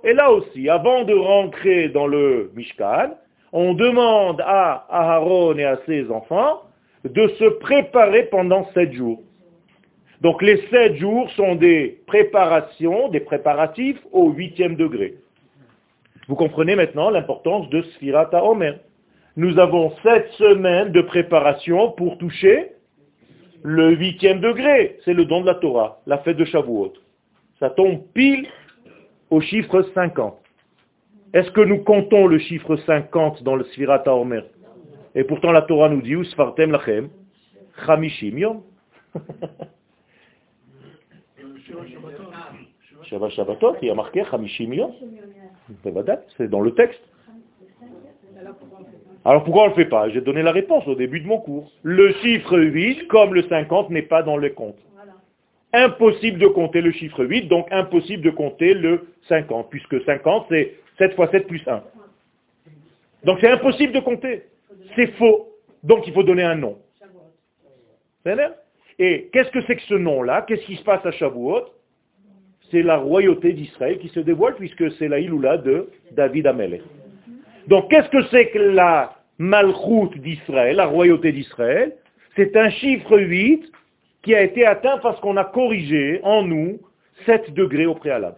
Et 0.03 0.13
là 0.13 0.31
aussi, 0.31 0.69
avant 0.69 1.03
de 1.03 1.13
rentrer 1.15 1.89
dans 1.89 2.05
le 2.05 2.51
Mishkan, 2.55 3.15
on 3.51 3.73
demande 3.73 4.41
à 4.41 4.85
Aaron 4.89 5.57
et 5.57 5.65
à 5.65 5.79
ses 5.87 6.11
enfants 6.11 6.61
de 7.03 7.27
se 7.39 7.45
préparer 7.45 8.25
pendant 8.25 8.69
sept 8.75 8.93
jours. 8.93 9.23
Donc 10.21 10.43
les 10.43 10.57
sept 10.69 10.97
jours 10.97 11.31
sont 11.31 11.55
des 11.55 11.99
préparations, 12.05 13.09
des 13.09 13.19
préparatifs 13.19 13.99
au 14.11 14.29
huitième 14.29 14.75
degré. 14.75 15.15
Vous 16.27 16.35
comprenez 16.35 16.75
maintenant 16.75 17.09
l'importance 17.09 17.67
de 17.69 17.81
Sfirata 17.81 18.43
Omer. 18.43 18.79
Nous 19.35 19.57
avons 19.57 19.93
sept 20.03 20.27
semaines 20.33 20.91
de 20.91 21.01
préparation 21.01 21.91
pour 21.91 22.19
toucher 22.19 22.74
le 23.65 23.95
huitième 23.95 24.41
degré. 24.41 24.99
C'est 25.03 25.13
le 25.13 25.25
don 25.25 25.41
de 25.41 25.47
la 25.47 25.55
Torah, 25.55 25.99
la 26.05 26.19
fête 26.19 26.37
de 26.37 26.45
Shavuot. 26.45 26.93
Ça 27.59 27.71
tombe 27.71 28.03
pile 28.13 28.47
au 29.31 29.41
chiffre 29.41 29.81
50. 29.95 30.37
Est-ce 31.33 31.49
que 31.49 31.61
nous 31.61 31.79
comptons 31.79 32.27
le 32.27 32.37
chiffre 32.37 32.75
50 32.75 33.41
dans 33.41 33.55
le 33.55 33.63
Sfirata 33.65 34.15
Omer 34.15 34.43
Et 35.15 35.23
pourtant 35.23 35.51
la 35.51 35.63
Torah 35.63 35.89
nous 35.89 36.03
dit, 36.03 36.11
Usfartem 36.11 36.71
lachem, 36.71 37.09
chamishim 37.87 38.37
yom. 38.37 38.61
Shabbat 43.09 43.31
Shabbatot, 43.31 43.77
il 43.81 43.87
y 43.87 43.91
a 43.91 43.95
marqué 43.95 44.23
chamishim 44.29 44.73
yom. 44.73 44.91
C'est 46.37 46.49
dans 46.49 46.61
le 46.61 46.75
texte. 46.75 47.01
Alors 49.25 49.43
pourquoi 49.43 49.63
on 49.63 49.65
ne 49.65 49.69
le 49.71 49.75
fait 49.75 49.89
pas? 49.89 50.09
J'ai 50.09 50.21
donné 50.21 50.43
la 50.43 50.51
réponse 50.51 50.87
au 50.87 50.95
début 50.95 51.19
de 51.19 51.27
mon 51.27 51.39
cours. 51.39 51.71
Le 51.81 52.13
chiffre 52.21 52.59
8, 52.59 53.07
comme 53.07 53.33
le 53.33 53.43
50, 53.43 53.89
n'est 53.89 54.03
pas 54.03 54.21
dans 54.21 54.37
le 54.37 54.49
compte. 54.49 54.77
Impossible 55.73 56.39
de 56.39 56.47
compter 56.47 56.81
le 56.81 56.91
chiffre 56.91 57.25
8, 57.25 57.47
donc 57.47 57.67
impossible 57.71 58.23
de 58.23 58.29
compter 58.29 58.73
le 58.73 59.07
50, 59.27 59.69
puisque 59.69 60.01
50, 60.03 60.45
c'est 60.49 60.75
7 60.99 61.15
fois 61.15 61.27
7 61.31 61.47
plus 61.47 61.61
1. 61.67 61.83
Donc 63.23 63.39
c'est 63.41 63.49
impossible 63.49 63.93
de 63.93 63.99
compter. 63.99 64.43
C'est 64.95 65.07
faux. 65.13 65.49
Donc 65.83 66.07
il 66.07 66.13
faut 66.13 66.23
donner 66.23 66.43
un 66.43 66.55
nom. 66.55 66.77
Et 68.97 69.29
qu'est-ce 69.33 69.49
que 69.49 69.61
c'est 69.63 69.75
que 69.75 69.81
ce 69.83 69.95
nom-là? 69.95 70.43
Qu'est-ce 70.43 70.65
qui 70.65 70.75
se 70.75 70.83
passe 70.83 71.05
à 71.05 71.11
Shavuot? 71.11 71.65
C'est 72.71 72.81
la 72.81 72.97
royauté 72.97 73.53
d'Israël 73.53 73.99
qui 73.99 74.09
se 74.09 74.19
dévoile 74.19 74.55
puisque 74.55 74.91
c'est 74.93 75.07
la 75.07 75.19
Iloula 75.19 75.57
de 75.57 75.89
David 76.11 76.47
Amelech. 76.47 76.81
Donc 77.67 77.89
qu'est-ce 77.89 78.09
que 78.09 78.23
c'est 78.31 78.49
que 78.49 78.59
la 78.59 79.15
malchoute 79.37 80.17
d'Israël, 80.17 80.75
la 80.77 80.85
royauté 80.85 81.31
d'Israël? 81.31 81.95
C'est 82.35 82.55
un 82.55 82.69
chiffre 82.69 83.17
8 83.17 83.71
qui 84.23 84.35
a 84.35 84.41
été 84.41 84.65
atteint 84.65 84.97
parce 84.99 85.19
qu'on 85.19 85.37
a 85.37 85.45
corrigé 85.45 86.19
en 86.23 86.43
nous 86.43 86.79
7 87.25 87.53
degrés 87.53 87.85
au 87.85 87.95
préalable. 87.95 88.37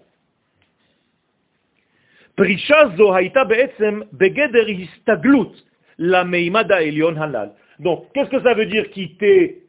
Donc, 7.80 8.06
qu'est-ce 8.14 8.30
que 8.30 8.42
ça 8.44 8.54
veut 8.54 8.68
dire 8.68 8.90
quitter 8.92 9.64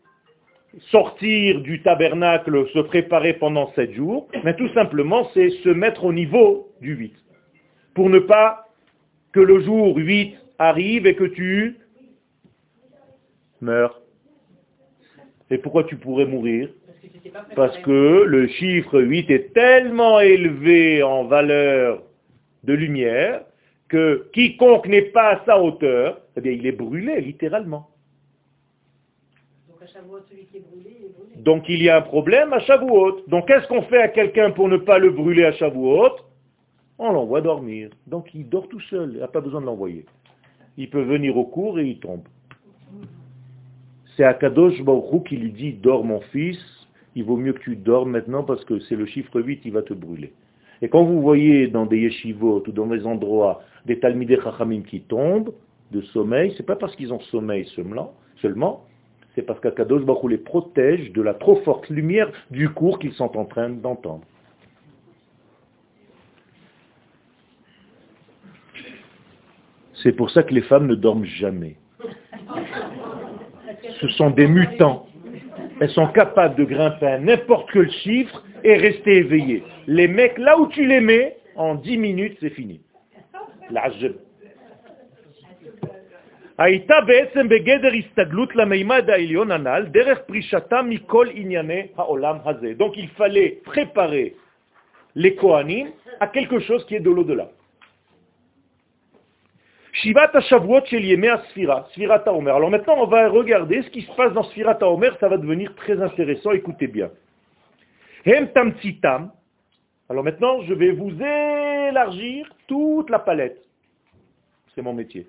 sortir 0.90 1.60
du 1.60 1.82
tabernacle, 1.82 2.68
se 2.74 2.80
préparer 2.80 3.32
pendant 3.34 3.72
sept 3.72 3.92
jours, 3.94 4.28
mais 4.44 4.54
tout 4.54 4.68
simplement, 4.74 5.30
c'est 5.32 5.48
se 5.64 5.70
mettre 5.70 6.04
au 6.04 6.12
niveau 6.12 6.68
du 6.82 6.94
8. 6.94 7.14
Pour 7.94 8.10
ne 8.10 8.18
pas 8.18 8.67
que 9.32 9.40
le 9.40 9.60
jour 9.60 9.96
8 9.96 10.36
arrive 10.58 11.06
et 11.06 11.14
que 11.14 11.24
tu 11.24 11.78
meurs. 13.60 14.00
Et 15.50 15.58
pourquoi 15.58 15.84
tu 15.84 15.96
pourrais 15.96 16.26
mourir? 16.26 16.68
Parce 17.54 17.76
que 17.78 18.24
le 18.26 18.48
chiffre 18.48 19.00
8 19.00 19.30
est 19.30 19.52
tellement 19.52 20.20
élevé 20.20 21.02
en 21.02 21.24
valeur 21.24 22.02
de 22.64 22.72
lumière 22.72 23.42
que 23.88 24.28
quiconque 24.32 24.86
n'est 24.86 25.10
pas 25.10 25.34
à 25.34 25.44
sa 25.46 25.60
hauteur, 25.60 26.20
eh 26.36 26.40
bien, 26.40 26.52
il 26.52 26.66
est 26.66 26.72
brûlé 26.72 27.20
littéralement. 27.20 27.88
Donc 31.36 31.68
il 31.68 31.82
y 31.82 31.88
a 31.88 31.96
un 31.96 32.02
problème 32.02 32.52
à 32.52 32.60
Shavuot. 32.60 33.22
Donc 33.28 33.46
qu'est-ce 33.46 33.66
qu'on 33.68 33.82
fait 33.82 34.02
à 34.02 34.08
quelqu'un 34.08 34.50
pour 34.50 34.68
ne 34.68 34.76
pas 34.76 34.98
le 34.98 35.10
brûler 35.10 35.44
à 35.44 35.52
Shavuot? 35.52 36.16
On 36.98 37.12
l'envoie 37.12 37.40
dormir. 37.40 37.90
Donc 38.06 38.34
il 38.34 38.48
dort 38.48 38.68
tout 38.68 38.80
seul, 38.80 39.12
il 39.14 39.20
n'a 39.20 39.28
pas 39.28 39.40
besoin 39.40 39.60
de 39.60 39.66
l'envoyer. 39.66 40.04
Il 40.76 40.90
peut 40.90 41.02
venir 41.02 41.36
au 41.36 41.44
cours 41.44 41.78
et 41.78 41.86
il 41.86 41.98
tombe. 41.98 42.22
C'est 44.16 44.24
à 44.24 44.34
Kadosh 44.34 44.82
Baruch 44.82 45.28
qui 45.28 45.36
lui 45.36 45.52
dit, 45.52 45.72
dors 45.72 46.04
mon 46.04 46.20
fils, 46.32 46.58
il 47.14 47.24
vaut 47.24 47.36
mieux 47.36 47.52
que 47.52 47.60
tu 47.60 47.76
dormes 47.76 48.10
maintenant 48.10 48.42
parce 48.42 48.64
que 48.64 48.78
c'est 48.80 48.96
le 48.96 49.06
chiffre 49.06 49.40
8, 49.40 49.60
il 49.64 49.72
va 49.72 49.82
te 49.82 49.94
brûler. 49.94 50.32
Et 50.82 50.88
quand 50.88 51.04
vous 51.04 51.20
voyez 51.22 51.68
dans 51.68 51.86
des 51.86 51.98
yeshivot 51.98 52.64
ou 52.66 52.72
dans 52.72 52.86
des 52.86 53.06
endroits 53.06 53.62
des 53.86 53.98
talmidei 53.98 54.38
chachamim 54.42 54.82
qui 54.82 55.00
tombent 55.00 55.52
de 55.92 56.00
sommeil, 56.00 56.52
c'est 56.56 56.66
pas 56.66 56.76
parce 56.76 56.94
qu'ils 56.96 57.12
ont 57.12 57.20
sommeil 57.20 57.64
seulement, 57.74 58.14
seulement 58.36 58.84
c'est 59.38 59.42
parce 59.42 59.60
qu'Akadosh 59.60 60.04
Baruch 60.04 60.30
les 60.30 60.38
protège 60.38 61.12
de 61.12 61.22
la 61.22 61.32
trop 61.32 61.56
forte 61.62 61.88
lumière 61.90 62.28
du 62.50 62.68
cours 62.70 62.98
qu'ils 62.98 63.12
sont 63.12 63.36
en 63.36 63.44
train 63.44 63.70
d'entendre. 63.70 64.24
C'est 70.02 70.12
pour 70.12 70.30
ça 70.30 70.42
que 70.42 70.54
les 70.54 70.62
femmes 70.62 70.86
ne 70.86 70.94
dorment 70.94 71.24
jamais. 71.24 71.76
Ce 74.00 74.08
sont 74.08 74.30
des 74.30 74.46
mutants. 74.46 75.06
Elles 75.80 75.90
sont 75.90 76.08
capables 76.08 76.56
de 76.56 76.64
grimper 76.64 77.06
à 77.06 77.18
n'importe 77.18 77.70
quel 77.72 77.90
chiffre 77.90 78.44
et 78.64 78.74
rester 78.76 79.16
éveillées. 79.16 79.62
Les 79.86 80.08
mecs, 80.08 80.38
là 80.38 80.58
où 80.58 80.66
tu 80.68 80.84
les 80.86 81.00
mets, 81.00 81.36
en 81.56 81.74
10 81.74 81.98
minutes, 81.98 82.36
c'est 82.40 82.50
fini. 82.50 82.80
Donc 92.74 92.96
il 92.96 93.08
fallait 93.10 93.60
préparer 93.64 94.34
les 95.14 95.36
Kohanim 95.36 95.88
à 96.18 96.26
quelque 96.26 96.58
chose 96.60 96.84
qui 96.86 96.96
est 96.96 97.00
de 97.00 97.10
l'au-delà. 97.10 97.50
Shivat 100.02 100.40
Shavuot 100.48 100.86
Shel 100.86 101.04
Yemei 101.04 101.30
Sfira, 101.50 101.88
Sfirat 101.92 102.22
Omer. 102.26 102.54
Alors 102.54 102.70
maintenant, 102.70 102.94
on 102.98 103.06
va 103.06 103.28
regarder 103.28 103.82
ce 103.82 103.90
qui 103.90 104.02
se 104.02 104.12
passe 104.12 104.32
dans 104.32 104.44
Sfirat 104.44 104.78
Omer, 104.82 105.16
ça 105.18 105.28
va 105.28 105.36
devenir 105.36 105.74
très 105.74 106.00
intéressant, 106.00 106.52
écoutez 106.52 106.86
bien. 106.86 107.10
Hem 108.24 108.48
Tam 109.02 109.32
Alors 110.08 110.22
maintenant, 110.22 110.62
je 110.62 110.74
vais 110.74 110.92
vous 110.92 111.10
élargir 111.10 112.48
toute 112.66 113.10
la 113.10 113.18
palette. 113.18 113.58
C'est 114.74 114.82
mon 114.82 114.92
métier. 114.92 115.26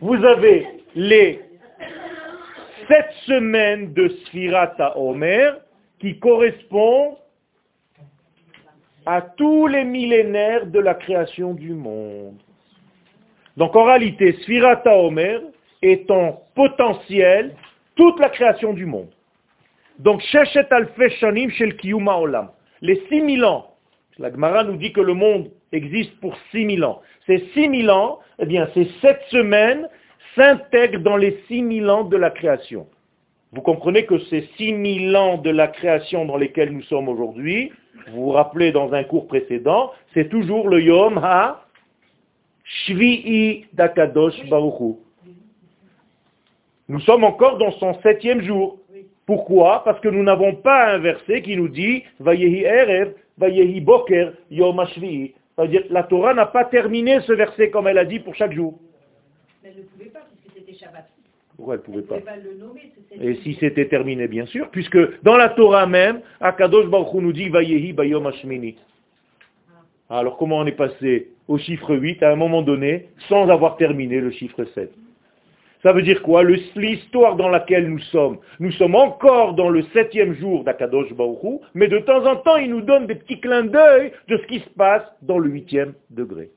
Vous 0.00 0.24
avez 0.24 0.66
les 0.94 1.40
sept 2.88 3.10
semaines 3.26 3.92
de 3.92 4.08
Sfirata 4.08 4.98
Omer 4.98 5.60
qui 6.00 6.18
correspondent 6.18 7.16
à 9.06 9.20
tous 9.20 9.66
les 9.66 9.84
millénaires 9.84 10.66
de 10.66 10.80
la 10.80 10.94
création 10.94 11.54
du 11.54 11.72
monde. 11.72 12.38
Donc 13.60 13.76
en 13.76 13.84
réalité, 13.84 14.32
Sfirata 14.40 14.96
Omer 14.96 15.42
est 15.82 16.10
en 16.10 16.40
potentiel 16.54 17.54
toute 17.94 18.18
la 18.18 18.30
création 18.30 18.72
du 18.72 18.86
monde. 18.86 19.10
Donc, 19.98 20.22
Sheshet 20.22 20.66
Alfe 20.70 21.08
Shanim 21.18 21.50
Shel 21.50 21.74
Olam. 21.84 22.48
Les 22.80 23.02
6000 23.10 23.44
ans, 23.44 23.66
la 24.18 24.30
Gemara 24.32 24.64
nous 24.64 24.78
dit 24.78 24.94
que 24.94 25.02
le 25.02 25.12
monde 25.12 25.50
existe 25.72 26.18
pour 26.20 26.34
6000 26.52 26.82
ans. 26.86 27.02
Ces 27.26 27.50
6000 27.52 27.90
ans, 27.90 28.20
eh 28.38 28.46
bien, 28.46 28.66
ces 28.72 28.88
7 29.02 29.20
semaines 29.28 29.86
s'intègrent 30.34 31.00
dans 31.00 31.18
les 31.18 31.42
6000 31.46 31.90
ans 31.90 32.04
de 32.04 32.16
la 32.16 32.30
création. 32.30 32.86
Vous 33.52 33.60
comprenez 33.60 34.06
que 34.06 34.20
ces 34.30 34.48
6000 34.56 35.14
ans 35.14 35.36
de 35.36 35.50
la 35.50 35.66
création 35.66 36.24
dans 36.24 36.38
lesquels 36.38 36.72
nous 36.72 36.84
sommes 36.84 37.10
aujourd'hui, 37.10 37.72
vous 38.10 38.22
vous 38.22 38.30
rappelez 38.30 38.72
dans 38.72 38.94
un 38.94 39.04
cours 39.04 39.26
précédent, 39.26 39.92
c'est 40.14 40.30
toujours 40.30 40.70
le 40.70 40.80
Yom 40.80 41.18
Ha 41.22 41.66
Shvi'i 42.70 43.66
Dakadosh 43.72 44.48
Baruchu. 44.48 44.98
Nous 46.88 47.00
sommes 47.00 47.24
encore 47.24 47.58
dans 47.58 47.72
son 47.72 47.94
septième 48.02 48.42
jour. 48.42 48.78
Pourquoi? 49.26 49.84
Parce 49.84 50.00
que 50.00 50.08
nous 50.08 50.22
n'avons 50.22 50.56
pas 50.56 50.92
un 50.92 50.98
verset 50.98 51.42
qui 51.42 51.56
nous 51.56 51.68
dit 51.68 52.02
Vayehi 52.18 52.64
Erev, 52.64 53.14
Vayehi 53.38 53.80
Boker, 53.80 54.32
Yom 54.50 54.84
Shvi'i. 54.86 55.34
C'est-à-dire 55.54 55.84
la 55.90 56.04
Torah 56.04 56.34
n'a 56.34 56.46
pas 56.46 56.64
terminé 56.64 57.20
ce 57.22 57.32
verset 57.32 57.70
comme 57.70 57.86
elle 57.86 57.98
a 57.98 58.04
dit 58.04 58.18
pour 58.18 58.34
chaque 58.34 58.52
jour. 58.52 58.78
Mais 59.62 59.70
elle 59.70 59.82
ne 59.82 59.86
pouvait 59.88 60.06
pas, 60.06 60.20
puisque 60.30 60.56
c'était 60.56 60.78
Shabbat. 60.78 61.08
Pourquoi 61.56 61.74
elle 61.74 61.80
ne 61.80 61.84
pouvait 61.84 62.02
pas? 62.02 62.14
ne 62.16 62.20
pouvait 62.20 62.32
pas 62.32 62.36
le 62.42 62.54
nommer. 62.54 62.92
Et 63.20 63.34
si 63.42 63.56
c'était 63.60 63.86
terminé, 63.88 64.26
bien 64.28 64.46
sûr, 64.46 64.70
puisque 64.70 65.22
dans 65.22 65.36
la 65.36 65.50
Torah 65.50 65.86
même, 65.86 66.20
Akadosh 66.40 66.86
Baruch 66.86 67.12
Hu 67.14 67.18
nous 67.20 67.32
dit 67.32 67.48
Vayehi 67.48 67.92
Bayom 67.92 68.26
Hashmini. 68.26 68.76
Alors 70.08 70.38
comment 70.38 70.58
on 70.58 70.66
est 70.66 70.72
passé 70.72 71.28
au 71.50 71.58
chiffre 71.58 71.96
8 71.96 72.22
à 72.22 72.30
un 72.30 72.36
moment 72.36 72.62
donné 72.62 73.08
sans 73.28 73.48
avoir 73.50 73.76
terminé 73.76 74.20
le 74.20 74.30
chiffre 74.30 74.64
7 74.72 74.92
Ça 75.82 75.92
veut 75.92 76.02
dire 76.02 76.22
quoi? 76.22 76.44
L'histoire 76.44 77.34
dans 77.34 77.48
laquelle 77.48 77.88
nous 77.88 77.98
sommes, 77.98 78.38
nous 78.60 78.70
sommes 78.72 78.94
encore 78.94 79.54
dans 79.54 79.68
le 79.68 79.82
septième 79.92 80.34
jour 80.34 80.62
d'Akadosh 80.62 81.12
Baruch 81.12 81.42
Hu, 81.42 81.58
mais 81.74 81.88
de 81.88 81.98
temps 81.98 82.24
en 82.24 82.36
temps 82.36 82.56
il 82.56 82.70
nous 82.70 82.82
donne 82.82 83.08
des 83.08 83.16
petits 83.16 83.40
clins 83.40 83.64
d'œil 83.64 84.12
de 84.28 84.36
ce 84.36 84.46
qui 84.46 84.60
se 84.60 84.70
passe 84.70 85.02
dans 85.22 85.38
le 85.38 85.50
huitième 85.50 85.94
degré. 86.10 86.50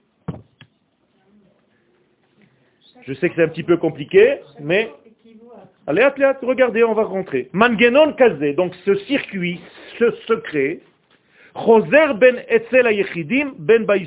Je 3.02 3.14
sais 3.16 3.30
que 3.30 3.36
c'est 3.36 3.44
un 3.44 3.50
petit 3.50 3.64
peu 3.64 3.78
compliqué, 3.78 4.38
mais 4.62 4.90
Allez, 5.86 6.02
allez, 6.02 6.32
regardez, 6.42 6.82
on 6.86 6.94
va 6.94 7.04
rentrer. 7.04 7.50
Mangenon 7.52 8.14
Kazé, 8.14 8.54
donc 8.54 8.74
ce 8.86 8.96
circuit, 8.96 9.60
ce 10.00 10.12
secret, 10.28 10.80
Ben 13.60 13.86
ben. 13.86 14.00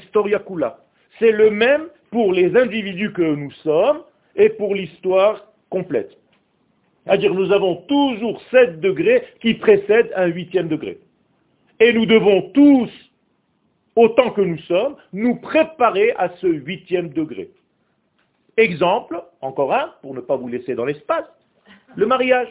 C'est 1.19 1.33
le 1.33 1.51
même 1.51 1.83
pour 2.11 2.33
les 2.33 2.57
individus 2.57 3.13
que 3.13 3.23
nous 3.23 3.51
sommes 3.63 4.03
et 4.35 4.49
pour 4.51 4.75
l'histoire 4.75 5.53
complète. 5.71 6.17
C'est-à-dire 7.05 7.35
nous 7.35 7.53
avons 7.53 7.77
toujours 7.89 8.43
7 8.51 8.81
degrés 8.81 9.23
qui 9.41 9.55
précèdent 9.55 10.13
un 10.17 10.27
huitième 10.27 10.69
degré. 10.69 10.99
Et 11.79 11.93
nous 11.93 12.07
devons 12.07 12.51
tous, 12.53 12.91
autant 13.95 14.31
que 14.31 14.41
nous 14.41 14.59
sommes, 14.61 14.97
nous 15.13 15.37
préparer 15.37 16.13
à 16.17 16.31
ce 16.41 16.47
huitième 16.47 17.11
degré. 17.11 17.51
Exemple, 18.57 19.23
encore 19.41 19.75
un, 19.75 19.93
pour 20.03 20.15
ne 20.15 20.21
pas 20.21 20.37
vous 20.37 20.49
laisser 20.49 20.75
dans 20.75 20.87
l'espace, 20.87 21.27
le 21.95 22.07
mariage. 22.07 22.49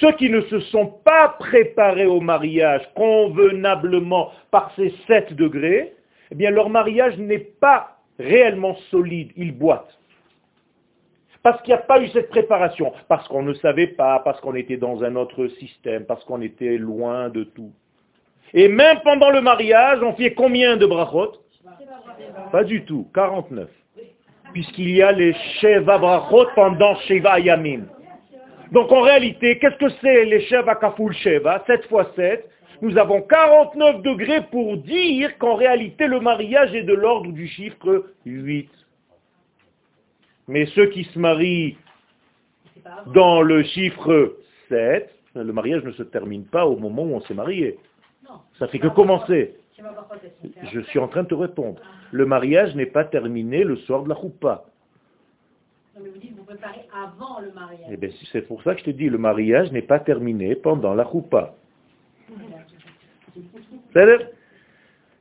Ceux 0.00 0.12
qui 0.12 0.30
ne 0.30 0.40
se 0.42 0.60
sont 0.60 0.86
pas 1.04 1.36
préparés 1.38 2.06
au 2.06 2.20
mariage 2.20 2.82
convenablement 2.94 4.30
par 4.50 4.72
ces 4.76 4.92
7 5.06 5.34
degrés, 5.34 5.92
eh 6.30 6.34
bien 6.34 6.50
leur 6.50 6.70
mariage 6.70 7.18
n'est 7.18 7.38
pas 7.38 7.98
réellement 8.18 8.74
solide, 8.90 9.32
ils 9.36 9.52
boitent. 9.52 9.98
Parce 11.42 11.60
qu'il 11.62 11.74
n'y 11.74 11.80
a 11.80 11.82
pas 11.82 12.00
eu 12.00 12.08
cette 12.08 12.30
préparation, 12.30 12.92
parce 13.08 13.26
qu'on 13.28 13.42
ne 13.42 13.52
savait 13.54 13.88
pas, 13.88 14.20
parce 14.20 14.40
qu'on 14.40 14.54
était 14.54 14.76
dans 14.76 15.02
un 15.02 15.16
autre 15.16 15.48
système, 15.48 16.06
parce 16.06 16.24
qu'on 16.24 16.40
était 16.40 16.78
loin 16.78 17.28
de 17.30 17.44
tout. 17.44 17.72
Et 18.54 18.68
même 18.68 19.00
pendant 19.02 19.30
le 19.30 19.40
mariage, 19.40 20.00
on 20.02 20.12
fait 20.14 20.34
combien 20.34 20.76
de 20.76 20.86
brachot? 20.86 21.32
Pas 22.52 22.64
du 22.64 22.84
tout, 22.84 23.08
49. 23.14 23.68
Puisqu'il 24.52 24.90
y 24.90 25.02
a 25.02 25.12
les 25.12 25.34
Sheva 25.60 25.98
brachot 25.98 26.46
pendant 26.54 26.94
Sheva 27.06 27.40
Yamim. 27.40 27.86
Donc 28.72 28.90
en 28.90 29.02
réalité, 29.02 29.58
qu'est-ce 29.58 29.76
que 29.76 29.90
c'est 30.00 30.24
les 30.24 30.40
Sheva 30.46 30.76
Kaful 30.76 31.12
Sheva? 31.12 31.62
7 31.66 31.86
fois 31.88 32.10
7 32.16 32.48
Nous 32.80 32.96
avons 32.96 33.20
49 33.20 34.00
degrés 34.00 34.42
pour 34.50 34.78
dire 34.78 35.36
qu'en 35.36 35.56
réalité 35.56 36.06
le 36.06 36.20
mariage 36.20 36.74
est 36.74 36.82
de 36.82 36.94
l'ordre 36.94 37.30
du 37.32 37.46
chiffre 37.46 38.06
8. 38.24 38.70
Mais 40.48 40.64
ceux 40.74 40.86
qui 40.86 41.04
se 41.04 41.18
marient 41.18 41.76
dans 43.14 43.42
le 43.42 43.62
chiffre 43.62 44.38
7, 44.70 45.14
le 45.34 45.52
mariage 45.52 45.84
ne 45.84 45.92
se 45.92 46.02
termine 46.02 46.44
pas 46.44 46.64
au 46.64 46.76
moment 46.76 47.02
où 47.02 47.14
on 47.14 47.20
s'est 47.20 47.34
marié. 47.34 47.78
Non. 48.24 48.36
Ça 48.58 48.68
fait 48.68 48.78
que 48.78 48.88
commencer. 48.88 49.54
Je 50.72 50.80
suis 50.80 50.98
en 50.98 51.08
train 51.08 51.24
de 51.24 51.28
te 51.28 51.34
répondre. 51.34 51.80
Le 52.10 52.24
mariage 52.24 52.74
n'est 52.74 52.86
pas 52.86 53.04
terminé 53.04 53.64
le 53.64 53.76
soir 53.76 54.02
de 54.02 54.08
la 54.08 54.16
choupa. 54.16 54.64
Mais 56.00 56.08
vous 56.08 56.18
dites, 56.18 56.34
vous 56.36 56.44
préparez 56.44 56.88
avant 56.94 57.40
le 57.40 57.52
mariage. 57.52 57.88
Eh 57.90 57.96
bien, 57.96 58.08
c'est 58.32 58.42
pour 58.42 58.62
ça 58.62 58.74
que 58.74 58.80
je 58.80 58.84
te 58.86 58.90
dis, 58.90 59.08
le 59.08 59.18
mariage 59.18 59.70
n'est 59.72 59.82
pas 59.82 60.00
terminé 60.00 60.54
pendant 60.54 60.94
la 60.94 61.04
choupa. 61.04 61.54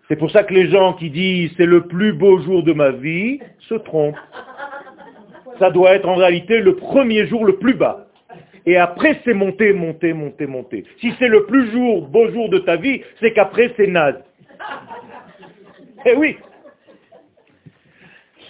C'est 0.08 0.16
pour 0.16 0.32
ça 0.32 0.44
que 0.44 0.54
les 0.54 0.70
gens 0.70 0.94
qui 0.94 1.10
disent 1.10 1.52
c'est 1.58 1.66
le 1.66 1.88
plus 1.88 2.14
beau 2.14 2.40
jour 2.40 2.64
de 2.64 2.74
ma 2.74 2.92
vie 2.92 3.40
se 3.60 3.76
trompent. 3.76 4.16
Ça 5.60 5.72
doit 5.72 5.94
être 5.94 6.08
en 6.08 6.16
réalité 6.16 6.60
le 6.60 6.76
premier 6.76 7.28
jour 7.28 7.46
le 7.46 7.58
plus 7.58 7.74
bas. 7.74 8.08
Et 8.66 8.78
après 8.78 9.20
c'est 9.24 9.34
monter, 9.34 9.74
monter, 9.74 10.14
monter, 10.14 10.48
monter. 10.48 10.86
Si 11.00 11.14
c'est 11.20 11.28
le 11.28 11.46
plus 11.46 11.72
jour, 11.72 12.08
beau 12.08 12.30
jour 12.30 12.50
de 12.50 12.60
ta 12.60 12.76
vie, 12.76 13.02
c'est 13.20 13.34
qu'après 13.34 13.74
c'est 13.78 13.88
naze. 13.88 14.22
Eh 16.06 16.16
oui. 16.16 16.38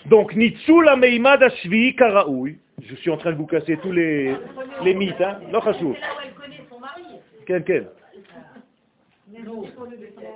Donc, 0.05 0.35
Nitsul 0.35 0.87
Ameimad 0.87 1.43
Ashvi 1.43 1.95
Karaoui. 1.95 2.57
Je 2.83 2.95
suis 2.95 3.11
en 3.11 3.17
train 3.17 3.31
de 3.31 3.37
vous 3.37 3.45
casser 3.45 3.77
tous 3.77 3.91
les, 3.91 4.35
les 4.83 4.93
mythes. 4.93 5.21
Hein. 5.21 5.39
Non, 5.51 5.59
mari. 5.59 7.03
Quel, 7.45 7.63
quel 7.63 7.87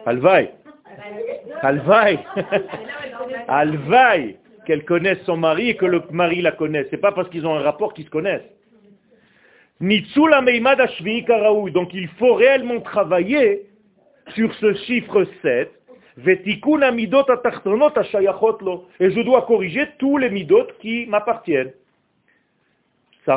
Alvaï. 0.05 0.51
Alvaï. 1.61 2.19
Alvaï. 3.47 4.37
Qu'elle 4.65 4.83
connaisse 4.85 5.21
son 5.25 5.37
mari 5.37 5.69
et 5.69 5.75
que 5.75 5.85
le 5.85 6.01
mari 6.11 6.41
la 6.41 6.51
connaisse. 6.51 6.87
C'est 6.89 6.97
pas 6.97 7.11
parce 7.11 7.29
qu'ils 7.29 7.45
ont 7.45 7.55
un 7.55 7.61
rapport 7.61 7.93
qu'ils 7.93 8.05
se 8.05 8.09
connaissent. 8.09 8.49
Nitsula 9.79 10.41
meimad 10.41 10.79
ashvi 10.79 11.23
karaoui. 11.25 11.71
Donc 11.71 11.93
il 11.93 12.07
faut 12.19 12.33
réellement 12.33 12.79
travailler 12.81 13.67
sur 14.33 14.53
ce 14.55 14.73
chiffre 14.73 15.25
7. 15.41 15.71
Et 16.17 16.23
je 19.11 19.21
dois 19.21 19.41
corriger 19.41 19.87
tous 19.97 20.17
les 20.17 20.29
midot 20.29 20.67
qui 20.79 21.05
m'appartiennent. 21.07 21.73
Et 23.27 23.31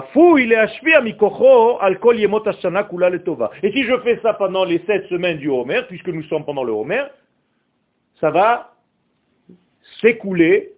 si 3.72 3.84
je 3.84 3.98
fais 4.00 4.20
ça 4.22 4.34
pendant 4.34 4.64
les 4.64 4.78
sept 4.86 5.06
semaines 5.08 5.38
du 5.38 5.48
Homer, 5.48 5.80
puisque 5.88 6.08
nous 6.08 6.22
sommes 6.24 6.44
pendant 6.44 6.62
le 6.62 6.72
Homer, 6.72 7.04
ça 8.20 8.30
va 8.30 8.74
s'écouler, 10.00 10.72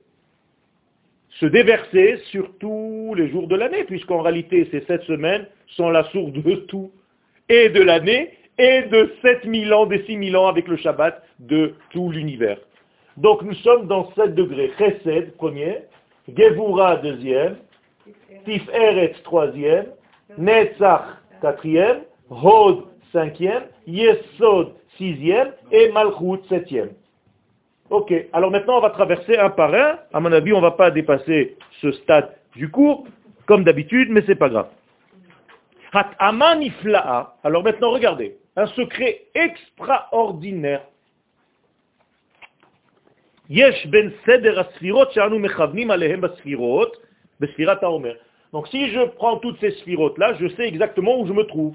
se 1.41 1.47
déverser 1.47 2.19
sur 2.31 2.57
tous 2.59 3.15
les 3.17 3.29
jours 3.31 3.49
de 3.49 3.57
l'année, 3.57 3.85
puisqu'en 3.85 4.23
réalité, 4.23 4.69
ces 4.71 4.83
sept 4.83 5.03
semaines 5.03 5.47
sont 5.69 5.91
la 5.91 6.05
source 6.05 6.33
de 6.33 6.55
tout, 6.67 6.93
et 7.49 7.69
de 7.69 7.83
l'année, 7.83 8.31
et 8.61 8.83
de 8.83 9.11
7000 9.23 9.73
ans, 9.73 9.87
des 9.87 10.05
6000 10.05 10.37
ans 10.37 10.47
avec 10.47 10.69
le 10.69 10.77
Shabbat 10.77 11.23
de 11.39 11.75
tout 11.91 12.11
l'univers. 12.11 12.59
Donc 13.17 13.43
nous 13.43 13.55
sommes 13.55 13.87
dans 13.87 14.13
7 14.13 14.35
degrés. 14.35 14.71
Chesed, 14.79 15.35
premier, 15.37 15.79
Gevura, 16.29 16.97
deuxième, 16.97 17.57
Tiferet, 18.45 19.15
troisième, 19.25 19.87
Netzach, 20.37 21.05
quatrième, 21.41 22.01
Hod, 22.31 22.85
cinquième, 23.13 23.63
Yesod, 23.87 24.75
sixième, 24.99 25.53
et 25.73 25.91
Malchut, 25.93 26.47
septième. 26.49 26.91
Ok, 27.89 28.13
alors 28.33 28.51
maintenant 28.51 28.77
on 28.77 28.81
va 28.81 28.91
traverser 28.91 29.39
un 29.39 29.51
par 29.51 29.75
un. 29.75 29.99
À 30.13 30.21
mon 30.21 30.33
avis, 30.33 30.53
on 30.53 30.59
ne 30.59 30.63
va 30.63 30.73
pas 30.73 30.91
dépasser 30.91 31.57
ce 31.81 31.91
stade 31.93 32.31
du 32.55 32.71
cours, 32.71 33.07
comme 33.47 33.65
d'habitude, 33.65 34.09
mais 34.11 34.23
c'est 34.27 34.37
pas 34.37 34.51
grave. 34.51 34.69
Hat 35.93 36.11
amanifla'a. 36.19 37.35
Alors 37.43 37.65
maintenant, 37.65 37.91
regardez, 37.91 38.37
un 38.61 38.67
secret 38.69 39.23
extraordinaire. 39.35 40.83
Ben. 48.01 48.15
Donc 48.53 48.69
si 48.69 48.91
je 48.91 49.01
prends 49.17 49.39
toutes 49.39 49.59
ces 49.61 49.71
sphirotes-là, 49.73 50.35
je 50.35 50.49
sais 50.49 50.69
exactement 50.69 51.19
où 51.19 51.27
je 51.27 51.33
me 51.33 51.45
trouve. 51.45 51.75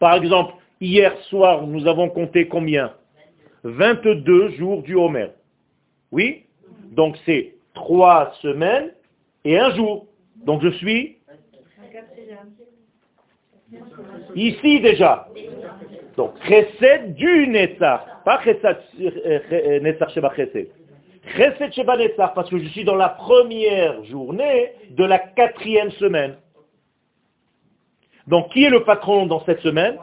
Par 0.00 0.14
exemple, 0.14 0.54
hier 0.80 1.16
soir, 1.30 1.66
nous 1.66 1.86
avons 1.86 2.10
compté 2.10 2.48
combien? 2.48 2.92
22 3.62 4.50
jours 4.50 4.82
du 4.82 4.96
Homer. 4.96 5.28
Oui? 6.10 6.44
Donc 6.90 7.16
c'est 7.24 7.54
trois 7.74 8.34
semaines 8.42 8.90
et 9.44 9.58
un 9.58 9.74
jour. 9.74 10.06
Donc 10.44 10.62
je 10.62 10.70
suis? 10.72 11.18
Ici 14.34 14.80
déjà. 14.80 15.28
Donc 16.16 16.32
chesed 16.48 17.14
du 17.14 17.46
Netzach, 17.48 18.00
pas 18.24 18.40
chesed 18.42 18.78
euh, 19.00 19.80
Netzach 19.80 20.10
Sheba 20.10 20.32
chesed. 20.34 20.68
Chesed 21.36 21.72
Sheba 21.72 21.96
Netzach, 21.96 22.34
parce 22.34 22.48
que 22.48 22.58
je 22.58 22.68
suis 22.68 22.84
dans 22.84 22.94
la 22.94 23.10
première 23.10 24.02
journée 24.04 24.72
de 24.90 25.04
la 25.04 25.18
quatrième 25.18 25.90
semaine. 25.92 26.36
Donc 28.26 28.50
qui 28.52 28.64
est 28.64 28.70
le 28.70 28.84
patron 28.84 29.26
dans 29.26 29.44
cette 29.44 29.60
semaine? 29.60 29.96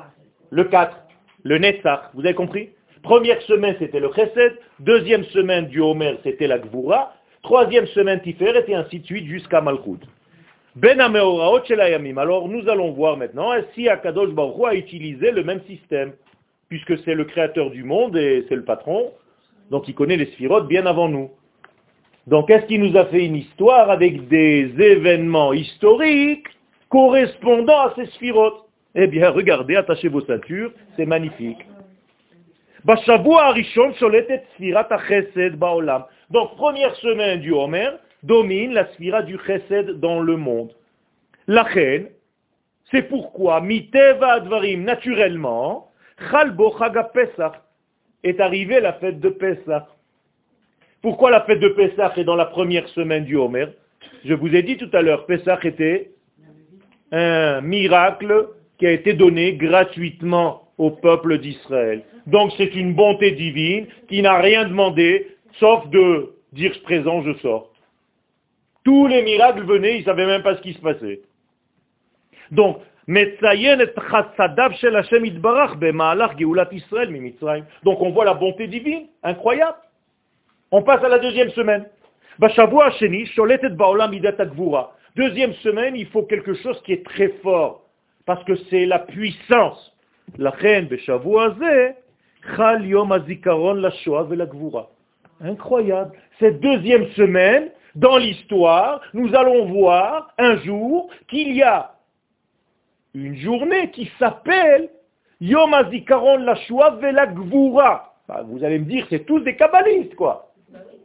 Le 0.49 0.65
4, 0.65 0.95
le 1.43 1.57
Netzach. 1.57 2.11
Vous 2.13 2.21
avez 2.21 2.35
compris? 2.35 2.69
Première 3.01 3.41
semaine, 3.41 3.75
c'était 3.79 3.99
le 3.99 4.11
Chesed. 4.13 4.57
Deuxième 4.79 5.25
semaine 5.25 5.67
du 5.67 5.81
Homer, 5.81 6.17
c'était 6.23 6.47
la 6.47 6.57
Gvura. 6.57 7.13
Troisième 7.43 7.85
semaine, 7.87 8.21
Tiferet, 8.21 8.63
et 8.69 8.75
ainsi 8.75 8.99
de 8.99 9.05
suite 9.05 9.25
jusqu'à 9.25 9.59
Malchut. 9.59 9.99
Ben 10.75 10.99
Alors 10.99 12.49
nous 12.49 12.67
allons 12.67 12.91
voir 12.91 13.17
maintenant 13.17 13.51
si 13.75 13.87
Akadosh 13.87 14.31
Baruch 14.31 14.65
a 14.65 14.73
utilisé 14.73 15.31
le 15.31 15.43
même 15.43 15.61
système, 15.67 16.13
puisque 16.67 16.97
c'est 17.05 17.13
le 17.13 17.25
créateur 17.25 17.69
du 17.69 17.83
monde 17.83 18.17
et 18.17 18.43
c'est 18.49 18.55
le 18.55 18.63
patron, 18.63 19.11
donc 19.69 19.87
il 19.87 19.93
connaît 19.93 20.17
les 20.17 20.25
sphirotes 20.27 20.67
bien 20.67 20.87
avant 20.87 21.09
nous. 21.09 21.29
Donc 22.25 22.49
est-ce 22.49 22.65
qu'il 22.65 22.81
nous 22.81 22.97
a 22.97 23.05
fait 23.05 23.23
une 23.23 23.35
histoire 23.35 23.91
avec 23.91 24.27
des 24.29 24.73
événements 24.79 25.53
historiques 25.53 26.47
correspondant 26.89 27.81
à 27.81 27.93
ces 27.95 28.07
sphirotes? 28.07 28.65
Eh 28.95 29.05
bien 29.05 29.29
regardez, 29.29 29.75
attachez 29.75 30.07
vos 30.07 30.21
ceintures, 30.21 30.71
c'est 30.95 31.05
magnifique. 31.05 31.63
Donc, 32.85 33.05
première 36.57 36.95
semaine 36.95 37.39
du 37.39 37.51
Homer, 37.51 37.89
domine 38.23 38.73
la 38.73 38.87
sphira 38.93 39.21
du 39.21 39.37
chesed 39.45 39.99
dans 39.99 40.19
le 40.19 40.37
monde. 40.37 40.73
La 41.47 41.63
reine, 41.63 42.07
c'est 42.91 43.03
pourquoi, 43.03 43.61
miteva 43.61 44.33
advarim, 44.33 44.83
naturellement, 44.83 45.91
chalbo 46.31 46.73
Pesach, 47.13 47.53
est 48.23 48.39
arrivée 48.39 48.79
la 48.79 48.93
fête 48.93 49.19
de 49.19 49.29
Pesach. 49.29 49.83
Pourquoi 51.01 51.31
la 51.31 51.41
fête 51.41 51.59
de 51.59 51.69
Pesach 51.69 52.17
est 52.17 52.23
dans 52.23 52.35
la 52.35 52.45
première 52.45 52.87
semaine 52.89 53.25
du 53.25 53.35
Homer? 53.35 53.65
Je 54.23 54.33
vous 54.33 54.55
ai 54.55 54.63
dit 54.63 54.77
tout 54.77 54.89
à 54.93 55.01
l'heure, 55.01 55.25
Pesach 55.25 55.65
était 55.65 56.11
un 57.11 57.61
miracle 57.61 58.47
qui 58.77 58.87
a 58.87 58.91
été 58.91 59.13
donné 59.13 59.53
gratuitement 59.53 60.69
au 60.77 60.91
peuple 60.91 61.39
d'Israël. 61.39 62.03
Donc 62.27 62.53
c'est 62.57 62.73
une 62.73 62.93
bonté 62.93 63.31
divine 63.31 63.87
qui 64.07 64.21
n'a 64.21 64.39
rien 64.39 64.65
demandé, 64.65 65.27
sauf 65.59 65.87
de 65.89 66.33
dire 66.53 66.73
présent, 66.83 67.21
je 67.23 67.33
sors. 67.39 67.72
Tous 68.83 69.07
les 69.07 69.23
miracles 69.23 69.63
venaient, 69.63 69.95
ils 69.95 69.99
ne 69.99 70.05
savaient 70.05 70.25
même 70.25 70.43
pas 70.43 70.55
ce 70.57 70.61
qui 70.61 70.73
se 70.73 70.81
passait. 70.81 71.21
Donc, 72.51 72.77
donc 77.83 78.01
on 78.01 78.11
voit 78.11 78.25
la 78.25 78.33
bonté 78.33 78.67
divine, 78.67 79.07
incroyable. 79.23 79.77
On 80.71 80.81
passe 80.81 81.03
à 81.03 81.09
la 81.09 81.19
deuxième 81.19 81.49
semaine. 81.49 81.85
Deuxième 85.15 85.53
semaine, 85.55 85.95
il 85.95 86.07
faut 86.07 86.23
quelque 86.23 86.53
chose 86.55 86.81
qui 86.83 86.93
est 86.93 87.05
très 87.05 87.29
fort, 87.43 87.83
parce 88.25 88.43
que 88.45 88.55
c'est 88.69 88.85
la 88.85 88.99
puissance. 88.99 89.93
Incroyable. 95.41 96.13
Cette 96.39 96.59
deuxième 96.61 97.07
semaine, 97.09 97.69
dans 97.95 98.17
l'histoire, 98.17 99.01
nous 99.13 99.35
allons 99.35 99.65
voir 99.65 100.33
un 100.37 100.57
jour 100.57 101.09
qu'il 101.27 101.53
y 101.53 101.63
a 101.63 101.91
une 103.13 103.35
journée 103.35 103.91
qui 103.91 104.09
s'appelle 104.17 104.89
Yom 105.39 105.73
HaZikaron 105.73 106.37
la 106.37 106.55
Shoah 106.55 106.97
Vela 107.01 107.27
Gvura. 107.27 108.15
Bah, 108.27 108.43
vous 108.47 108.63
allez 108.63 108.79
me 108.79 108.85
dire, 108.85 109.05
c'est 109.09 109.25
tous 109.25 109.41
des 109.41 109.55
kabbalistes, 109.55 110.15
quoi. 110.15 110.51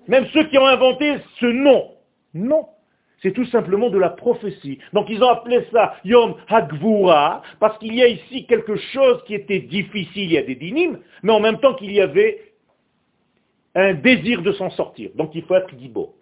Même 0.07 0.27
ceux 0.33 0.45
qui 0.45 0.57
ont 0.57 0.67
inventé 0.67 1.17
ce 1.41 1.47
nom. 1.47 1.91
Non. 2.33 2.67
C'est 3.21 3.33
tout 3.33 3.47
simplement 3.47 3.91
de 3.91 3.99
la 3.99 4.11
prophétie. 4.11 4.79
Donc 4.93 5.07
ils 5.11 5.23
ont 5.23 5.29
appelé 5.29 5.67
ça 5.73 5.97
Yom 6.05 6.37
Hagvura, 6.49 7.43
parce 7.59 7.77
qu'il 7.79 7.95
y 7.95 8.03
a 8.03 8.07
ici 8.07 8.47
quelque 8.47 8.77
chose 8.77 9.23
qui 9.27 9.35
était 9.35 9.59
difficile, 9.59 10.25
il 10.25 10.33
y 10.33 10.39
a 10.39 10.43
des 10.43 10.55
dynimes, 10.55 11.01
mais 11.23 11.33
en 11.33 11.41
même 11.41 11.59
temps 11.59 11.75
qu'il 11.75 11.93
y 11.93 12.01
avait 12.01 12.53
un 13.75 13.95
désir 13.95 14.43
de 14.43 14.53
s'en 14.53 14.71
sortir. 14.71 15.11
Donc 15.17 15.35
il 15.35 15.43
faut 15.43 15.57
être 15.57 15.77
gibo 15.77 16.15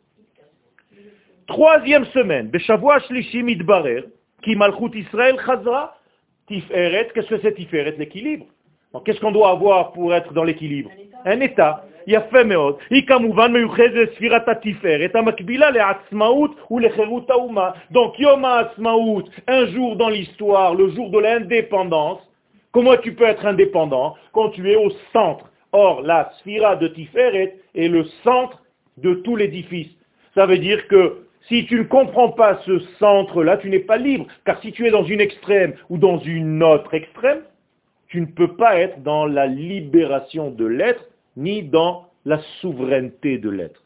Troisième 1.47 2.05
semaine, 2.05 2.47
Beshavua 2.47 2.99
Shlishi 2.99 3.43
Midbarer, 3.43 4.05
qui 4.41 4.55
Malchut 4.55 4.95
Israël 4.95 5.37
Chazra, 5.45 5.97
Tiferet, 6.47 7.09
qu'est-ce 7.13 7.27
que 7.27 7.41
c'est 7.41 7.53
Tiferet 7.53 7.95
L'équilibre. 7.97 8.45
Qu'est-ce 9.05 9.19
qu'on 9.19 9.31
doit 9.31 9.51
avoir 9.51 9.93
pour 9.93 10.13
être 10.13 10.33
dans 10.33 10.43
l'équilibre 10.43 10.91
Un 11.25 11.39
état. 11.39 11.85
יפה 12.07 12.43
מאוד. 12.43 12.75
היא 12.89 13.07
כמובן 13.07 13.53
מיוחדת 13.53 13.93
לספירת 13.93 14.49
התפארת, 14.49 15.15
המקבילה 15.15 15.71
לעצמאות 15.71 16.71
ולחירות 16.71 17.29
האומה. 17.29 17.69
Donc 17.91 18.19
Yom 18.19 18.45
HaAtzmaout, 18.45 19.29
un 19.47 19.65
jour 19.67 19.95
dans 19.95 20.09
l'histoire, 20.09 20.75
le 20.75 20.89
jour 20.89 21.09
de 21.11 21.19
l'indépendance. 21.19 22.19
Comment 22.71 22.97
tu 22.97 23.13
peux 23.13 23.25
être 23.25 23.45
indépendant 23.45 24.15
Quand 24.33 24.49
tu 24.49 24.71
es 24.71 24.75
au 24.75 24.89
centre. 25.13 25.45
Or, 25.73 26.01
la 26.01 26.31
sphira 26.39 26.75
de 26.75 26.87
Tiferet 26.87 27.55
est 27.75 27.87
le 27.87 28.03
centre 28.23 28.61
de 28.97 29.13
tout 29.13 29.35
l'édifice. 29.35 29.91
Ça 30.35 30.45
veut 30.45 30.57
dire 30.57 30.87
que 30.87 31.03
si 31.48 31.66
tu 31.66 31.78
ne 31.78 31.84
comprends 31.84 32.30
pas 32.30 32.60
ce 32.66 32.80
centre-là, 32.98 33.56
tu 33.58 33.70
n'es 33.70 33.80
pas 33.80 33.96
libre. 33.96 34.26
Car 34.44 34.60
si 34.60 34.72
tu 34.72 34.86
es 34.86 34.90
dans 34.90 35.04
une 35.04 35.20
extrême 35.20 35.74
ou 35.88 35.98
dans 35.98 36.18
une 36.18 36.62
autre 36.62 36.92
extrême, 36.94 37.42
tu 38.08 38.20
ne 38.20 38.26
peux 38.26 38.56
pas 38.56 38.78
être 38.78 39.02
dans 39.02 39.26
la 39.26 39.46
libération 39.46 40.50
de 40.50 40.66
l'être 40.66 41.04
ni 41.36 41.62
dans 41.62 42.08
la 42.24 42.40
souveraineté 42.60 43.38
de 43.38 43.50
l'être. 43.50 43.82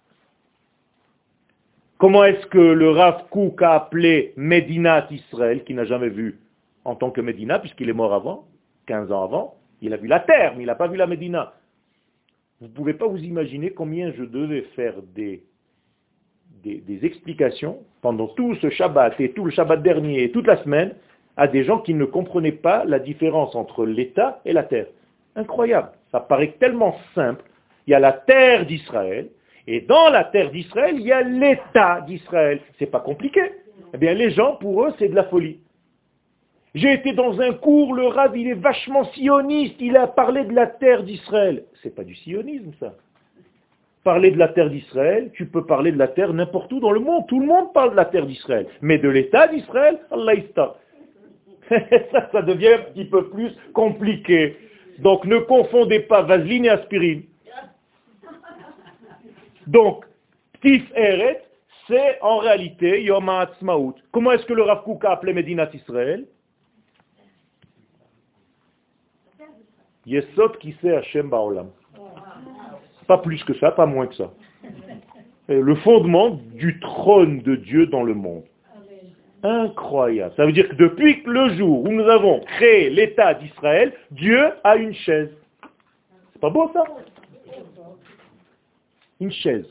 Comment 1.98 2.24
est-ce 2.24 2.46
que 2.46 2.58
le 2.58 2.90
Rav 2.90 3.28
Kouk 3.28 3.60
a 3.60 3.74
appelé 3.74 4.32
Medinat 4.36 5.06
Israël, 5.10 5.64
qui 5.64 5.74
n'a 5.74 5.84
jamais 5.84 6.08
vu 6.08 6.38
en 6.86 6.94
tant 6.94 7.10
que 7.10 7.20
Médina, 7.20 7.58
puisqu'il 7.58 7.90
est 7.90 7.94
mort 7.94 8.14
avant, 8.14 8.46
15 8.86 9.12
ans 9.12 9.22
avant, 9.22 9.54
il 9.82 9.92
a 9.92 9.98
vu 9.98 10.08
la 10.08 10.20
terre, 10.20 10.54
mais 10.56 10.62
il 10.62 10.66
n'a 10.66 10.74
pas 10.74 10.88
vu 10.88 10.96
la 10.96 11.06
Médina. 11.06 11.52
Vous 12.60 12.68
ne 12.68 12.72
pouvez 12.72 12.94
pas 12.94 13.06
vous 13.06 13.22
imaginer 13.22 13.70
combien 13.70 14.12
je 14.12 14.24
devais 14.24 14.62
faire 14.74 14.94
des, 15.14 15.44
des, 16.62 17.04
explications 17.04 17.78
pendant 18.02 18.28
tout 18.28 18.54
ce 18.56 18.70
Shabbat 18.70 19.20
et 19.20 19.32
tout 19.32 19.44
le 19.44 19.50
Shabbat 19.50 19.82
dernier 19.82 20.24
et 20.24 20.30
toute 20.30 20.46
la 20.46 20.62
semaine 20.62 20.94
à 21.36 21.46
des 21.46 21.64
gens 21.64 21.78
qui 21.78 21.94
ne 21.94 22.04
comprenaient 22.04 22.52
pas 22.52 22.84
la 22.84 22.98
différence 22.98 23.54
entre 23.54 23.86
l'État 23.86 24.40
et 24.44 24.52
la 24.52 24.62
terre. 24.62 24.86
Incroyable. 25.36 25.90
Ça 26.12 26.20
paraît 26.20 26.54
tellement 26.58 26.96
simple. 27.14 27.44
Il 27.86 27.90
y 27.92 27.94
a 27.94 28.00
la 28.00 28.12
terre 28.12 28.66
d'Israël, 28.66 29.28
et 29.66 29.80
dans 29.80 30.10
la 30.10 30.24
terre 30.24 30.50
d'Israël, 30.50 30.96
il 30.96 31.06
y 31.06 31.12
a 31.12 31.22
l'État 31.22 32.00
d'Israël. 32.06 32.60
C'est 32.78 32.90
pas 32.90 33.00
compliqué. 33.00 33.40
Eh 33.94 33.98
bien, 33.98 34.14
les 34.14 34.30
gens, 34.30 34.56
pour 34.56 34.84
eux, 34.84 34.94
c'est 34.98 35.08
de 35.08 35.14
la 35.14 35.24
folie. 35.24 35.60
J'ai 36.74 36.92
été 36.92 37.12
dans 37.12 37.40
un 37.40 37.52
cours, 37.52 37.94
le 37.94 38.06
Rav, 38.06 38.36
il 38.36 38.48
est 38.48 38.54
vachement 38.54 39.04
sioniste, 39.12 39.74
il 39.80 39.96
a 39.96 40.06
parlé 40.06 40.44
de 40.44 40.52
la 40.52 40.66
terre 40.66 41.02
d'Israël. 41.02 41.64
C'est 41.82 41.94
pas 41.94 42.04
du 42.04 42.14
sionisme, 42.14 42.72
ça. 42.78 42.94
Parler 44.10 44.32
de 44.32 44.38
la 44.38 44.48
terre 44.48 44.70
d'Israël, 44.70 45.30
tu 45.34 45.46
peux 45.46 45.64
parler 45.64 45.92
de 45.92 45.96
la 45.96 46.08
terre 46.08 46.32
n'importe 46.32 46.72
où 46.72 46.80
dans 46.80 46.90
le 46.90 46.98
monde. 46.98 47.28
Tout 47.28 47.38
le 47.38 47.46
monde 47.46 47.72
parle 47.72 47.92
de 47.92 47.96
la 47.96 48.06
terre 48.06 48.26
d'Israël. 48.26 48.66
Mais 48.80 48.98
de 48.98 49.08
l'État 49.08 49.46
d'Israël, 49.46 50.00
Allah 50.10 50.32
ça, 52.10 52.28
ça 52.32 52.42
devient 52.42 52.72
un 52.72 52.78
petit 52.90 53.04
peu 53.04 53.30
plus 53.30 53.52
compliqué. 53.72 54.56
Donc 54.98 55.24
ne 55.26 55.38
confondez 55.38 56.00
pas 56.00 56.22
vaseline 56.22 56.64
et 56.64 56.70
aspirine. 56.70 57.22
Donc, 59.68 60.04
Tif 60.60 60.82
Eret, 60.96 61.44
c'est 61.86 62.20
en 62.20 62.38
réalité 62.38 63.04
Yom 63.04 63.28
HaAtzmaut. 63.28 63.94
Comment 64.10 64.32
est-ce 64.32 64.44
que 64.44 64.54
le 64.54 64.62
Rav 64.62 64.82
Kook 64.82 65.04
a 65.04 65.12
appelé 65.12 65.34
Medinat 65.34 65.70
Israël? 65.72 66.26
Yesod 70.04 70.58
Kiseh 70.58 70.96
Hashem 70.96 71.30
Baolam. 71.30 71.70
Pas 73.10 73.18
plus 73.18 73.42
que 73.42 73.54
ça, 73.54 73.72
pas 73.72 73.86
moins 73.86 74.06
que 74.06 74.14
ça. 74.14 74.30
Le 75.48 75.74
fondement 75.74 76.38
du 76.54 76.78
trône 76.78 77.40
de 77.40 77.56
Dieu 77.56 77.86
dans 77.86 78.04
le 78.04 78.14
monde. 78.14 78.44
Incroyable. 79.42 80.32
Ça 80.36 80.46
veut 80.46 80.52
dire 80.52 80.68
que 80.68 80.76
depuis 80.76 81.20
le 81.26 81.48
jour 81.56 81.82
où 81.82 81.88
nous 81.88 82.08
avons 82.08 82.38
créé 82.38 82.88
l'État 82.88 83.34
d'Israël, 83.34 83.92
Dieu 84.12 84.52
a 84.62 84.76
une 84.76 84.94
chaise. 84.94 85.30
C'est 86.32 86.40
pas 86.40 86.50
beau 86.50 86.70
ça? 86.72 86.84
Une 89.18 89.32
chaise. 89.32 89.66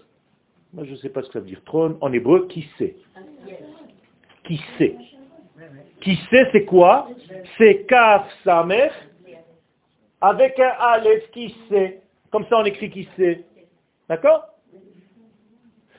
Moi 0.74 0.84
je 0.84 0.92
ne 0.92 0.96
sais 0.98 1.08
pas 1.08 1.22
ce 1.22 1.28
que 1.28 1.34
ça 1.36 1.40
veut 1.40 1.46
dire. 1.46 1.64
Trône 1.64 1.98
en 2.02 2.12
hébreu, 2.12 2.46
qui 2.50 2.68
sait? 2.78 2.98
Qui 4.44 4.60
sait? 4.78 4.98
Qui 6.02 6.20
sait 6.30 6.50
c'est 6.52 6.66
quoi? 6.66 7.08
C'est 7.58 7.86
Kaf 7.86 8.28
Samer 8.44 8.90
avec 10.20 10.60
un 10.60 10.74
Aleph 10.78 11.32
qui 11.32 11.56
sait. 11.70 12.02
Comme 12.32 12.46
ça 12.48 12.58
on 12.58 12.66
écrit 12.66 12.90
qui 12.90 13.08
sait. 13.18 13.46
D'accord? 14.08 14.46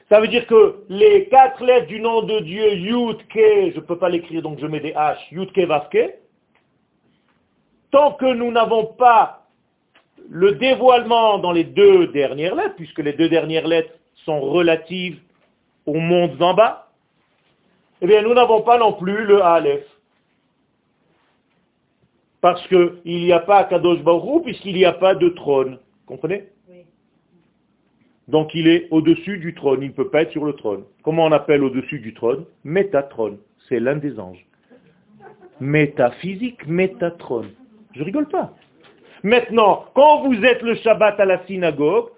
Ça 0.09 0.21
veut 0.21 0.29
dire 0.29 0.47
que 0.47 0.85
les 0.89 1.29
quatre 1.29 1.65
lettres 1.65 1.87
du 1.87 2.01
nom 2.01 2.23
de 2.23 2.41
Dieu, 2.41 2.75
Yud, 2.75 3.19
Ke, 3.29 3.71
je 3.71 3.77
ne 3.77 3.81
peux 3.81 3.97
pas 3.97 4.09
l'écrire 4.09 4.43
donc 4.43 4.59
je 4.59 4.67
mets 4.67 4.81
des 4.81 4.93
H, 4.93 5.19
Yud, 5.31 5.53
Ke, 5.53 5.61
Vav, 5.61 5.89
Ke, 5.89 6.15
tant 7.93 8.15
que 8.15 8.27
nous 8.27 8.51
n'avons 8.51 8.87
pas 8.87 9.47
le 10.29 10.53
dévoilement 10.53 11.39
dans 11.39 11.53
les 11.53 11.65
deux 11.65 12.09
dernières 12.09 12.55
lettres, 12.55 12.75
puisque 12.77 12.99
les 12.99 13.13
deux 13.13 13.29
dernières 13.29 13.69
lettres 13.69 13.93
sont 14.25 14.41
relatives 14.41 15.21
aux 15.87 15.99
mondes 15.99 16.41
en 16.43 16.55
bas, 16.55 16.89
eh 18.01 18.07
bien 18.07 18.23
nous 18.23 18.35
n'avons 18.35 18.63
pas 18.63 18.79
non 18.79 18.95
plus 18.95 19.25
le 19.25 19.43
Aleph. 19.43 19.87
Parce 22.41 22.67
qu'il 22.69 23.01
n'y 23.05 23.33
a 23.33 23.41
pas 23.41 23.65
Kadosh 23.65 24.01
Baruch 24.01 24.45
puisqu'il 24.45 24.75
n'y 24.75 24.85
a 24.85 24.93
pas 24.93 25.15
de 25.15 25.29
trône. 25.29 25.79
Comprenez 26.11 26.49
donc 28.29 28.55
il 28.55 28.69
est 28.69 28.87
au-dessus 28.93 29.39
du 29.39 29.55
trône, 29.55 29.83
il 29.83 29.89
ne 29.89 29.93
peut 29.93 30.09
pas 30.09 30.23
être 30.23 30.31
sur 30.31 30.45
le 30.45 30.53
trône. 30.53 30.85
Comment 31.03 31.25
on 31.25 31.33
appelle 31.33 31.65
au-dessus 31.65 31.99
du 31.99 32.15
trône? 32.15 32.45
Métatrône, 32.63 33.39
c'est 33.69 33.81
l'un 33.81 33.97
des 33.97 34.21
anges. 34.21 34.47
Métaphysique, 35.59 36.65
métatrône. 36.69 37.49
Je 37.97 38.05
rigole 38.05 38.29
pas. 38.29 38.55
Maintenant, 39.25 39.87
quand 39.95 40.29
vous 40.29 40.45
êtes 40.45 40.63
le 40.63 40.77
Shabbat 40.77 41.19
à 41.19 41.25
la 41.25 41.45
synagogue, 41.47 42.11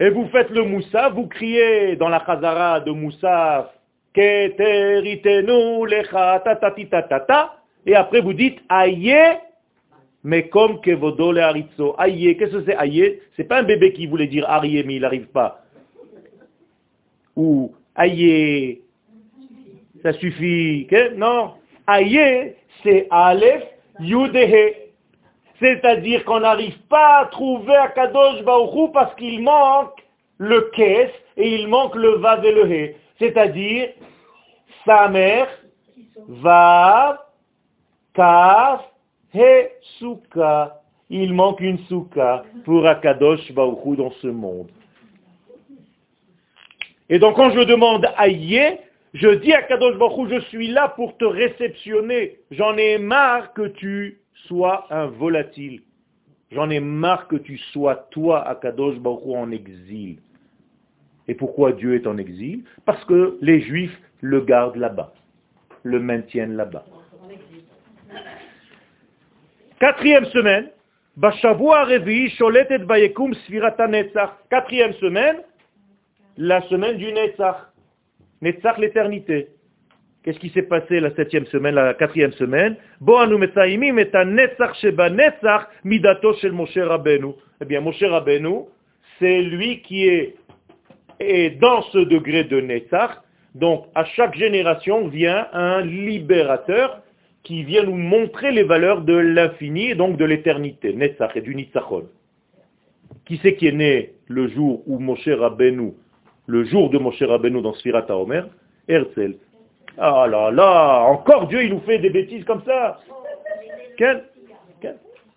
et 0.00 0.08
vous 0.08 0.26
faites 0.28 0.48
le 0.48 0.62
Moussa, 0.62 1.10
vous 1.10 1.26
criez 1.26 1.96
dans 1.96 2.08
la 2.08 2.24
Chazara 2.24 2.80
de 2.80 2.90
Moussa, 2.90 3.74
Keteritenu 4.14 5.86
lecha 5.86 6.40
ta 6.40 7.56
et 7.84 7.94
après 7.94 8.22
vous 8.22 8.32
dites 8.32 8.58
Aïe 8.70 9.14
mais 10.24 10.48
comme 10.48 10.80
que 10.80 10.90
le 10.90 11.40
haritzo. 11.40 11.94
Aïe, 11.98 12.36
qu'est-ce 12.36 12.52
que 12.52 12.64
c'est 12.64 12.76
aïe? 12.76 13.20
C'est 13.36 13.44
pas 13.44 13.58
un 13.58 13.64
bébé 13.64 13.92
qui 13.92 14.06
voulait 14.06 14.28
dire 14.28 14.48
arié, 14.48 14.84
mais 14.84 14.96
il 14.96 15.00
n'arrive 15.00 15.26
pas. 15.26 15.62
Ou 17.36 17.74
aïe, 17.94 18.80
ça 20.02 20.12
suffit. 20.14 20.86
Non. 21.16 21.54
Aïe, 21.86 22.54
c'est 22.82 23.08
Aleph, 23.10 23.64
Yudehe. 24.00 24.76
C'est-à-dire 25.58 26.24
qu'on 26.24 26.40
n'arrive 26.40 26.78
pas 26.88 27.20
à 27.20 27.26
trouver 27.26 27.74
Akadosh 27.74 28.42
Baruchou 28.42 28.88
parce 28.88 29.14
qu'il 29.14 29.42
manque 29.42 30.02
le 30.38 30.70
kes 30.74 31.10
et 31.36 31.54
il 31.54 31.68
manque 31.68 31.94
le 31.94 32.16
vav 32.16 32.44
et 32.44 32.52
le 32.52 32.70
he. 32.70 32.96
C'est-à-dire, 33.18 33.90
sa 34.84 35.08
mère, 35.08 35.48
vav, 36.28 37.18
kaf, 38.14 38.91
He 39.34 39.68
souka. 39.98 40.78
Il 41.10 41.34
manque 41.34 41.60
une 41.60 41.78
souka 41.88 42.44
pour 42.64 42.86
Akadosh 42.86 43.52
Baruchou 43.52 43.96
dans 43.96 44.12
ce 44.22 44.28
monde. 44.28 44.70
Et 47.08 47.18
donc 47.18 47.36
quand 47.36 47.50
je 47.50 47.60
demande 47.60 48.06
Aïe, 48.16 48.78
je 49.14 49.28
dis 49.28 49.52
à 49.52 49.62
Kadosh 49.62 49.96
je 50.30 50.40
suis 50.48 50.68
là 50.68 50.88
pour 50.88 51.16
te 51.18 51.24
réceptionner. 51.24 52.38
J'en 52.50 52.76
ai 52.78 52.96
marre 52.96 53.52
que 53.52 53.68
tu 53.68 54.20
sois 54.46 54.86
un 54.90 55.06
volatile. 55.06 55.82
J'en 56.50 56.70
ai 56.70 56.80
marre 56.80 57.28
que 57.28 57.36
tu 57.36 57.58
sois 57.72 57.96
toi, 58.10 58.46
Akadosh 58.48 58.98
Baruch 58.98 59.26
en 59.26 59.50
exil. 59.50 60.18
Et 61.28 61.34
pourquoi 61.34 61.72
Dieu 61.72 61.94
est 61.94 62.06
en 62.06 62.16
exil? 62.16 62.64
Parce 62.86 63.04
que 63.04 63.38
les 63.42 63.60
Juifs 63.60 63.98
le 64.20 64.40
gardent 64.40 64.76
là-bas, 64.76 65.12
le 65.82 66.00
maintiennent 66.00 66.56
là-bas. 66.56 66.84
Quatrième 69.82 70.26
semaine, 70.26 70.68
Quatrième 74.48 74.92
semaine, 74.92 75.36
la 76.36 76.62
semaine 76.68 76.96
du 76.98 77.12
Netzach. 77.12 77.56
Netzach, 78.42 78.78
l'éternité. 78.78 79.48
Qu'est-ce 80.22 80.38
qui 80.38 80.50
s'est 80.50 80.62
passé 80.62 81.00
la 81.00 81.12
septième 81.16 81.46
semaine, 81.46 81.74
la 81.74 81.94
quatrième 81.94 82.30
semaine? 82.34 82.76
Midato 85.82 86.34
shel 86.34 86.52
Moshe 86.52 86.78
Rabbeinu. 86.78 87.32
Eh 87.60 87.64
bien, 87.64 87.80
Moshe 87.80 88.04
Rabbeinu, 88.04 88.66
c'est 89.18 89.42
lui 89.42 89.82
qui 89.82 90.06
est, 90.06 90.36
est 91.18 91.58
dans 91.58 91.82
ce 91.90 91.98
degré 91.98 92.44
de 92.44 92.60
Netzach. 92.60 93.20
Donc, 93.56 93.86
à 93.96 94.04
chaque 94.04 94.36
génération 94.36 95.08
vient 95.08 95.48
un 95.52 95.80
libérateur 95.80 97.02
qui 97.42 97.64
vient 97.64 97.82
nous 97.82 97.96
montrer 97.96 98.52
les 98.52 98.62
valeurs 98.62 99.02
de 99.02 99.14
l'infini 99.14 99.90
et 99.90 99.94
donc 99.94 100.16
de 100.16 100.24
l'éternité, 100.24 100.92
Netzach 100.92 101.36
et 101.36 101.40
du 101.40 101.54
Nitzachon. 101.54 102.04
Qui 103.24 103.40
c'est 103.42 103.54
qui 103.56 103.68
est 103.68 103.72
né 103.72 104.14
le 104.28 104.48
jour 104.48 104.82
où 104.86 104.98
Moshe 104.98 105.28
Rabbeinu, 105.28 105.92
le 106.46 106.64
jour 106.64 106.90
de 106.90 106.98
Moshe 106.98 107.22
Rabbeinu 107.22 107.60
dans 107.62 107.74
Sfirat 107.74 108.06
HaOmer? 108.08 108.42
Herzl. 108.88 109.34
Ah 109.98 110.26
là 110.28 110.50
là, 110.50 111.04
encore 111.08 111.48
Dieu 111.48 111.64
il 111.64 111.70
nous 111.70 111.80
fait 111.80 111.98
des 111.98 112.10
bêtises 112.10 112.44
comme 112.44 112.62
ça. 112.64 112.98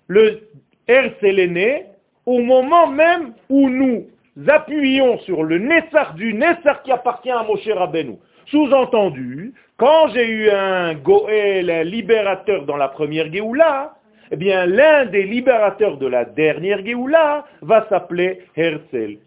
Le 0.07 0.47
Herzl 0.87 1.39
est 1.39 1.47
né 1.47 1.85
au 2.25 2.39
moment 2.39 2.87
même 2.87 3.33
où 3.49 3.69
nous 3.69 4.07
appuyons 4.47 5.19
sur 5.19 5.43
le 5.43 5.57
Netzach 5.57 6.15
du 6.15 6.33
Netzach 6.33 6.83
qui 6.83 6.91
appartient 6.91 7.31
à 7.31 7.43
Moshe 7.43 7.67
Rabbeinu. 7.67 8.17
Sous-entendu, 8.47 9.53
quand 9.77 10.09
j'ai 10.09 10.27
eu 10.27 10.49
un 10.49 10.93
Goël, 10.93 11.87
libérateur 11.87 12.65
dans 12.65 12.77
la 12.77 12.87
première 12.87 13.31
Géoula, 13.31 13.95
eh 14.31 14.35
bien 14.35 14.65
l'un 14.65 15.05
des 15.05 15.23
libérateurs 15.23 15.97
de 15.97 16.07
la 16.07 16.25
dernière 16.25 16.83
Géoula 16.85 17.45
va 17.61 17.87
s'appeler 17.89 18.41
Herzl. 18.55 19.17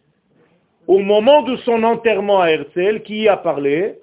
Au 0.86 0.98
moment 0.98 1.42
de 1.42 1.56
son 1.58 1.82
enterrement 1.82 2.40
à 2.40 2.50
Herzl, 2.50 3.02
qui 3.02 3.28
a 3.28 3.36
parlé? 3.36 3.98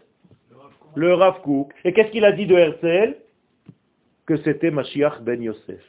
Le 0.95 1.13
Rav 1.13 1.41
Kook. 1.41 1.74
Et 1.84 1.91
qu'est-ce 1.91 2.11
qu'il 2.11 2.24
a 2.24 2.32
dit 2.32 2.45
de 2.45 2.55
Herzl? 2.55 3.16
Que 4.26 4.38
c'était 4.38 4.72
Mashiach 4.72 5.20
ben 5.22 5.41
Yosef. 5.41 5.82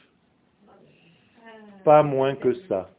Pas 1.85 2.03
moins 2.03 2.35
que 2.35 2.53
ça. 2.67 2.89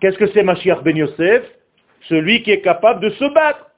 Qu'est-ce 0.00 0.18
que 0.18 0.26
c'est 0.28 0.42
Mashiach 0.42 0.82
ben 0.82 0.96
Yosef? 0.96 1.42
Celui 2.08 2.42
qui 2.42 2.50
est 2.50 2.60
capable 2.60 3.00
de 3.00 3.10
se 3.10 3.24
battre 3.32 3.71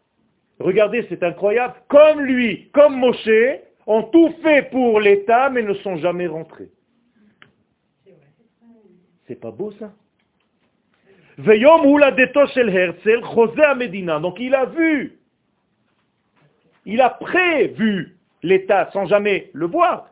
Regardez, 0.59 1.07
c'est 1.09 1.22
incroyable. 1.22 1.74
Comme 1.88 2.20
lui, 2.22 2.68
comme 2.72 2.96
Moshe, 2.96 3.28
ont 3.86 4.05
tout 4.05 4.32
fait 4.42 4.70
pour 4.70 5.00
l'État, 5.00 5.50
mais 5.50 5.62
ne 5.62 5.74
sont 5.74 5.96
jamais 5.96 6.26
rentrés. 6.26 6.70
C'est 9.26 9.40
pas 9.40 9.50
beau 9.50 9.72
ça? 9.72 9.92
Donc 14.20 14.38
il 14.38 14.55
a 14.55 14.64
vu, 14.66 15.18
il 16.86 17.00
a 17.00 17.11
prévu 17.11 18.16
l'État 18.42 18.90
sans 18.92 19.07
jamais 19.07 19.50
le 19.52 19.66
voir. 19.66 20.11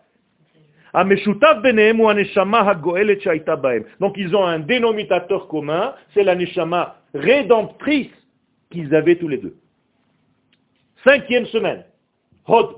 Donc 4.01 4.17
ils 4.17 4.35
ont 4.37 4.45
un 4.45 4.59
dénominateur 4.59 5.49
commun, 5.49 5.95
c'est 6.13 6.25
la 6.25 6.35
neshama 6.35 6.97
rédemptrice 7.15 8.11
qu'ils 8.71 8.95
avaient 8.95 9.17
tous 9.17 9.29
les 9.29 9.39
deux. 9.39 9.57
Cinquième 11.05 11.47
semaine. 11.47 11.85
Hod. 12.47 12.77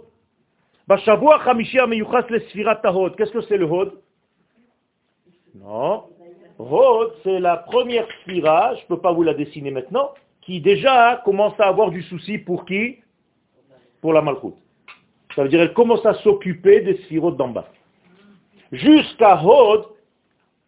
Qu'est-ce 0.88 1.04
que 3.32 3.40
c'est 3.42 3.56
le 3.56 3.64
Hod? 3.64 3.92
Non. 5.54 6.04
Hod, 6.58 7.12
c'est 7.22 7.40
la 7.40 7.56
première 7.56 8.06
spira, 8.22 8.74
je 8.76 8.82
ne 8.82 8.86
peux 8.88 9.00
pas 9.00 9.12
vous 9.12 9.22
la 9.22 9.34
dessiner 9.34 9.70
maintenant, 9.70 10.10
qui 10.42 10.60
déjà 10.60 11.22
commence 11.24 11.58
à 11.58 11.68
avoir 11.68 11.90
du 11.90 12.02
souci 12.02 12.38
pour 12.38 12.64
qui? 12.64 12.98
Pour 14.00 14.12
la 14.12 14.22
malchoute. 14.22 14.56
Ça 15.34 15.42
veut 15.42 15.48
dire 15.48 15.60
qu'elle 15.60 15.74
commence 15.74 16.04
à 16.06 16.14
s'occuper 16.14 16.80
des 16.80 16.96
sphirotes 16.98 17.36
d'en 17.36 17.48
bas. 17.48 17.66
Jusqu'à 18.72 19.42
Hod, 19.42 19.86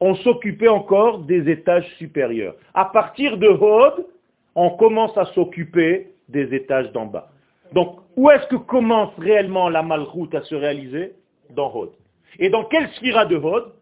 on 0.01 0.15
s'occupait 0.17 0.69
encore 0.69 1.21
des 1.21 1.51
étages 1.51 1.89
supérieurs. 1.97 2.55
À 2.75 2.87
partir 2.87 3.39
de 3.39 3.49
Hod, 3.49 4.07
on 4.55 4.71
commence 4.71 5.17
à 5.17 5.27
s'occuper 5.27 6.13
des 6.29 6.55
étages 6.55 6.91
d'en 6.93 7.07
bas. 7.07 7.31
Donc, 7.73 7.99
où 8.17 8.31
est-ce 8.31 8.47
que 8.47 8.57
commence 8.57 9.11
réellement 9.19 9.69
la 9.69 9.83
malchoute 9.83 10.35
à 10.35 10.43
se 10.43 10.55
réaliser? 10.55 11.13
Dans 11.51 11.73
Hod. 11.75 11.91
Et 12.39 12.49
dans 12.51 12.65
quelle 12.65 12.89
sphira 12.91 13.25
de 13.25 13.37
Hod? 13.37 13.73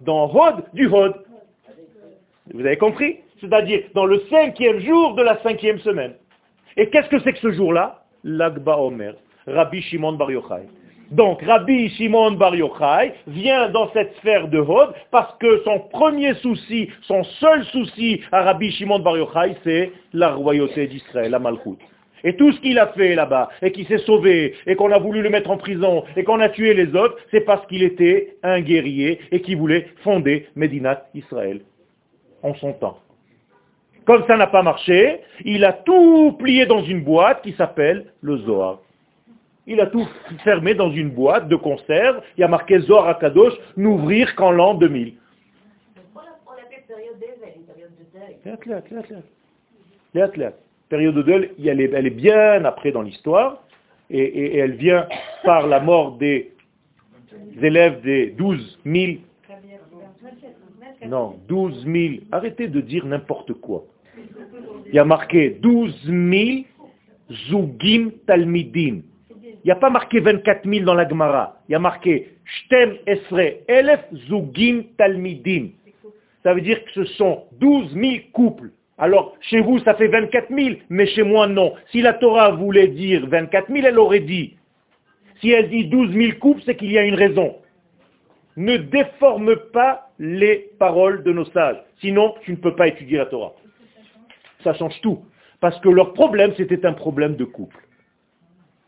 Dans 0.00 0.30
Hod 0.30 0.64
du 0.74 0.86
Hod. 0.86 1.14
Vous 2.52 2.60
avez 2.60 2.76
compris? 2.76 3.20
C'est-à-dire 3.40 3.84
dans 3.94 4.06
le 4.06 4.20
cinquième 4.30 4.80
jour 4.80 5.14
de 5.14 5.22
la 5.22 5.40
cinquième 5.42 5.78
semaine. 5.80 6.14
Et 6.76 6.90
qu'est-ce 6.90 7.08
que 7.08 7.18
c'est 7.20 7.32
que 7.32 7.38
ce 7.38 7.52
jour-là? 7.52 8.04
L'Agba 8.24 8.78
Omer, 8.78 9.14
Rabbi 9.46 9.82
Shimon 9.82 10.12
Bar 10.12 10.30
Yochai. 10.30 10.66
Donc 11.10 11.42
Rabbi 11.42 11.90
Shimon 11.90 12.32
Bar 12.32 12.54
Yochai 12.56 13.14
vient 13.26 13.68
dans 13.68 13.90
cette 13.92 14.14
sphère 14.16 14.48
de 14.48 14.58
Hod 14.58 14.94
parce 15.10 15.36
que 15.38 15.62
son 15.64 15.78
premier 15.78 16.34
souci, 16.36 16.88
son 17.02 17.22
seul 17.24 17.64
souci 17.66 18.22
à 18.32 18.42
Rabbi 18.42 18.70
Shimon 18.72 18.98
Bar 19.00 19.18
Yochai, 19.18 19.56
c'est 19.62 19.92
la 20.12 20.32
royauté 20.32 20.86
d'Israël, 20.86 21.30
la 21.30 21.38
Malchut. 21.38 21.78
Et 22.24 22.36
tout 22.36 22.50
ce 22.52 22.60
qu'il 22.60 22.78
a 22.78 22.86
fait 22.88 23.14
là-bas, 23.14 23.50
et 23.60 23.70
qu'il 23.70 23.86
s'est 23.86 23.98
sauvé, 23.98 24.54
et 24.66 24.74
qu'on 24.76 24.90
a 24.90 24.98
voulu 24.98 25.20
le 25.20 25.28
mettre 25.28 25.50
en 25.50 25.58
prison, 25.58 26.04
et 26.16 26.24
qu'on 26.24 26.40
a 26.40 26.48
tué 26.48 26.72
les 26.72 26.96
autres, 26.96 27.16
c'est 27.30 27.42
parce 27.42 27.64
qu'il 27.66 27.82
était 27.82 28.36
un 28.42 28.60
guerrier 28.60 29.20
et 29.30 29.42
qu'il 29.42 29.58
voulait 29.58 29.88
fonder 30.02 30.48
Médinat 30.56 31.06
Israël 31.14 31.60
en 32.42 32.54
son 32.54 32.72
temps. 32.72 32.98
Comme 34.06 34.26
ça 34.26 34.36
n'a 34.36 34.46
pas 34.46 34.62
marché, 34.62 35.20
il 35.44 35.64
a 35.64 35.72
tout 35.72 36.36
plié 36.38 36.66
dans 36.66 36.82
une 36.82 37.02
boîte 37.02 37.42
qui 37.42 37.52
s'appelle 37.52 38.06
le 38.22 38.38
Zohar. 38.38 38.80
Il 39.66 39.80
a 39.80 39.86
tout 39.86 40.06
fermé 40.44 40.74
dans 40.74 40.90
une 40.90 41.10
boîte 41.10 41.48
de 41.48 41.56
conserve. 41.56 42.20
Il 42.36 42.40
y 42.42 42.44
a 42.44 42.48
marqué 42.48 42.78
Zohar 42.80 43.08
à 43.08 43.14
Kadosh, 43.14 43.54
n'ouvrir 43.76 44.34
qu'en 44.34 44.50
l'an 44.50 44.74
2000. 44.74 45.14
période 46.86 47.18
période 47.66 47.92
de 47.98 48.18
deuil, 50.12 50.52
elle 50.90 52.06
est, 52.06 52.10
bien 52.10 52.64
après 52.64 52.92
dans 52.92 53.02
l'histoire, 53.02 53.62
et, 54.10 54.56
elle 54.58 54.72
vient 54.72 55.06
par 55.44 55.66
la 55.66 55.80
mort 55.80 56.16
des 56.18 56.52
élèves 57.60 58.00
des 58.02 58.30
12 58.30 58.78
000. 58.84 59.12
Non, 61.06 61.36
12 61.48 61.84
000. 61.84 62.14
Arrêtez 62.32 62.68
de 62.68 62.80
dire 62.80 63.04
n'importe 63.06 63.52
quoi. 63.54 63.84
Il 64.86 64.94
y 64.94 64.98
a 64.98 65.04
marqué 65.04 65.50
12 65.60 66.04
000 66.04 66.64
Zugim 67.48 68.10
Talmidim. 68.26 69.02
Il 69.30 69.68
n'y 69.68 69.70
a 69.70 69.76
pas 69.76 69.90
marqué 69.90 70.20
24 70.20 70.68
000 70.68 70.84
dans 70.84 70.94
la 70.94 71.08
Gemara. 71.08 71.58
Il 71.68 71.72
y 71.72 71.74
a 71.74 71.78
marqué 71.78 72.36
Shtem 72.44 72.96
Esre 73.06 73.62
Elef 73.66 74.00
Zugim 74.28 74.84
Talmidim. 74.98 75.70
Ça 76.42 76.52
veut 76.52 76.60
dire 76.60 76.84
que 76.84 76.90
ce 76.92 77.04
sont 77.14 77.44
12 77.60 77.94
000 77.94 78.12
couples. 78.32 78.70
Alors, 78.96 79.36
chez 79.40 79.60
vous, 79.60 79.78
ça 79.80 79.94
fait 79.94 80.06
24 80.06 80.54
000, 80.54 80.76
mais 80.88 81.06
chez 81.06 81.24
moi, 81.24 81.46
non. 81.46 81.74
Si 81.90 82.00
la 82.00 82.12
Torah 82.14 82.52
voulait 82.52 82.88
dire 82.88 83.26
24 83.28 83.72
000, 83.72 83.86
elle 83.86 83.98
aurait 83.98 84.20
dit. 84.20 84.56
Si 85.40 85.50
elle 85.50 85.68
dit 85.68 85.86
12 85.86 86.12
000 86.12 86.38
couples, 86.38 86.62
c'est 86.64 86.76
qu'il 86.76 86.92
y 86.92 86.98
a 86.98 87.02
une 87.02 87.14
raison. 87.14 87.56
Ne 88.56 88.76
déforme 88.76 89.56
pas 89.72 90.10
les 90.18 90.70
paroles 90.78 91.24
de 91.24 91.32
nos 91.32 91.44
sages. 91.46 91.82
Sinon, 92.00 92.34
tu 92.42 92.52
ne 92.52 92.56
peux 92.56 92.76
pas 92.76 92.86
étudier 92.86 93.18
la 93.18 93.26
Torah. 93.26 93.52
Ça 94.62 94.74
change 94.74 95.00
tout. 95.00 95.24
Parce 95.60 95.78
que 95.80 95.88
leur 95.88 96.12
problème, 96.12 96.52
c'était 96.56 96.86
un 96.86 96.92
problème 96.92 97.34
de 97.34 97.44
couple. 97.44 97.78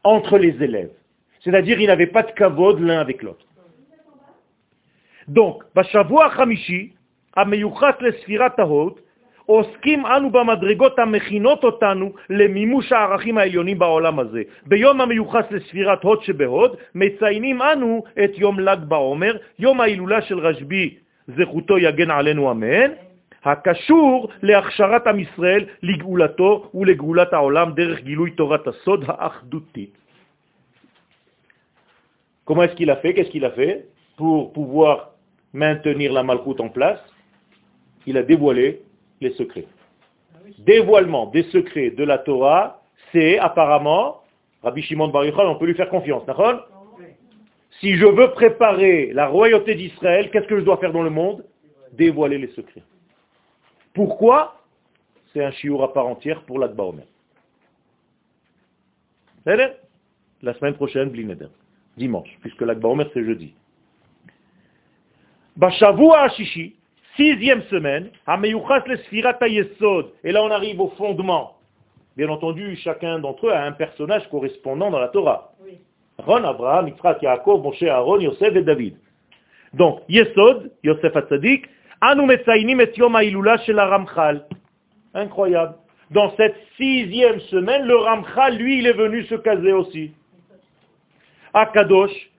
Entre 0.04 0.38
les 0.38 0.62
élèves. 0.62 0.92
C'est-à-dire, 1.40 1.80
ils 1.80 1.88
n'avaient 1.88 2.06
pas 2.06 2.22
de 2.22 2.30
kavod 2.30 2.78
l'un 2.78 3.00
avec 3.00 3.22
l'autre. 3.22 3.44
Donc, 5.26 5.64
Bashavua 5.74 6.32
Hamishi, 6.38 6.92
Ameyuchat 7.34 7.96
le 8.00 8.56
Tahot, 8.56 8.96
עוסקים 9.46 10.06
אנו 10.06 10.30
במדרגות 10.30 10.98
המכינות 10.98 11.64
אותנו 11.64 12.12
למימוש 12.30 12.92
הערכים 12.92 13.38
העליונים 13.38 13.78
בעולם 13.78 14.18
הזה. 14.18 14.42
ביום 14.66 15.00
המיוחס 15.00 15.44
לספירת 15.50 16.02
הוד 16.02 16.22
שבהוד, 16.22 16.76
מציינים 16.94 17.62
אנו 17.62 18.04
את 18.24 18.38
יום 18.38 18.60
ל"ג 18.60 18.78
בעומר, 18.88 19.36
יום 19.58 19.80
ההילולה 19.80 20.22
של 20.22 20.38
רשב"י, 20.38 20.94
זכותו 21.28 21.78
יגן 21.78 22.10
עלינו 22.10 22.50
אמן, 22.50 22.90
הקשור 23.44 24.28
להכשרת 24.42 25.06
עם 25.06 25.18
ישראל 25.20 25.64
לגאולתו 25.82 26.70
ולגאולת 26.74 27.32
העולם 27.32 27.72
דרך 27.72 28.02
גילוי 28.02 28.30
תורת 28.30 28.66
הסוד 28.66 29.04
האחדותית. 29.08 29.94
Comment 32.46 32.62
est-ce 32.62 32.76
qu'il 32.76 32.90
a 32.90 32.96
fait 32.96 33.12
Qu'est-ce 33.14 33.30
qu'il 33.30 33.44
a 33.44 33.50
fait 33.50 33.86
Pour 34.16 34.52
pouvoir 34.52 35.10
maintenir 35.52 36.12
la 36.12 36.22
en 36.22 36.68
place, 36.68 37.02
il 38.06 38.16
a 38.16 38.22
dévoilé 38.22 38.80
les 39.20 39.32
secrets. 39.32 39.66
Dévoilement 40.58 41.26
des 41.26 41.44
secrets 41.44 41.90
de 41.90 42.04
la 42.04 42.18
Torah, 42.18 42.82
c'est 43.12 43.38
apparemment, 43.38 44.22
Rabbi 44.62 44.82
Shimon 44.82 45.08
Bar 45.08 45.24
on 45.24 45.56
peut 45.56 45.66
lui 45.66 45.74
faire 45.74 45.88
confiance, 45.88 46.24
d'accord? 46.26 46.68
Si 47.80 47.96
je 47.96 48.06
veux 48.06 48.30
préparer 48.32 49.12
la 49.12 49.26
royauté 49.26 49.74
d'Israël, 49.74 50.30
qu'est-ce 50.30 50.46
que 50.46 50.58
je 50.58 50.64
dois 50.64 50.78
faire 50.78 50.92
dans 50.92 51.02
le 51.02 51.10
monde? 51.10 51.44
Dévoiler 51.92 52.38
les 52.38 52.48
secrets. 52.48 52.82
Pourquoi? 53.92 54.60
C'est 55.32 55.44
un 55.44 55.50
chiour 55.50 55.82
à 55.82 55.92
part 55.92 56.06
entière 56.06 56.42
pour 56.42 56.58
l'Akba 56.58 56.84
Omer. 56.84 57.04
La 59.44 60.54
semaine 60.54 60.74
prochaine, 60.74 61.10
Blineder. 61.10 61.48
Dimanche, 61.96 62.28
puisque 62.40 62.60
l'Akba 62.62 62.88
Omer 62.88 63.08
c'est 63.14 63.24
jeudi. 63.24 63.54
Bashavua 65.56 66.22
Ashishi, 66.22 66.75
Sixième 67.16 67.62
semaine, 67.64 68.10
et 70.24 70.32
là 70.32 70.42
on 70.44 70.50
arrive 70.50 70.80
au 70.80 70.88
fondement. 70.98 71.56
Bien 72.16 72.28
entendu, 72.28 72.76
chacun 72.76 73.18
d'entre 73.18 73.48
eux 73.48 73.52
a 73.52 73.64
un 73.64 73.72
personnage 73.72 74.28
correspondant 74.30 74.90
dans 74.90 74.98
la 74.98 75.08
Torah. 75.08 75.52
Ron, 76.18 76.44
Abraham, 76.44 76.88
Yitzhak, 76.88 77.22
Yaakov, 77.22 77.62
Moshe, 77.62 77.82
Aaron, 77.82 78.20
Yosef 78.20 78.56
et 78.56 78.62
David. 78.62 78.96
Donc, 79.74 80.00
Yesod, 80.08 80.72
Yosef 80.82 81.14
Hatzadik, 81.14 81.66
Anu 82.00 82.26
Metsainim 82.26 82.80
et 82.80 82.92
Yom 82.96 83.16
shel 83.64 83.78
Ramchal. 83.78 84.46
Incroyable. 85.14 85.74
Dans 86.10 86.34
cette 86.36 86.56
sixième 86.76 87.40
semaine, 87.40 87.84
le 87.84 87.96
Ramchal, 87.96 88.56
lui, 88.56 88.78
il 88.78 88.86
est 88.86 88.92
venu 88.92 89.24
se 89.24 89.34
caser 89.34 89.72
aussi. 89.72 90.12
Akadosh, 91.52 92.30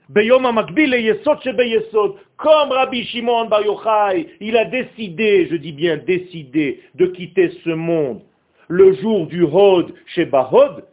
comme 2.37 2.71
Rabbi 2.71 3.03
Shimon 3.05 3.45
Bar 3.45 3.63
Yochai, 3.63 4.27
il 4.39 4.55
a 4.57 4.65
décidé, 4.65 5.47
je 5.49 5.55
dis 5.55 5.73
bien 5.73 5.97
décidé, 5.97 6.81
de 6.95 7.07
quitter 7.07 7.51
ce 7.63 7.71
monde 7.71 8.21
le 8.67 8.93
jour 8.93 9.27
du 9.27 9.43
Hod 9.43 9.93
chez 10.07 10.25
Bahod, 10.25 10.83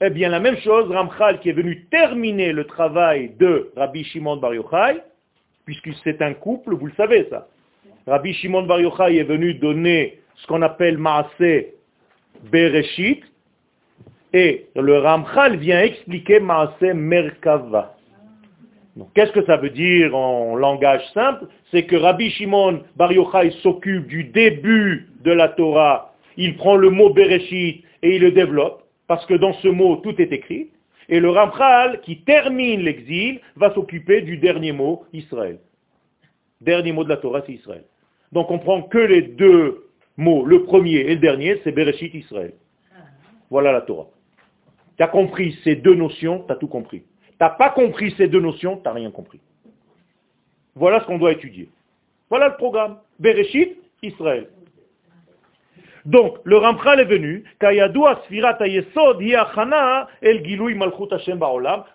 eh 0.00 0.10
bien 0.10 0.28
la 0.28 0.40
même 0.40 0.56
chose, 0.58 0.90
Ramchal 0.90 1.40
qui 1.40 1.50
est 1.50 1.54
venu 1.54 1.86
terminer 1.90 2.52
le 2.52 2.64
travail 2.64 3.32
de 3.38 3.70
Rabbi 3.76 4.04
Shimon 4.04 4.36
Bar 4.36 4.54
Yochai, 4.54 5.02
puisque 5.64 5.90
c'est 6.04 6.20
un 6.22 6.34
couple, 6.34 6.74
vous 6.74 6.86
le 6.86 6.92
savez 6.96 7.26
ça. 7.30 7.48
Rabbi 8.06 8.34
Shimon 8.34 8.62
Bar 8.62 8.80
Yochai 8.80 9.16
est 9.16 9.24
venu 9.24 9.54
donner 9.54 10.20
ce 10.36 10.46
qu'on 10.46 10.62
appelle 10.62 10.98
Maaseh 10.98 11.74
Bereshit, 12.50 13.22
et 14.32 14.66
le 14.74 14.98
Ramchal 14.98 15.56
vient 15.56 15.80
expliquer 15.80 16.40
Maaseh 16.40 16.92
Merkava. 16.92 17.95
Qu'est-ce 19.14 19.32
que 19.32 19.44
ça 19.44 19.56
veut 19.58 19.70
dire 19.70 20.16
en 20.16 20.56
langage 20.56 21.02
simple? 21.12 21.46
C'est 21.70 21.84
que 21.84 21.96
Rabbi 21.96 22.30
Shimon 22.30 22.82
Bar 22.96 23.12
Yochai 23.12 23.50
s'occupe 23.62 24.06
du 24.06 24.24
début 24.24 25.08
de 25.22 25.32
la 25.32 25.48
Torah. 25.48 26.14
Il 26.36 26.56
prend 26.56 26.76
le 26.76 26.90
mot 26.90 27.10
Bereshit 27.10 27.84
et 28.02 28.16
il 28.16 28.22
le 28.22 28.32
développe. 28.32 28.82
parce 29.06 29.24
que 29.26 29.34
dans 29.34 29.52
ce 29.54 29.68
mot, 29.68 29.96
tout 29.96 30.20
est 30.20 30.32
écrit. 30.32 30.70
Et 31.08 31.20
le 31.20 31.30
Ramchal, 31.30 32.00
qui 32.00 32.22
termine 32.22 32.80
l'exil, 32.80 33.40
va 33.54 33.72
s'occuper 33.72 34.22
du 34.22 34.38
dernier 34.38 34.72
mot, 34.72 35.04
Israël. 35.12 35.58
Dernier 36.60 36.92
mot 36.92 37.04
de 37.04 37.08
la 37.08 37.18
Torah, 37.18 37.42
c'est 37.46 37.52
Israël. 37.52 37.84
Donc 38.32 38.50
on 38.50 38.58
prend 38.58 38.82
que 38.82 38.98
les 38.98 39.22
deux 39.22 39.86
mots, 40.16 40.44
le 40.44 40.64
premier 40.64 40.96
et 40.96 41.14
le 41.14 41.20
dernier, 41.20 41.60
c'est 41.62 41.70
Bereshit 41.70 42.12
Israël. 42.14 42.54
Voilà 43.50 43.70
la 43.70 43.82
Torah. 43.82 44.08
Tu 44.96 45.02
as 45.04 45.08
compris 45.08 45.56
ces 45.62 45.76
deux 45.76 45.94
notions, 45.94 46.42
tu 46.46 46.52
as 46.52 46.56
tout 46.56 46.66
compris. 46.66 47.04
Tu 47.38 47.44
n'as 47.44 47.50
pas 47.50 47.70
compris 47.70 48.14
ces 48.16 48.28
deux 48.28 48.40
notions, 48.40 48.76
tu 48.76 48.82
n'as 48.84 48.92
rien 48.92 49.10
compris. 49.10 49.40
Voilà 50.74 51.00
ce 51.00 51.06
qu'on 51.06 51.18
doit 51.18 51.32
étudier. 51.32 51.68
Voilà 52.30 52.48
le 52.48 52.56
programme. 52.56 52.98
Bereshit, 53.18 53.76
Israël. 54.02 54.48
Donc, 56.06 56.38
le 56.44 56.56
Ramchal 56.56 57.00
est 57.00 57.04
venu, 57.04 57.44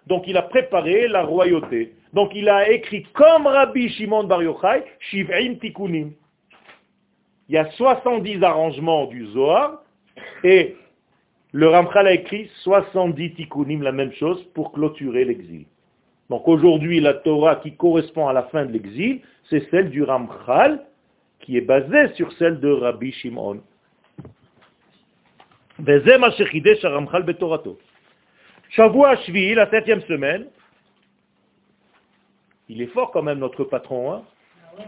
donc 0.07 0.23
il 0.27 0.37
a 0.37 0.41
préparé 0.41 1.07
la 1.07 1.23
royauté. 1.23 1.93
Donc 2.11 2.31
il 2.35 2.49
a 2.49 2.69
écrit 2.69 3.03
comme 3.13 3.47
Rabbi 3.47 3.87
Shimon 3.89 4.25
Bar 4.25 4.43
Yochai, 4.43 4.83
Shiv'im 4.99 5.55
Tikunim. 5.59 6.11
Il 7.47 7.55
y 7.55 7.57
a 7.57 7.71
70 7.71 8.43
arrangements 8.43 9.05
du 9.05 9.27
Zohar, 9.27 9.81
et 10.43 10.75
le 11.53 11.67
Ramchal 11.67 12.07
a 12.07 12.13
écrit 12.13 12.49
70 12.63 13.33
Tikunim, 13.33 13.83
la 13.83 13.91
même 13.91 14.13
chose, 14.13 14.41
pour 14.53 14.71
clôturer 14.71 15.25
l'exil. 15.25 15.65
Donc 16.29 16.47
aujourd'hui, 16.47 17.01
la 17.01 17.13
Torah 17.15 17.57
qui 17.57 17.75
correspond 17.75 18.29
à 18.29 18.33
la 18.33 18.43
fin 18.43 18.65
de 18.65 18.71
l'exil, 18.71 19.21
c'est 19.49 19.69
celle 19.69 19.89
du 19.89 20.03
Ramchal, 20.03 20.85
qui 21.41 21.57
est 21.57 21.61
basée 21.61 22.13
sur 22.15 22.31
celle 22.33 22.59
de 22.61 22.69
Rabbi 22.69 23.11
Shimon. 23.11 23.61
Shavua 28.69 29.17
Shvi, 29.17 29.53
la 29.53 29.69
septième 29.69 30.01
semaine, 30.03 30.47
il 32.69 32.81
est 32.81 32.87
fort 32.87 33.11
quand 33.11 33.23
même 33.23 33.39
notre 33.39 33.65
patron, 33.65 34.13
hein. 34.13 34.21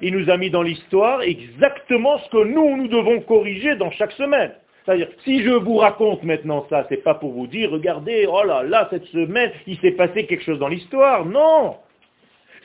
il 0.02 0.16
nous 0.16 0.30
a 0.30 0.38
mis 0.38 0.50
dans 0.50 0.62
l'histoire 0.62 1.22
exactement 1.24 2.20
ce 2.20 2.30
que 2.30 2.46
nous, 2.46 2.78
nous 2.78 2.88
devons 2.88 3.20
corriger 3.22 3.76
dans 3.76 3.92
chaque 3.92 4.14
semaine. 4.14 4.54
C'est-à-dire, 4.86 5.08
si 5.24 5.42
je 5.44 5.52
vous 5.52 5.78
raconte 5.78 6.24
maintenant 6.24 6.66
ça, 6.70 6.86
c'est 6.90 7.04
pas 7.04 7.16
pour 7.16 7.32
vous 7.32 7.48
dire, 7.48 7.72
regardez, 7.72 8.28
oh 8.28 8.44
là 8.44 8.64
là, 8.64 8.88
cette 8.90 9.06
semaine, 9.06 9.52
il 9.66 9.78
s'est 9.80 9.92
passé 9.92 10.26
quelque 10.26 10.44
chose 10.44 10.60
dans 10.60 10.68
l'histoire. 10.68 11.26
Non 11.26 11.78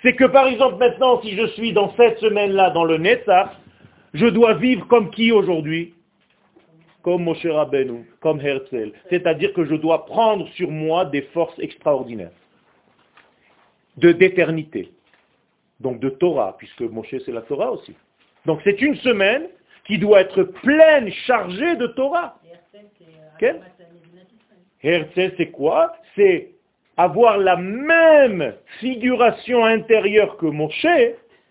C'est 0.02 0.14
que 0.14 0.24
par 0.24 0.48
exemple 0.48 0.78
maintenant, 0.78 1.20
si 1.22 1.36
je 1.36 1.46
suis 1.48 1.72
dans 1.72 1.94
cette 1.96 2.18
semaine-là 2.18 2.70
dans 2.70 2.84
le 2.84 2.98
Netzach, 2.98 3.50
je 4.14 4.26
dois 4.26 4.54
vivre 4.54 4.86
comme 4.88 5.10
qui 5.10 5.30
aujourd'hui? 5.30 5.94
Comme 7.02 7.22
Moshe 7.22 7.46
Rabbeinu, 7.46 8.04
comme 8.20 8.40
Herzl. 8.40 8.92
C'est-à-dire 9.10 9.52
que 9.52 9.64
je 9.64 9.76
dois 9.76 10.04
prendre 10.06 10.48
sur 10.54 10.70
moi 10.70 11.04
des 11.04 11.22
forces 11.22 11.58
extraordinaires, 11.60 12.32
de 13.96 14.10
d'éternité, 14.10 14.90
donc 15.78 16.00
de 16.00 16.08
Torah, 16.08 16.56
puisque 16.58 16.80
Moshe 16.80 17.14
c'est 17.24 17.32
la 17.32 17.42
Torah 17.42 17.70
aussi. 17.70 17.94
Donc 18.44 18.60
c'est 18.64 18.80
une 18.82 18.96
semaine 18.96 19.46
qui 19.88 19.98
doit 19.98 20.20
être 20.20 20.42
pleine, 20.44 21.10
chargée 21.26 21.74
de 21.76 21.88
Torah. 21.88 22.38
Herzl 24.82 25.32
c'est 25.36 25.50
quoi? 25.50 25.96
C'est 26.14 26.50
avoir 26.96 27.38
la 27.38 27.56
même 27.56 28.54
figuration 28.80 29.64
intérieure 29.64 30.36
que 30.36 30.46
Moshe, 30.46 30.86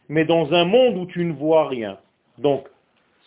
mais 0.07 0.23
dans 0.23 0.53
un 0.53 0.65
monde 0.65 0.97
où 0.97 1.05
tu 1.07 1.25
ne 1.25 1.33
vois 1.33 1.67
rien. 1.67 1.97
Donc, 2.37 2.67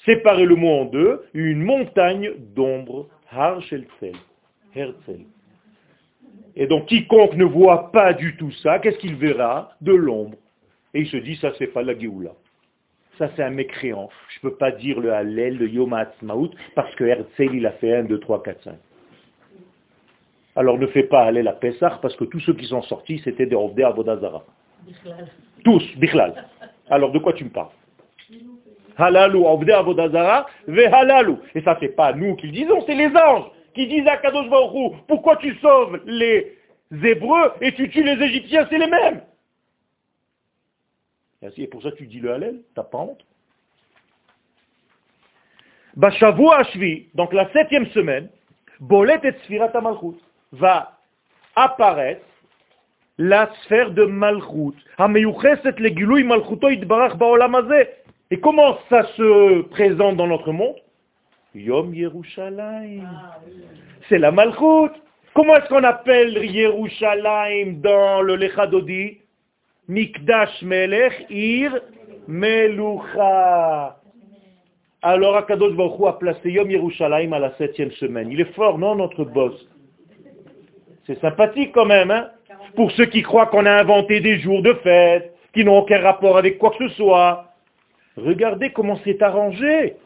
séparer 0.06 0.46
le 0.46 0.54
mot 0.54 0.82
en 0.82 0.84
deux, 0.84 1.26
une 1.34 1.62
montagne 1.62 2.30
d'ombre. 2.54 3.08
Et 6.56 6.66
donc 6.66 6.86
quiconque 6.86 7.34
ne 7.34 7.44
voit 7.44 7.90
pas 7.90 8.12
du 8.12 8.36
tout 8.36 8.52
ça, 8.62 8.78
qu'est-ce 8.78 8.98
qu'il 8.98 9.16
verra? 9.16 9.72
De 9.80 9.92
l'ombre. 9.92 10.36
Et 10.94 11.00
il 11.00 11.08
se 11.08 11.16
dit, 11.16 11.36
ça 11.36 11.52
c'est 11.58 11.66
pas 11.66 11.82
la. 11.82 11.94
Ça 13.20 13.28
c'est 13.36 13.42
un 13.42 13.50
mécréant. 13.50 14.08
Je 14.30 14.38
ne 14.42 14.50
peux 14.50 14.56
pas 14.56 14.70
dire 14.70 14.98
le 14.98 15.12
Hallel, 15.12 15.58
le 15.58 15.68
Yom 15.68 15.92
Ha'atzmaut, 15.92 16.50
parce 16.74 16.94
que 16.94 17.04
Herzl 17.04 17.54
il 17.54 17.66
a 17.66 17.72
fait 17.72 17.94
1, 17.94 18.04
2, 18.04 18.18
3, 18.18 18.42
4, 18.42 18.62
5. 18.64 18.74
Alors 20.56 20.78
ne 20.78 20.86
fais 20.86 21.02
pas 21.02 21.24
Hallel 21.24 21.46
à 21.46 21.52
Pessah, 21.52 21.98
parce 22.00 22.16
que 22.16 22.24
tous 22.24 22.40
ceux 22.40 22.54
qui 22.54 22.64
sont 22.64 22.80
sortis, 22.80 23.20
c'était 23.22 23.44
des 23.44 23.54
Ovdei 23.54 23.84
Avodazara. 23.84 24.42
Tous, 25.62 25.82
Bichlal. 25.98 26.46
Alors 26.88 27.12
de 27.12 27.18
quoi 27.18 27.34
tu 27.34 27.44
me 27.44 27.50
parles? 27.50 27.68
Halalu, 28.96 29.44
Avodazara, 29.44 30.46
ve 30.66 30.86
halalu. 30.90 31.34
Et 31.54 31.60
ça, 31.60 31.76
c'est 31.78 31.94
pas 31.94 32.14
nous 32.14 32.36
qui 32.36 32.46
le 32.46 32.52
disons, 32.52 32.80
c'est 32.86 32.94
les 32.94 33.14
anges 33.14 33.50
qui 33.74 33.86
disent 33.86 34.06
à 34.06 34.16
Kadosh 34.16 34.48
Baruch 34.48 34.94
pourquoi 35.06 35.36
tu 35.36 35.54
sauves 35.56 36.00
les 36.06 36.56
Hébreux 36.90 37.52
et 37.60 37.72
tu 37.72 37.90
tues 37.90 38.02
les 38.02 38.24
Égyptiens, 38.24 38.66
c'est 38.70 38.78
les 38.78 38.88
mêmes. 38.88 39.20
Et 41.42 41.66
pour 41.66 41.82
ça 41.82 41.92
tu 41.92 42.06
dis 42.06 42.20
le 42.20 42.32
Halel, 42.32 42.60
t'as 42.74 42.82
pas 42.82 42.98
honte. 42.98 43.24
Bashavu 45.96 46.48
Ashvi, 46.52 47.08
donc 47.14 47.32
la 47.32 47.50
septième 47.52 47.86
semaine, 47.88 48.28
Bolet 48.78 49.20
et 49.24 49.32
Sfirat 49.44 49.72
Malchut, 49.80 50.18
va 50.52 50.98
apparaître 51.56 52.24
la 53.18 53.50
sphère 53.64 53.90
de 53.90 54.04
Malchut. 54.04 54.76
Hameyucheset 54.98 55.74
le 55.78 56.24
Malchuto 56.24 56.68
et 58.32 58.38
comment 58.40 58.78
ça 58.88 59.04
se 59.16 59.62
présente 59.62 60.16
dans 60.16 60.28
notre 60.28 60.52
monde? 60.52 60.76
Yom 61.54 61.92
Yerushalayim. 61.92 63.08
C'est 64.08 64.18
la 64.18 64.30
Malchut. 64.30 64.92
Comment 65.34 65.56
est-ce 65.56 65.68
qu'on 65.68 65.84
appelle 65.84 66.44
Yerushalayim 66.44 67.80
dans 67.80 68.22
le 68.22 68.36
Lechadodi 68.36 69.18
Mikdash 69.90 70.62
Melech 70.62 71.26
Ir 71.30 71.80
Melucha. 72.28 73.96
Alors 75.02 75.36
Akadosh 75.36 75.74
Baruch 75.74 76.06
a 76.06 76.12
placé 76.12 76.52
Yom 76.52 76.70
Yerushalayim 76.70 77.32
à 77.32 77.40
la 77.40 77.56
septième 77.56 77.90
semaine. 77.92 78.30
Il 78.30 78.40
est 78.40 78.54
fort, 78.54 78.78
non, 78.78 78.94
notre 78.94 79.24
boss? 79.24 79.66
C'est 81.08 81.20
sympathique 81.20 81.72
quand 81.74 81.86
même, 81.86 82.12
hein? 82.12 82.30
Pour 82.76 82.92
ceux 82.92 83.06
qui 83.06 83.22
croient 83.22 83.46
qu'on 83.46 83.66
a 83.66 83.72
inventé 83.72 84.20
des 84.20 84.38
jours 84.38 84.62
de 84.62 84.74
fête, 84.74 85.34
qui 85.52 85.64
n'ont 85.64 85.78
aucun 85.78 86.00
rapport 86.00 86.38
avec 86.38 86.58
quoi 86.58 86.70
que 86.70 86.88
ce 86.88 86.94
soit. 86.94 87.46
Regardez 88.16 88.70
comment 88.70 89.00
c'est 89.02 89.20
arrangé. 89.20 89.96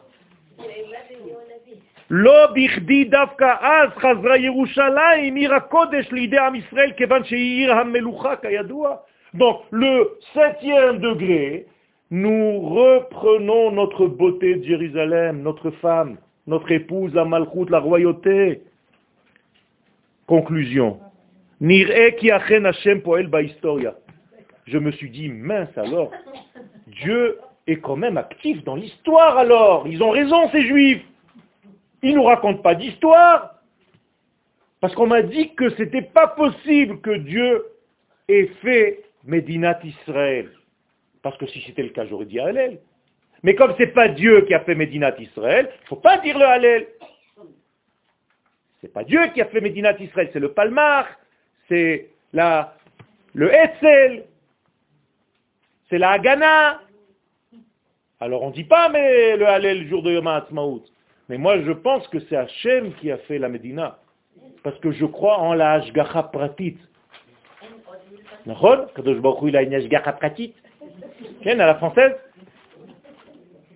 Donc, 9.35 9.61
le 9.73 10.17
septième 10.33 10.99
degré, 10.99 11.67
nous 12.11 12.61
reprenons 12.61 13.73
notre 13.73 14.07
beauté 14.07 14.55
de 14.55 14.65
Jérusalem, 14.65 15.43
notre 15.43 15.73
femme, 15.73 16.17
notre 16.47 16.71
épouse, 16.71 17.13
la 17.15 17.25
malchoute, 17.25 17.71
la 17.71 17.81
royauté. 17.81 18.63
Conclusion. 20.29 21.01
Je 21.61 21.67
me 24.79 24.93
suis 24.93 25.11
dit, 25.11 25.29
mince 25.29 25.77
alors, 25.77 26.13
Dieu 26.87 27.39
est 27.67 27.81
quand 27.81 27.97
même 27.97 28.17
actif 28.17 28.63
dans 28.63 28.77
l'histoire 28.77 29.37
alors. 29.37 29.89
Ils 29.89 30.01
ont 30.03 30.11
raison 30.11 30.49
ces 30.51 30.63
juifs. 30.63 31.03
Ils 32.03 32.13
ne 32.13 32.17
nous 32.17 32.25
racontent 32.25 32.63
pas 32.63 32.77
d'histoire. 32.77 33.57
Parce 34.81 34.95
qu'on 34.95 35.09
m'a 35.09 35.23
dit 35.23 35.55
que 35.55 35.71
ce 35.71 35.83
n'était 35.83 36.03
pas 36.03 36.29
possible 36.29 37.01
que 37.01 37.17
Dieu 37.17 37.65
ait 38.29 38.51
fait 38.63 39.04
Médinat 39.25 39.81
Israël. 39.85 40.51
Parce 41.23 41.37
que 41.39 41.47
si 41.47 41.61
c'était 41.63 41.83
le 41.83 41.91
cas, 41.91 42.07
j'aurais 42.07 42.27
dit 42.27 42.41
Hallel. 42.41 42.81
Mais 43.43 43.55
comme 43.55 43.73
ce 43.75 43.83
n'est 43.83 43.93
pas 43.93 44.09
Dieu 44.09 44.43
qui 44.43 44.55
a 44.55 44.61
fait 44.61 44.75
Médinat 44.75 45.19
Israël, 45.19 45.71
il 45.71 45.83
ne 45.83 45.89
faut 45.89 45.97
pas 45.97 46.19
dire 46.19 46.39
le 46.39 46.45
Hallel. 46.45 46.87
n'est 48.83 48.89
pas 48.89 49.05
Dieu 49.05 49.21
qui 49.33 49.41
a 49.41 49.47
fait 49.47 49.61
Médinat 49.61 49.99
Israël, 50.01 50.31
c'est 50.33 50.41
le 50.41 50.53
Palmar, 50.53 51.07
c'est 51.69 52.09
le 52.33 53.53
Etzel, 53.53 54.25
c'est 55.89 55.99
la 55.99 56.11
Hagana, 56.11 56.81
alors 58.25 58.43
on 58.43 58.49
ne 58.49 58.55
dit 58.55 58.65
pas 58.65 58.89
mais 58.89 59.37
le 59.37 59.47
Hallel 59.47 59.83
le 59.83 59.89
jour 59.89 60.03
de 60.03 60.11
Yom 60.11 60.27
HaAtzmaut. 60.27 60.83
Mais 61.29 61.37
moi 61.37 61.61
je 61.61 61.73
pense 61.73 62.09
que 62.09 62.21
c'est 62.21 62.37
Hachem 62.37 62.95
qui 62.95 63.11
a 63.11 63.19
fait 63.19 63.39
la 63.39 63.51
Médina. 63.51 63.99
Parce 64.63 64.79
que 64.79 64.93
je 64.93 65.05
crois 65.05 65.39
en 65.39 65.53
la 65.53 65.73
Hashgacha 65.73 66.23
Pratit. 66.25 66.79
Il 68.47 69.57
a 69.57 69.63
une 69.63 69.73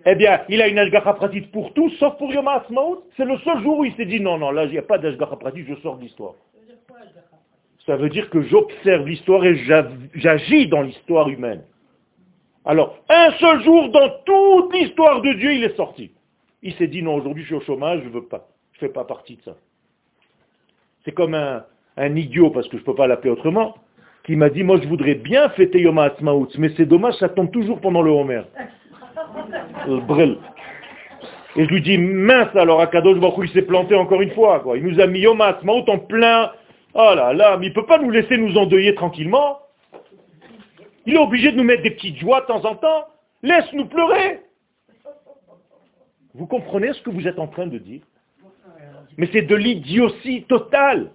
Eh 0.05 0.15
bien, 0.15 0.41
il 0.47 0.61
a 0.61 0.67
une 0.67 1.47
pour 1.51 1.73
tout, 1.73 1.89
sauf 1.91 2.17
pour 2.17 2.31
Yom 2.31 2.47
HaAtzmaut. 2.47 3.03
C'est 3.17 3.25
le 3.25 3.37
seul 3.39 3.61
jour 3.63 3.79
où 3.79 3.85
il 3.85 3.93
s'est 3.95 4.05
dit 4.05 4.19
non, 4.19 4.37
non, 4.37 4.51
là 4.51 4.65
il 4.65 4.71
n'y 4.71 4.77
a 4.77 4.83
pas 4.83 4.97
d'Hashgacha 4.97 5.35
Pratit, 5.35 5.65
je 5.65 5.75
sors 5.81 5.97
de 5.97 6.03
l'histoire. 6.03 6.33
Ça 7.85 7.95
veut 7.95 8.09
dire 8.09 8.29
que 8.29 8.41
j'observe 8.43 9.07
l'histoire 9.07 9.43
et 9.45 9.55
j'agis 10.13 10.67
dans 10.67 10.83
l'histoire 10.83 11.27
humaine. 11.29 11.63
Alors, 12.65 12.99
un 13.09 13.31
seul 13.39 13.63
jour 13.63 13.89
dans 13.89 14.09
toute 14.25 14.73
l'histoire 14.75 15.21
de 15.21 15.33
Dieu, 15.33 15.53
il 15.53 15.63
est 15.63 15.75
sorti. 15.75 16.11
Il 16.61 16.75
s'est 16.75 16.87
dit, 16.87 17.01
non, 17.01 17.15
aujourd'hui 17.15 17.43
je 17.43 17.47
suis 17.47 17.55
au 17.55 17.61
chômage, 17.61 18.01
je 18.03 18.09
ne 18.09 18.13
veux 18.13 18.25
pas. 18.25 18.47
Je 18.73 18.77
ne 18.77 18.87
fais 18.87 18.93
pas 18.93 19.05
partie 19.05 19.37
de 19.37 19.41
ça. 19.41 19.55
C'est 21.03 21.13
comme 21.13 21.33
un 21.33 22.15
idiot, 22.15 22.51
parce 22.51 22.67
que 22.67 22.77
je 22.77 22.81
ne 22.81 22.85
peux 22.85 22.95
pas 22.95 23.07
l'appeler 23.07 23.31
autrement, 23.31 23.75
qui 24.29 24.35
m'a 24.35 24.51
dit, 24.51 24.61
moi 24.61 24.77
je 24.79 24.87
voudrais 24.87 25.15
bien 25.15 25.49
fêter 25.49 25.81
Yom 25.81 25.97
HaAtzmaut, 25.97 26.49
mais 26.59 26.69
c'est 26.77 26.85
dommage, 26.85 27.15
ça 27.15 27.29
tombe 27.29 27.49
toujours 27.49 27.81
pendant 27.81 28.03
le 28.03 28.11
Homer. 28.11 28.43
Brel. 30.07 30.37
Et 31.55 31.65
je 31.65 31.69
lui 31.69 31.81
dis, 31.81 31.97
mince 31.97 32.55
alors, 32.55 32.79
Akadosh 32.79 33.17
Baruch 33.17 33.49
il 33.49 33.53
s'est 33.53 33.63
planté 33.63 33.95
encore 33.95 34.21
une 34.21 34.29
fois. 34.29 34.63
Il 34.75 34.83
nous 34.83 34.99
a 34.99 35.07
mis 35.07 35.21
Yom 35.21 35.41
HaAtzmaut 35.41 35.83
en 35.87 35.97
plein... 35.97 36.51
Oh 36.93 37.13
là 37.15 37.33
là, 37.33 37.57
mais 37.57 37.65
il 37.65 37.69
ne 37.69 37.73
peut 37.73 37.87
pas 37.87 37.97
nous 37.97 38.11
laisser 38.11 38.37
nous 38.37 38.55
endeuiller 38.55 38.93
tranquillement. 38.93 39.61
Il 41.07 41.15
est 41.15 41.19
obligé 41.19 41.51
de 41.51 41.57
nous 41.57 41.63
mettre 41.63 41.81
des 41.81 41.91
petites 41.91 42.17
joies 42.17 42.41
de 42.41 42.45
temps 42.45 42.63
en 42.65 42.75
temps. 42.75 43.05
Laisse-nous 43.41 43.85
pleurer. 43.85 44.41
Vous 46.35 46.45
comprenez 46.45 46.93
ce 46.93 47.01
que 47.01 47.09
vous 47.09 47.27
êtes 47.27 47.39
en 47.39 47.47
train 47.47 47.65
de 47.65 47.79
dire? 47.79 48.01
Mais 49.17 49.27
c'est 49.33 49.41
de 49.41 49.55
l'idiotie 49.55 50.43
totale. 50.43 51.09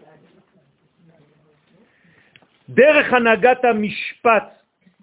Derech 2.75 3.13
Hanagata 3.13 3.73
Mishpat. 3.73 4.51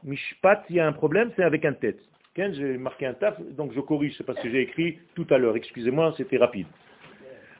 Mishpat, 0.04 0.64
il 0.70 0.76
y 0.78 0.80
a 0.80 0.88
un 0.88 0.92
problème, 0.92 1.32
c'est 1.36 1.44
avec 1.44 1.64
un 1.64 1.74
tête. 1.74 2.00
J'ai 2.36 2.78
marqué 2.78 3.06
un 3.06 3.14
taf, 3.14 3.40
donc 3.42 3.72
je 3.74 3.80
corrige, 3.82 4.16
c'est 4.18 4.26
parce 4.26 4.40
que 4.40 4.50
j'ai 4.50 4.62
écrit 4.62 5.00
tout 5.16 5.28
à 5.30 5.38
l'heure. 5.38 5.56
Excusez-moi, 5.56 6.14
c'était 6.18 6.38
rapide. 6.38 6.66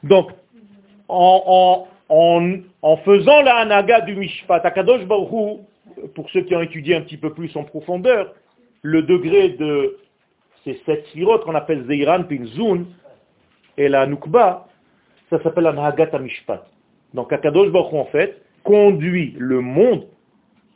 Donc, 0.02 0.30
en, 1.08 1.86
faisant 3.04 3.42
la 3.42 3.56
Hanaga 3.56 4.00
du 4.00 4.14
Mishpat, 4.16 4.60
Akadosh 4.64 5.04
Baruch 5.04 5.60
pour 6.14 6.30
ceux 6.30 6.42
qui 6.42 6.54
ont 6.56 6.62
étudié 6.62 6.96
un 6.96 7.02
petit 7.02 7.16
peu 7.16 7.32
plus 7.32 7.54
en 7.56 7.64
profondeur, 7.64 8.34
le 8.82 9.02
degré 9.02 9.50
de 9.50 9.98
ces 10.64 10.80
sept 10.86 11.06
sirotes 11.12 11.44
qu'on 11.44 11.54
appelle 11.54 11.86
Zeiran, 11.86 12.24
Pinzun, 12.24 12.84
et 13.76 13.88
la 13.88 14.06
Nukba, 14.06 14.68
ça 15.30 15.42
s'appelle 15.42 15.64
la 15.64 15.72
Nahagat 15.72 16.18
Mishpat. 16.18 16.66
Donc 17.14 17.32
Akadosh 17.32 17.70
Baruch 17.70 17.92
en 17.92 18.06
fait, 18.06 18.42
conduit 18.64 19.34
le 19.38 19.60
monde 19.60 20.06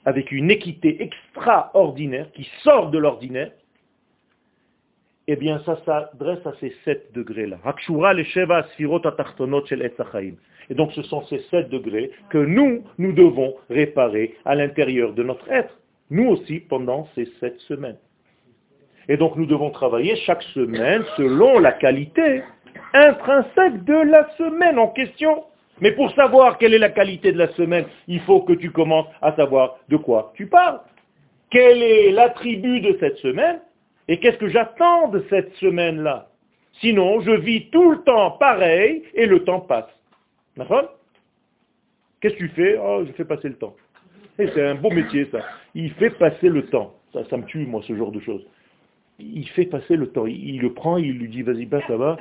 avec 0.05 0.30
une 0.30 0.51
équité 0.51 1.03
extraordinaire, 1.03 2.30
qui 2.32 2.49
sort 2.62 2.91
de 2.91 2.99
l'ordinaire, 2.99 3.51
eh 5.26 5.37
bien 5.37 5.61
ça 5.66 5.78
s'adresse 5.84 6.47
à 6.47 6.53
ces 6.61 6.72
sept 6.84 7.12
degrés-là. 7.12 7.59
Et 10.68 10.74
donc 10.74 10.93
ce 10.93 11.03
sont 11.03 11.24
ces 11.26 11.41
sept 11.51 11.68
degrés 11.68 12.12
que 12.30 12.39
nous, 12.39 12.84
nous 12.99 13.12
devons 13.12 13.55
réparer 13.68 14.37
à 14.45 14.55
l'intérieur 14.55 15.12
de 15.12 15.24
notre 15.24 15.51
être, 15.51 15.76
nous 16.11 16.28
aussi 16.28 16.61
pendant 16.61 17.09
ces 17.14 17.26
sept 17.41 17.59
semaines. 17.61 17.99
Et 19.09 19.16
donc 19.16 19.37
nous 19.37 19.47
devons 19.47 19.70
travailler 19.70 20.14
chaque 20.24 20.43
semaine 20.55 21.05
selon 21.16 21.59
la 21.59 21.72
qualité 21.72 22.43
intrinsèque 22.93 23.84
de 23.84 24.11
la 24.11 24.28
semaine 24.37 24.78
en 24.78 24.89
question. 24.89 25.45
Mais 25.81 25.93
pour 25.93 26.11
savoir 26.14 26.59
quelle 26.59 26.74
est 26.74 26.79
la 26.79 26.91
qualité 26.91 27.33
de 27.33 27.39
la 27.39 27.49
semaine, 27.55 27.85
il 28.09 28.20
faut 28.20 28.41
que 28.41 28.55
tu 28.55 28.70
commences 28.70 29.07
à 29.20 29.35
savoir 29.37 29.79
de 29.89 29.97
quoi 29.97 30.33
tu 30.35 30.47
parles. 30.47 30.81
Quel 31.51 31.83
est 31.83 32.11
l'attribut 32.11 32.81
de 32.81 32.97
cette 32.99 33.16
semaine 33.18 33.61
et 34.09 34.18
qu'est-ce 34.18 34.39
que 34.39 34.49
j'attends 34.49 35.09
de 35.09 35.24
cette 35.29 35.53
semaine-là? 35.55 36.29
Sinon, 36.81 37.20
je 37.20 37.33
vis 37.33 37.70
tout 37.70 37.91
le 37.91 38.03
temps 38.03 38.33
pareil 38.33 39.03
et 39.14 39.27
le 39.27 39.45
temps 39.45 39.61
passe. 39.61 39.89
D'accord? 40.57 40.95
Qu'est-ce 42.20 42.35
que 42.35 42.39
tu 42.39 42.49
fais? 42.51 42.79
Oh, 42.79 43.05
je 43.07 43.12
fais 43.12 43.24
passer 43.24 43.49
le 43.49 43.57
temps. 43.57 43.74
c'est 44.37 44.62
un 44.62 44.74
beau 44.74 44.91
métier, 44.91 45.29
ça. 45.31 45.41
Il 45.74 45.93
fait 45.93 46.11
passer 46.11 46.49
le 46.49 46.66
temps. 46.66 46.95
Ça, 47.12 47.24
ça 47.29 47.37
me 47.37 47.45
tue, 47.45 47.66
moi, 47.66 47.83
ce 47.87 47.95
genre 47.97 48.12
de 48.12 48.20
choses. 48.20 48.45
Il 49.19 49.49
fait 49.49 49.64
passer 49.64 49.97
le 49.97 50.09
temps. 50.09 50.27
Il, 50.27 50.61
le 50.61 50.73
prend, 50.73 50.99
il 50.99 51.19
lui 51.19 51.29
dit, 51.29 51.43
vas-y, 51.43 51.69
ça 51.87 51.97
va. 51.97 52.19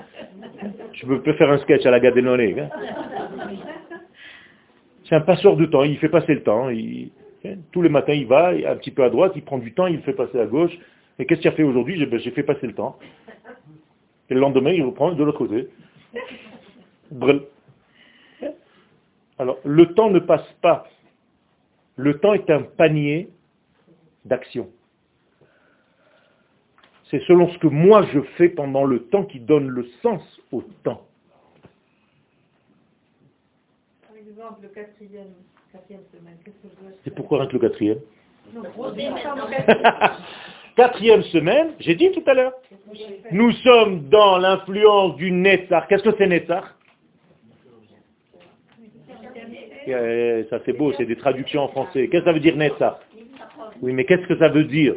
Tu 0.93 1.05
peux, 1.05 1.33
faire 1.33 1.51
un 1.51 1.57
sketch 1.59 1.85
à 1.85 1.91
la 1.91 1.99
Gadenone. 1.99 2.39
Hein 2.41 2.69
c'est 5.03 5.15
un 5.15 5.21
passeur 5.21 5.57
de 5.57 5.65
temps. 5.65 5.83
Il 5.83 5.97
fait 5.97 6.09
passer 6.09 6.33
le 6.33 6.43
temps. 6.43 6.69
Hein, 6.69 7.55
tous 7.71 7.81
les 7.81 7.89
matins, 7.89 8.13
il 8.13 8.25
va, 8.25 8.49
un 8.49 8.75
petit 8.77 8.91
peu 8.91 9.03
à 9.03 9.09
droite, 9.09 9.33
il 9.35 9.43
prend 9.43 9.57
du 9.57 9.73
temps, 9.73 9.87
il 9.87 9.97
le 9.97 10.01
fait 10.01 10.13
passer 10.13 10.39
à 10.39 10.45
gauche. 10.45 10.71
Et 11.19 11.25
qu'est-ce 11.25 11.41
qu'il 11.41 11.49
a 11.49 11.53
fait 11.53 11.63
aujourd'hui? 11.63 12.03
Ben, 12.05 12.19
J'ai 12.19 12.31
fait 12.31 12.43
passer 12.43 12.67
le 12.67 12.73
temps. 12.73 12.97
Et 14.29 14.33
le 14.33 14.39
lendemain, 14.39 14.71
il 14.71 14.83
reprend 14.83 15.11
de 15.11 15.23
l'autre 15.23 15.37
côté. 15.37 15.67
Alors, 19.37 19.57
le 19.63 19.93
temps 19.93 20.09
ne 20.09 20.19
passe 20.19 20.49
pas. 20.61 20.87
Le 21.97 22.19
temps 22.19 22.33
est 22.33 22.49
un 22.49 22.63
panier 22.63 23.29
d'action. 24.25 24.69
C'est 27.11 27.21
selon 27.27 27.49
ce 27.49 27.57
que 27.59 27.67
moi 27.67 28.03
je 28.13 28.19
fais 28.37 28.49
pendant 28.49 28.83
le 28.83 29.03
temps 29.07 29.23
qui 29.23 29.39
donne 29.39 29.67
le 29.67 29.85
sens 30.01 30.21
au 30.51 30.63
temps. 30.83 31.05
Par 34.07 34.17
exemple, 34.17 34.61
le 34.63 34.69
quatrième, 34.69 35.33
quatrième 35.71 36.01
semaine, 36.11 36.37
qu'est-ce 36.43 36.57
que 36.57 36.75
je 36.75 36.81
dois 36.81 36.91
C'est 37.03 37.13
pourquoi 37.13 37.39
rien 37.39 37.47
que 37.47 37.53
le 37.53 37.59
quatrième 37.59 37.99
Quatrième 40.75 41.23
semaine, 41.23 41.69
j'ai 41.79 41.95
dit 41.95 42.11
tout 42.11 42.23
à 42.27 42.33
l'heure, 42.33 42.53
nous 43.31 43.51
sommes 43.51 44.09
dans 44.09 44.37
l'influence 44.37 45.15
du 45.15 45.31
Netzar. 45.31 45.87
Qu'est-ce 45.87 46.03
que 46.03 46.13
c'est 46.17 46.27
Netzar 46.27 46.75
euh, 49.87 50.43
Ça 50.49 50.59
c'est 50.65 50.73
beau, 50.73 50.91
c'est 50.97 51.05
des 51.05 51.15
traductions 51.15 51.61
en 51.61 51.67
français. 51.69 52.09
Qu'est-ce 52.09 52.23
que 52.23 52.29
ça 52.29 52.33
veut 52.33 52.41
dire 52.41 52.57
Netzar 52.57 52.99
Oui, 53.81 53.93
mais 53.93 54.03
qu'est-ce 54.03 54.27
que 54.27 54.37
ça 54.37 54.49
veut 54.49 54.65
dire? 54.65 54.95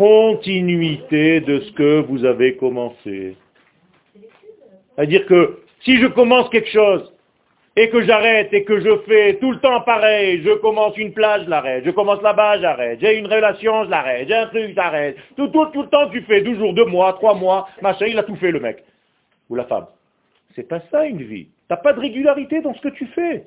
Continuité 0.00 1.42
de 1.42 1.60
ce 1.60 1.72
que 1.72 2.00
vous 2.00 2.24
avez 2.24 2.56
commencé. 2.56 3.36
C'est-à-dire 4.96 5.26
que 5.26 5.58
si 5.82 5.98
je 6.00 6.06
commence 6.06 6.48
quelque 6.48 6.70
chose 6.70 7.12
et 7.76 7.90
que 7.90 8.00
j'arrête 8.04 8.50
et 8.54 8.64
que 8.64 8.80
je 8.80 8.96
fais 9.06 9.34
tout 9.34 9.52
le 9.52 9.58
temps 9.58 9.82
pareil, 9.82 10.40
je 10.42 10.52
commence 10.52 10.96
une 10.96 11.12
plage, 11.12 11.44
je 11.44 11.50
l'arrête, 11.50 11.84
je 11.84 11.90
commence 11.90 12.22
là-bas, 12.22 12.62
j'arrête, 12.62 12.98
j'ai 12.98 13.18
une 13.18 13.26
relation, 13.26 13.84
je 13.84 13.90
l'arrête, 13.90 14.26
j'ai 14.26 14.36
un 14.36 14.46
truc, 14.46 14.72
j'arrête. 14.74 15.18
Tout, 15.36 15.48
tout, 15.48 15.66
tout 15.66 15.82
le 15.82 15.88
temps 15.90 16.08
tu 16.08 16.22
fais, 16.22 16.40
deux 16.40 16.54
jours, 16.54 16.72
deux 16.72 16.86
mois, 16.86 17.12
trois 17.12 17.34
mois, 17.34 17.68
machin, 17.82 18.06
il 18.06 18.18
a 18.18 18.22
tout 18.22 18.36
fait 18.36 18.52
le 18.52 18.60
mec. 18.60 18.82
Ou 19.50 19.54
la 19.54 19.64
femme. 19.64 19.84
C'est 20.54 20.66
pas 20.66 20.80
ça 20.90 21.04
une 21.04 21.24
vie. 21.24 21.48
T'as 21.68 21.76
pas 21.76 21.92
de 21.92 22.00
régularité 22.00 22.62
dans 22.62 22.72
ce 22.72 22.80
que 22.80 22.88
tu 22.88 23.04
fais. 23.08 23.44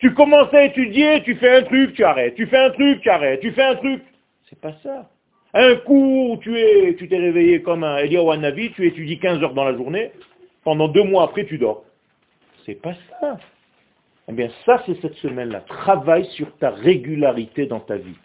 Tu 0.00 0.12
commences 0.12 0.52
à 0.52 0.64
étudier, 0.66 1.22
tu 1.22 1.34
fais 1.36 1.60
un 1.60 1.62
truc, 1.62 1.94
tu 1.94 2.04
arrêtes, 2.04 2.34
tu 2.34 2.46
fais 2.46 2.58
un 2.58 2.70
truc, 2.72 3.00
tu 3.00 3.08
arrêtes, 3.08 3.40
tu 3.40 3.52
fais 3.52 3.62
un 3.62 3.76
truc. 3.76 4.02
C'est 4.50 4.60
pas 4.60 4.74
ça. 4.82 5.08
Un 5.56 5.76
coup, 5.76 6.36
tu 6.42 6.58
es, 6.58 6.96
tu 6.96 7.08
t'es 7.08 7.16
réveillé 7.16 7.62
comme 7.62 7.84
un 7.84 7.98
Eliyahu 7.98 8.36
Navi, 8.38 8.72
tu 8.72 8.86
étudies 8.88 9.20
15 9.20 9.40
heures 9.40 9.54
dans 9.54 9.62
la 9.64 9.76
journée, 9.76 10.10
pendant 10.64 10.88
deux 10.88 11.04
mois 11.04 11.22
après 11.24 11.46
tu 11.46 11.58
dors. 11.58 11.84
C'est 12.66 12.74
pas 12.74 12.94
ça. 13.20 13.38
Eh 14.26 14.32
bien, 14.32 14.50
ça, 14.66 14.82
c'est 14.84 15.00
cette 15.00 15.14
semaine-là. 15.16 15.60
Travaille 15.60 16.24
sur 16.32 16.56
ta 16.56 16.70
régularité 16.70 17.66
dans 17.66 17.78
ta 17.78 17.96
vie. 17.96 18.16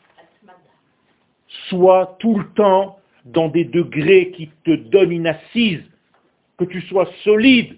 Sois 1.69 2.15
tout 2.19 2.39
le 2.39 2.47
temps 2.53 2.99
dans 3.25 3.49
des 3.49 3.65
degrés 3.65 4.31
qui 4.31 4.49
te 4.63 4.71
donnent 4.71 5.11
une 5.11 5.27
assise, 5.27 5.83
que 6.57 6.65
tu 6.65 6.81
sois 6.81 7.07
solide. 7.23 7.77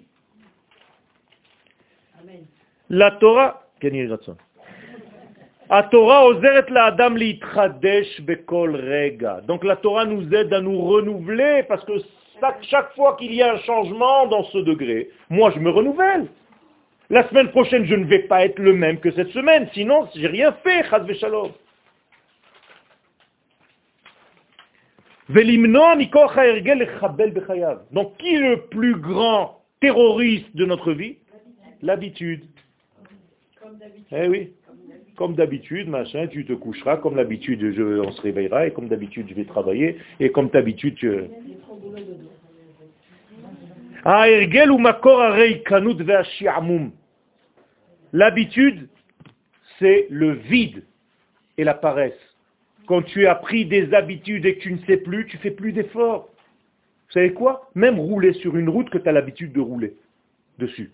La 2.89 3.11
Torah, 3.11 3.67
la 3.81 4.17
Torah 4.17 4.17
la 4.17 4.17
Adam 4.17 4.37
bekol 4.37 4.37
rega. 4.37 4.37
Donc 5.71 5.93
la 9.63 9.77
Torah 9.77 10.05
nous 10.05 10.33
aide 10.33 10.53
à 10.53 10.59
nous 10.59 10.81
renouveler 10.81 11.63
parce 11.69 11.85
que 11.85 11.93
chaque 12.63 12.93
fois 12.93 13.15
qu'il 13.15 13.33
y 13.33 13.41
a 13.41 13.53
un 13.53 13.59
changement 13.59 14.27
dans 14.27 14.43
ce 14.43 14.57
degré, 14.57 15.09
moi 15.29 15.49
je 15.55 15.59
me 15.59 15.69
renouvelle. 15.69 16.27
La 17.09 17.25
semaine 17.29 17.51
prochaine, 17.51 17.85
je 17.85 17.95
ne 17.95 18.03
vais 18.03 18.23
pas 18.23 18.43
être 18.43 18.59
le 18.59 18.73
même 18.73 18.99
que 18.99 19.11
cette 19.11 19.29
semaine, 19.29 19.69
sinon 19.73 20.09
j'ai 20.13 20.27
rien 20.27 20.51
fait. 20.61 20.83
Donc 27.93 28.17
qui 28.17 28.35
est 28.35 28.39
le 28.39 28.65
plus 28.65 28.95
grand 28.95 29.61
terroriste 29.79 30.53
de 30.53 30.65
notre 30.65 30.91
vie? 30.91 31.15
L'habitude. 31.81 32.43
Eh 34.11 34.27
oui. 34.27 34.51
Comme 35.21 35.35
d'habitude, 35.35 35.87
machin, 35.87 36.25
tu 36.25 36.45
te 36.45 36.53
coucheras, 36.53 36.97
comme 36.97 37.13
d'habitude, 37.13 37.73
je, 37.73 37.99
on 37.99 38.11
se 38.11 38.19
réveillera, 38.23 38.65
et 38.65 38.73
comme 38.73 38.87
d'habitude, 38.87 39.27
je 39.29 39.35
vais 39.35 39.45
travailler, 39.45 39.99
et 40.19 40.31
comme 40.31 40.49
d'habitude, 40.49 40.95
tu... 40.95 41.11
Ah, 44.03 44.25
L'habitude, 48.13 48.89
c'est 49.77 50.07
le 50.09 50.31
vide 50.31 50.83
et 51.59 51.63
la 51.65 51.75
paresse. 51.75 52.17
Quand 52.87 53.03
tu 53.03 53.27
as 53.27 53.35
pris 53.35 53.67
des 53.67 53.93
habitudes 53.93 54.47
et 54.47 54.55
que 54.55 54.61
tu 54.61 54.73
ne 54.73 54.79
sais 54.87 54.97
plus, 54.97 55.27
tu 55.27 55.37
fais 55.37 55.51
plus 55.51 55.71
d'efforts. 55.71 56.29
Vous 57.09 57.13
savez 57.13 57.33
quoi? 57.33 57.69
Même 57.75 57.99
rouler 57.99 58.33
sur 58.33 58.57
une 58.57 58.69
route 58.69 58.89
que 58.89 58.97
tu 58.97 59.07
as 59.07 59.11
l'habitude 59.11 59.53
de 59.53 59.61
rouler 59.61 59.93
dessus. 60.57 60.89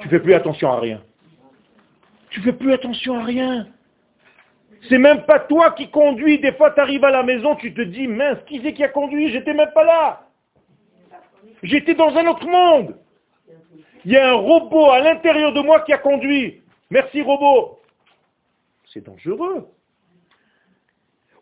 Tu 0.00 0.08
fais 0.08 0.18
plus 0.18 0.32
attention 0.32 0.72
à 0.72 0.80
rien. 0.80 1.02
Tu 2.30 2.40
fais 2.42 2.52
plus 2.52 2.72
attention 2.72 3.18
à 3.18 3.24
rien. 3.24 3.68
C'est 4.88 4.98
même 4.98 5.24
pas 5.24 5.40
toi 5.40 5.72
qui 5.72 5.90
conduis. 5.90 6.38
Des 6.38 6.52
fois, 6.52 6.70
tu 6.70 6.80
arrives 6.80 7.04
à 7.04 7.10
la 7.10 7.22
maison, 7.22 7.56
tu 7.56 7.74
te 7.74 7.80
dis, 7.80 8.06
mince, 8.06 8.38
qui 8.46 8.60
c'est 8.62 8.72
qui 8.72 8.84
a 8.84 8.88
conduit? 8.88 9.30
J'étais 9.30 9.54
même 9.54 9.70
pas 9.74 9.84
là. 9.84 10.26
J'étais 11.62 11.94
dans 11.94 12.14
un 12.16 12.26
autre 12.26 12.46
monde. 12.46 12.96
Il 14.04 14.12
y 14.12 14.16
a 14.16 14.30
un 14.30 14.34
robot 14.34 14.90
à 14.90 15.00
l'intérieur 15.00 15.52
de 15.52 15.60
moi 15.60 15.80
qui 15.80 15.92
a 15.92 15.98
conduit. 15.98 16.62
Merci 16.90 17.22
robot. 17.22 17.80
C'est 18.92 19.04
dangereux. 19.04 19.66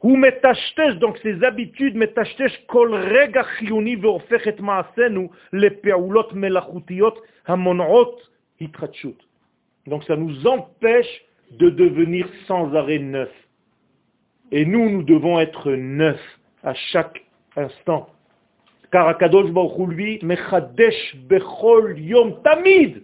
Ou 0.02 0.16
metashtesh, 0.16 0.96
donc 0.96 1.18
ses 1.18 1.42
habitudes, 1.42 1.96
metashtesh 1.96 2.66
kol 2.68 2.94
rega 2.94 3.44
chiyuni 3.58 3.96
ve'ofech 3.96 4.46
et 4.46 4.60
ma'asenu 4.60 5.30
le 5.52 5.70
pe'ulot 5.70 6.32
melachutiot 6.32 7.14
hamonot 7.46 8.18
hitrachut. 8.60 9.25
Donc 9.86 10.04
ça 10.04 10.16
nous 10.16 10.46
empêche 10.46 11.24
de 11.52 11.70
devenir 11.70 12.28
sans 12.46 12.74
arrêt 12.74 12.98
neuf. 12.98 13.30
Et 14.52 14.64
nous, 14.64 14.90
nous 14.90 15.02
devons 15.02 15.40
être 15.40 15.72
neufs 15.72 16.38
à 16.62 16.74
chaque 16.74 17.22
instant. 17.56 18.08
Car 18.92 19.08
Akadosh 19.08 19.50
Baruch 19.50 19.88
lui, 19.88 20.18
mechadesh 20.22 21.16
bechol 21.28 21.98
yom 21.98 22.42
tamid. 22.42 23.02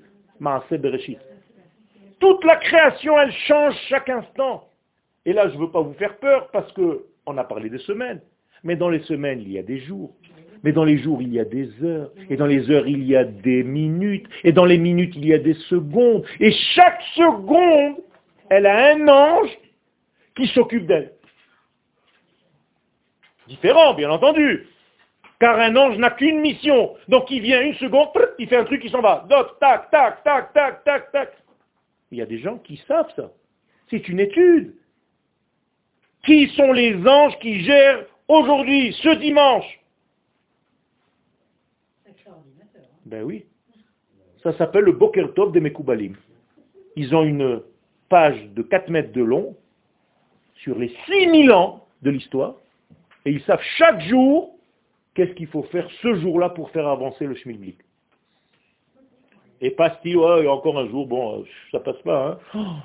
Toute 2.18 2.45
la 2.45 2.57
création, 2.57 3.18
elle 3.20 3.33
change 3.33 3.74
chaque 3.89 4.09
instant. 4.09 4.68
Et 5.24 5.33
là, 5.33 5.49
je 5.49 5.55
ne 5.55 5.61
veux 5.61 5.70
pas 5.70 5.80
vous 5.80 5.95
faire 5.95 6.16
peur 6.18 6.49
parce 6.53 6.70
que 6.72 7.07
on 7.26 7.37
a 7.39 7.45
parlé 7.45 7.70
des 7.70 7.78
semaines. 7.78 8.20
Mais 8.64 8.76
dans 8.76 8.89
les 8.89 9.01
semaines, 9.01 9.41
il 9.41 9.53
y 9.53 9.59
a 9.59 9.62
des 9.62 9.80
jours. 9.80 10.14
Mais 10.62 10.72
dans 10.72 10.84
les 10.84 10.98
jours, 10.98 11.20
il 11.20 11.32
y 11.32 11.40
a 11.40 11.44
des 11.44 11.70
heures. 11.82 12.10
Et 12.30 12.36
dans 12.36 12.46
les 12.46 12.70
heures, 12.70 12.86
il 12.86 13.02
y 13.04 13.16
a 13.16 13.24
des 13.24 13.62
minutes. 13.62 14.26
Et 14.44 14.52
dans 14.52 14.64
les 14.64 14.78
minutes, 14.78 15.14
il 15.16 15.26
y 15.26 15.34
a 15.34 15.38
des 15.38 15.54
secondes. 15.68 16.24
Et 16.38 16.52
chaque 16.74 17.02
seconde, 17.14 17.96
elle 18.48 18.66
a 18.66 18.94
un 18.94 19.08
ange 19.08 19.50
qui 20.36 20.46
s'occupe 20.48 20.86
d'elle. 20.86 21.12
Différent, 23.48 23.94
bien 23.94 24.10
entendu. 24.10 24.66
Car 25.40 25.58
un 25.58 25.74
ange 25.74 25.98
n'a 25.98 26.10
qu'une 26.10 26.40
mission. 26.40 26.94
Donc 27.08 27.30
il 27.30 27.42
vient 27.42 27.60
une 27.60 27.74
seconde, 27.74 28.08
il 28.38 28.48
fait 28.48 28.56
un 28.56 28.64
truc, 28.64 28.82
il 28.84 28.90
s'en 28.90 29.00
va. 29.00 29.26
D'autres, 29.28 29.58
tac, 29.58 29.90
tac, 29.90 30.22
tac, 30.22 30.52
tac, 30.52 30.84
tac, 30.84 31.10
tac. 31.10 31.32
Il 32.12 32.18
y 32.18 32.22
a 32.22 32.26
des 32.26 32.38
gens 32.38 32.58
qui 32.58 32.76
savent 32.86 33.10
ça. 33.16 33.32
C'est 33.90 34.08
une 34.08 34.20
étude. 34.20 34.74
Qui 36.24 36.48
sont 36.50 36.72
les 36.72 36.94
anges 37.04 37.36
qui 37.40 37.64
gèrent 37.64 38.04
aujourd'hui, 38.28 38.96
ce 39.02 39.08
dimanche 39.16 39.82
Ben 43.07 43.22
oui. 43.22 43.44
Ça 44.42 44.53
s'appelle 44.57 44.84
le 44.84 44.92
Boker 44.92 45.32
Tov 45.34 45.53
des 45.53 45.61
Mekoubalim. 45.61 46.16
Ils 46.96 47.14
ont 47.14 47.22
une 47.22 47.62
page 48.09 48.42
de 48.50 48.62
4 48.62 48.90
mètres 48.90 49.12
de 49.12 49.22
long 49.22 49.57
sur 50.57 50.78
les 50.78 50.94
6000 51.07 51.53
ans 51.53 51.86
de 52.03 52.11
l'histoire. 52.11 52.57
Et 53.24 53.30
ils 53.30 53.42
savent 53.42 53.62
chaque 53.76 54.00
jour 54.03 54.57
qu'est-ce 55.14 55.32
qu'il 55.32 55.46
faut 55.46 55.62
faire 55.64 55.88
ce 56.03 56.14
jour-là 56.14 56.50
pour 56.50 56.70
faire 56.70 56.86
avancer 56.88 57.26
le 57.26 57.34
schmilblick. 57.34 57.78
Et 59.61 59.76
il 60.05 60.12
y 60.12 60.16
a 60.16 60.53
encore 60.53 60.76
un 60.78 60.88
jour, 60.88 61.07
bon, 61.07 61.44
ça 61.70 61.78
passe 61.78 62.00
pas, 62.03 62.40
hein. 62.55 62.82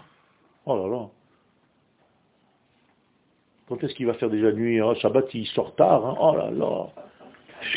Oh 0.68 0.78
là 0.78 0.88
là. 0.88 1.09
Quand 3.68 3.84
est-ce 3.84 3.95
qu'il 3.95 4.05
va 4.05 4.13
faire 4.13 4.30
déjà 4.30 4.51
nuit 4.51 4.80
hein? 4.80 4.93
Shabbat, 4.95 5.34
il 5.34 5.47
sort 5.47 5.76
tard, 5.76 6.05
hein? 6.05 6.15
Oh 6.20 6.36
là 6.36 6.51
là. 6.51 6.88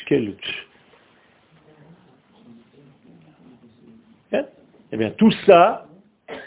Quel... 0.07 0.37
Hein 4.33 4.45
eh 4.93 4.97
bien, 4.97 5.11
tout 5.11 5.31
ça, 5.47 5.87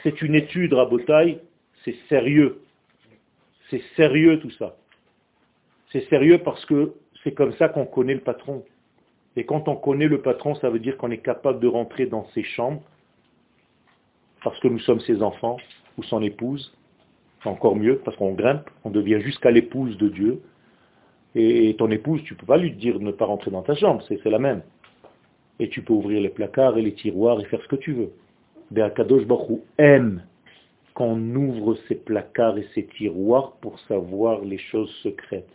c'est 0.03 0.21
une 0.21 0.35
étude, 0.35 0.73
Rabotaille, 0.73 1.39
c'est 1.83 1.95
sérieux. 2.09 2.61
C'est 3.69 3.81
sérieux 3.95 4.39
tout 4.39 4.51
ça. 4.51 4.75
C'est 5.91 6.07
sérieux 6.09 6.39
parce 6.39 6.65
que 6.65 6.93
c'est 7.23 7.33
comme 7.33 7.53
ça 7.53 7.69
qu'on 7.69 7.85
connaît 7.85 8.15
le 8.15 8.21
patron. 8.21 8.63
Et 9.35 9.45
quand 9.45 9.67
on 9.67 9.75
connaît 9.75 10.07
le 10.07 10.21
patron, 10.21 10.55
ça 10.55 10.69
veut 10.69 10.79
dire 10.79 10.97
qu'on 10.97 11.11
est 11.11 11.19
capable 11.19 11.59
de 11.59 11.67
rentrer 11.67 12.05
dans 12.05 12.27
ses 12.33 12.43
chambres, 12.43 12.81
parce 14.43 14.59
que 14.59 14.67
nous 14.67 14.79
sommes 14.79 14.99
ses 15.01 15.21
enfants 15.23 15.57
ou 15.97 16.03
son 16.03 16.21
épouse. 16.21 16.75
Encore 17.45 17.75
mieux, 17.75 17.97
parce 17.97 18.15
qu'on 18.15 18.33
grimpe, 18.33 18.69
on 18.83 18.89
devient 18.89 19.19
jusqu'à 19.21 19.51
l'épouse 19.51 19.97
de 19.97 20.07
Dieu. 20.07 20.41
Et 21.35 21.75
ton 21.77 21.89
épouse, 21.91 22.21
tu 22.23 22.33
ne 22.35 22.39
peux 22.39 22.45
pas 22.45 22.57
lui 22.57 22.71
dire 22.71 22.99
de 22.99 23.03
ne 23.03 23.11
pas 23.11 23.25
rentrer 23.25 23.51
dans 23.51 23.63
ta 23.63 23.75
chambre, 23.75 24.03
c'est 24.07 24.23
la 24.25 24.39
même. 24.39 24.61
Et 25.59 25.69
tu 25.69 25.81
peux 25.81 25.93
ouvrir 25.93 26.21
les 26.21 26.29
placards 26.29 26.77
et 26.77 26.81
les 26.81 26.93
tiroirs 26.93 27.39
et 27.41 27.45
faire 27.45 27.61
ce 27.61 27.67
que 27.67 27.75
tu 27.75 27.93
veux. 27.93 28.11
Be'akadosh 28.74 29.26
Baruch 29.26 29.61
aime 29.78 30.24
qu'on 30.95 31.19
ouvre 31.36 31.78
ces 31.88 31.95
placards 31.95 32.57
et 32.57 32.67
ces 32.74 32.86
tiroirs 32.88 33.53
pour 33.61 33.80
savoir 33.82 34.41
les 34.41 34.57
choses 34.57 34.91
secrètes. 35.03 35.49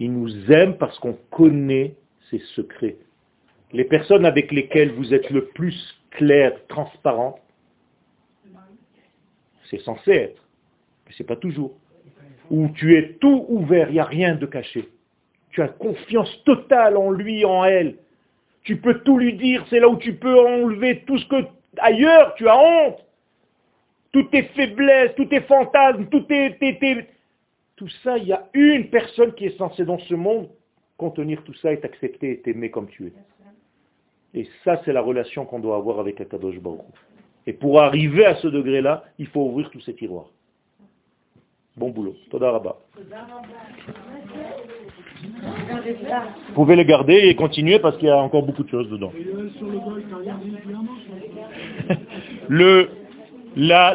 Il 0.00 0.12
nous 0.12 0.50
aime 0.50 0.76
parce 0.76 0.98
qu'on 0.98 1.16
connaît 1.30 1.94
ses 2.30 2.40
secrets. 2.56 2.96
Les 3.72 3.84
personnes 3.84 4.24
avec 4.24 4.50
lesquelles 4.50 4.92
vous 4.92 5.14
êtes 5.14 5.30
le 5.30 5.46
plus 5.46 5.76
clair, 6.10 6.52
transparent, 6.66 7.38
c'est 9.70 9.80
censé 9.80 10.10
être, 10.10 10.42
mais 11.06 11.12
ce 11.12 11.22
n'est 11.22 11.26
pas 11.28 11.36
toujours. 11.36 11.74
Où 12.50 12.68
tu 12.74 12.96
es 12.96 13.14
tout 13.20 13.46
ouvert, 13.48 13.88
il 13.88 13.94
n'y 13.94 14.00
a 14.00 14.04
rien 14.04 14.34
de 14.34 14.46
caché. 14.46 14.88
Tu 15.50 15.62
as 15.62 15.68
confiance 15.68 16.42
totale 16.44 16.96
en 16.96 17.12
lui, 17.12 17.44
en 17.44 17.64
elle. 17.64 17.98
Tu 18.64 18.76
peux 18.78 19.00
tout 19.00 19.18
lui 19.18 19.34
dire, 19.34 19.64
c'est 19.70 19.78
là 19.78 19.88
où 19.88 19.96
tu 19.96 20.14
peux 20.14 20.38
enlever 20.38 21.04
tout 21.06 21.18
ce 21.18 21.26
que 21.26 21.44
ailleurs 21.78 22.34
tu 22.34 22.48
as 22.48 22.58
honte. 22.58 23.04
Toutes 24.12 24.30
tes 24.30 24.44
faiblesses, 24.44 25.14
tous 25.16 25.26
tes 25.26 25.40
fantasmes, 25.40 26.06
tout 26.06 26.20
tes, 26.20 26.56
tout 27.76 27.88
ça, 28.04 28.16
il 28.16 28.28
y 28.28 28.32
a 28.32 28.46
une 28.54 28.88
personne 28.88 29.34
qui 29.34 29.46
est 29.46 29.58
censée 29.58 29.84
dans 29.84 29.98
ce 29.98 30.14
monde 30.14 30.48
contenir 30.96 31.42
tout 31.42 31.54
ça 31.54 31.72
et 31.72 31.80
t'accepter 31.80 32.32
et 32.32 32.40
t'aimer 32.40 32.70
comme 32.70 32.86
tu 32.88 33.08
es. 33.08 33.12
Et 34.34 34.48
ça, 34.64 34.80
c'est 34.84 34.92
la 34.92 35.00
relation 35.00 35.44
qu'on 35.44 35.58
doit 35.58 35.76
avoir 35.76 35.98
avec 35.98 36.20
Akadosh 36.20 36.58
Baruch. 36.58 36.80
Et 37.46 37.52
pour 37.52 37.80
arriver 37.80 38.24
à 38.24 38.36
ce 38.36 38.48
degré-là, 38.48 39.04
il 39.18 39.26
faut 39.26 39.42
ouvrir 39.42 39.70
tous 39.70 39.80
ces 39.80 39.94
tiroirs. 39.94 40.30
Bon 41.76 41.90
boulot. 41.90 42.14
Toda 42.30 42.52
Rabba. 42.52 42.76
Vous 46.48 46.54
pouvez 46.54 46.76
les 46.76 46.84
garder 46.84 47.14
et 47.14 47.34
continuer 47.34 47.78
parce 47.78 47.96
qu'il 47.96 48.08
y 48.08 48.10
a 48.10 48.18
encore 48.18 48.42
beaucoup 48.42 48.62
de 48.62 48.68
choses 48.68 48.88
dedans. 48.90 49.12
Le, 52.48 52.88
la, 53.56 53.94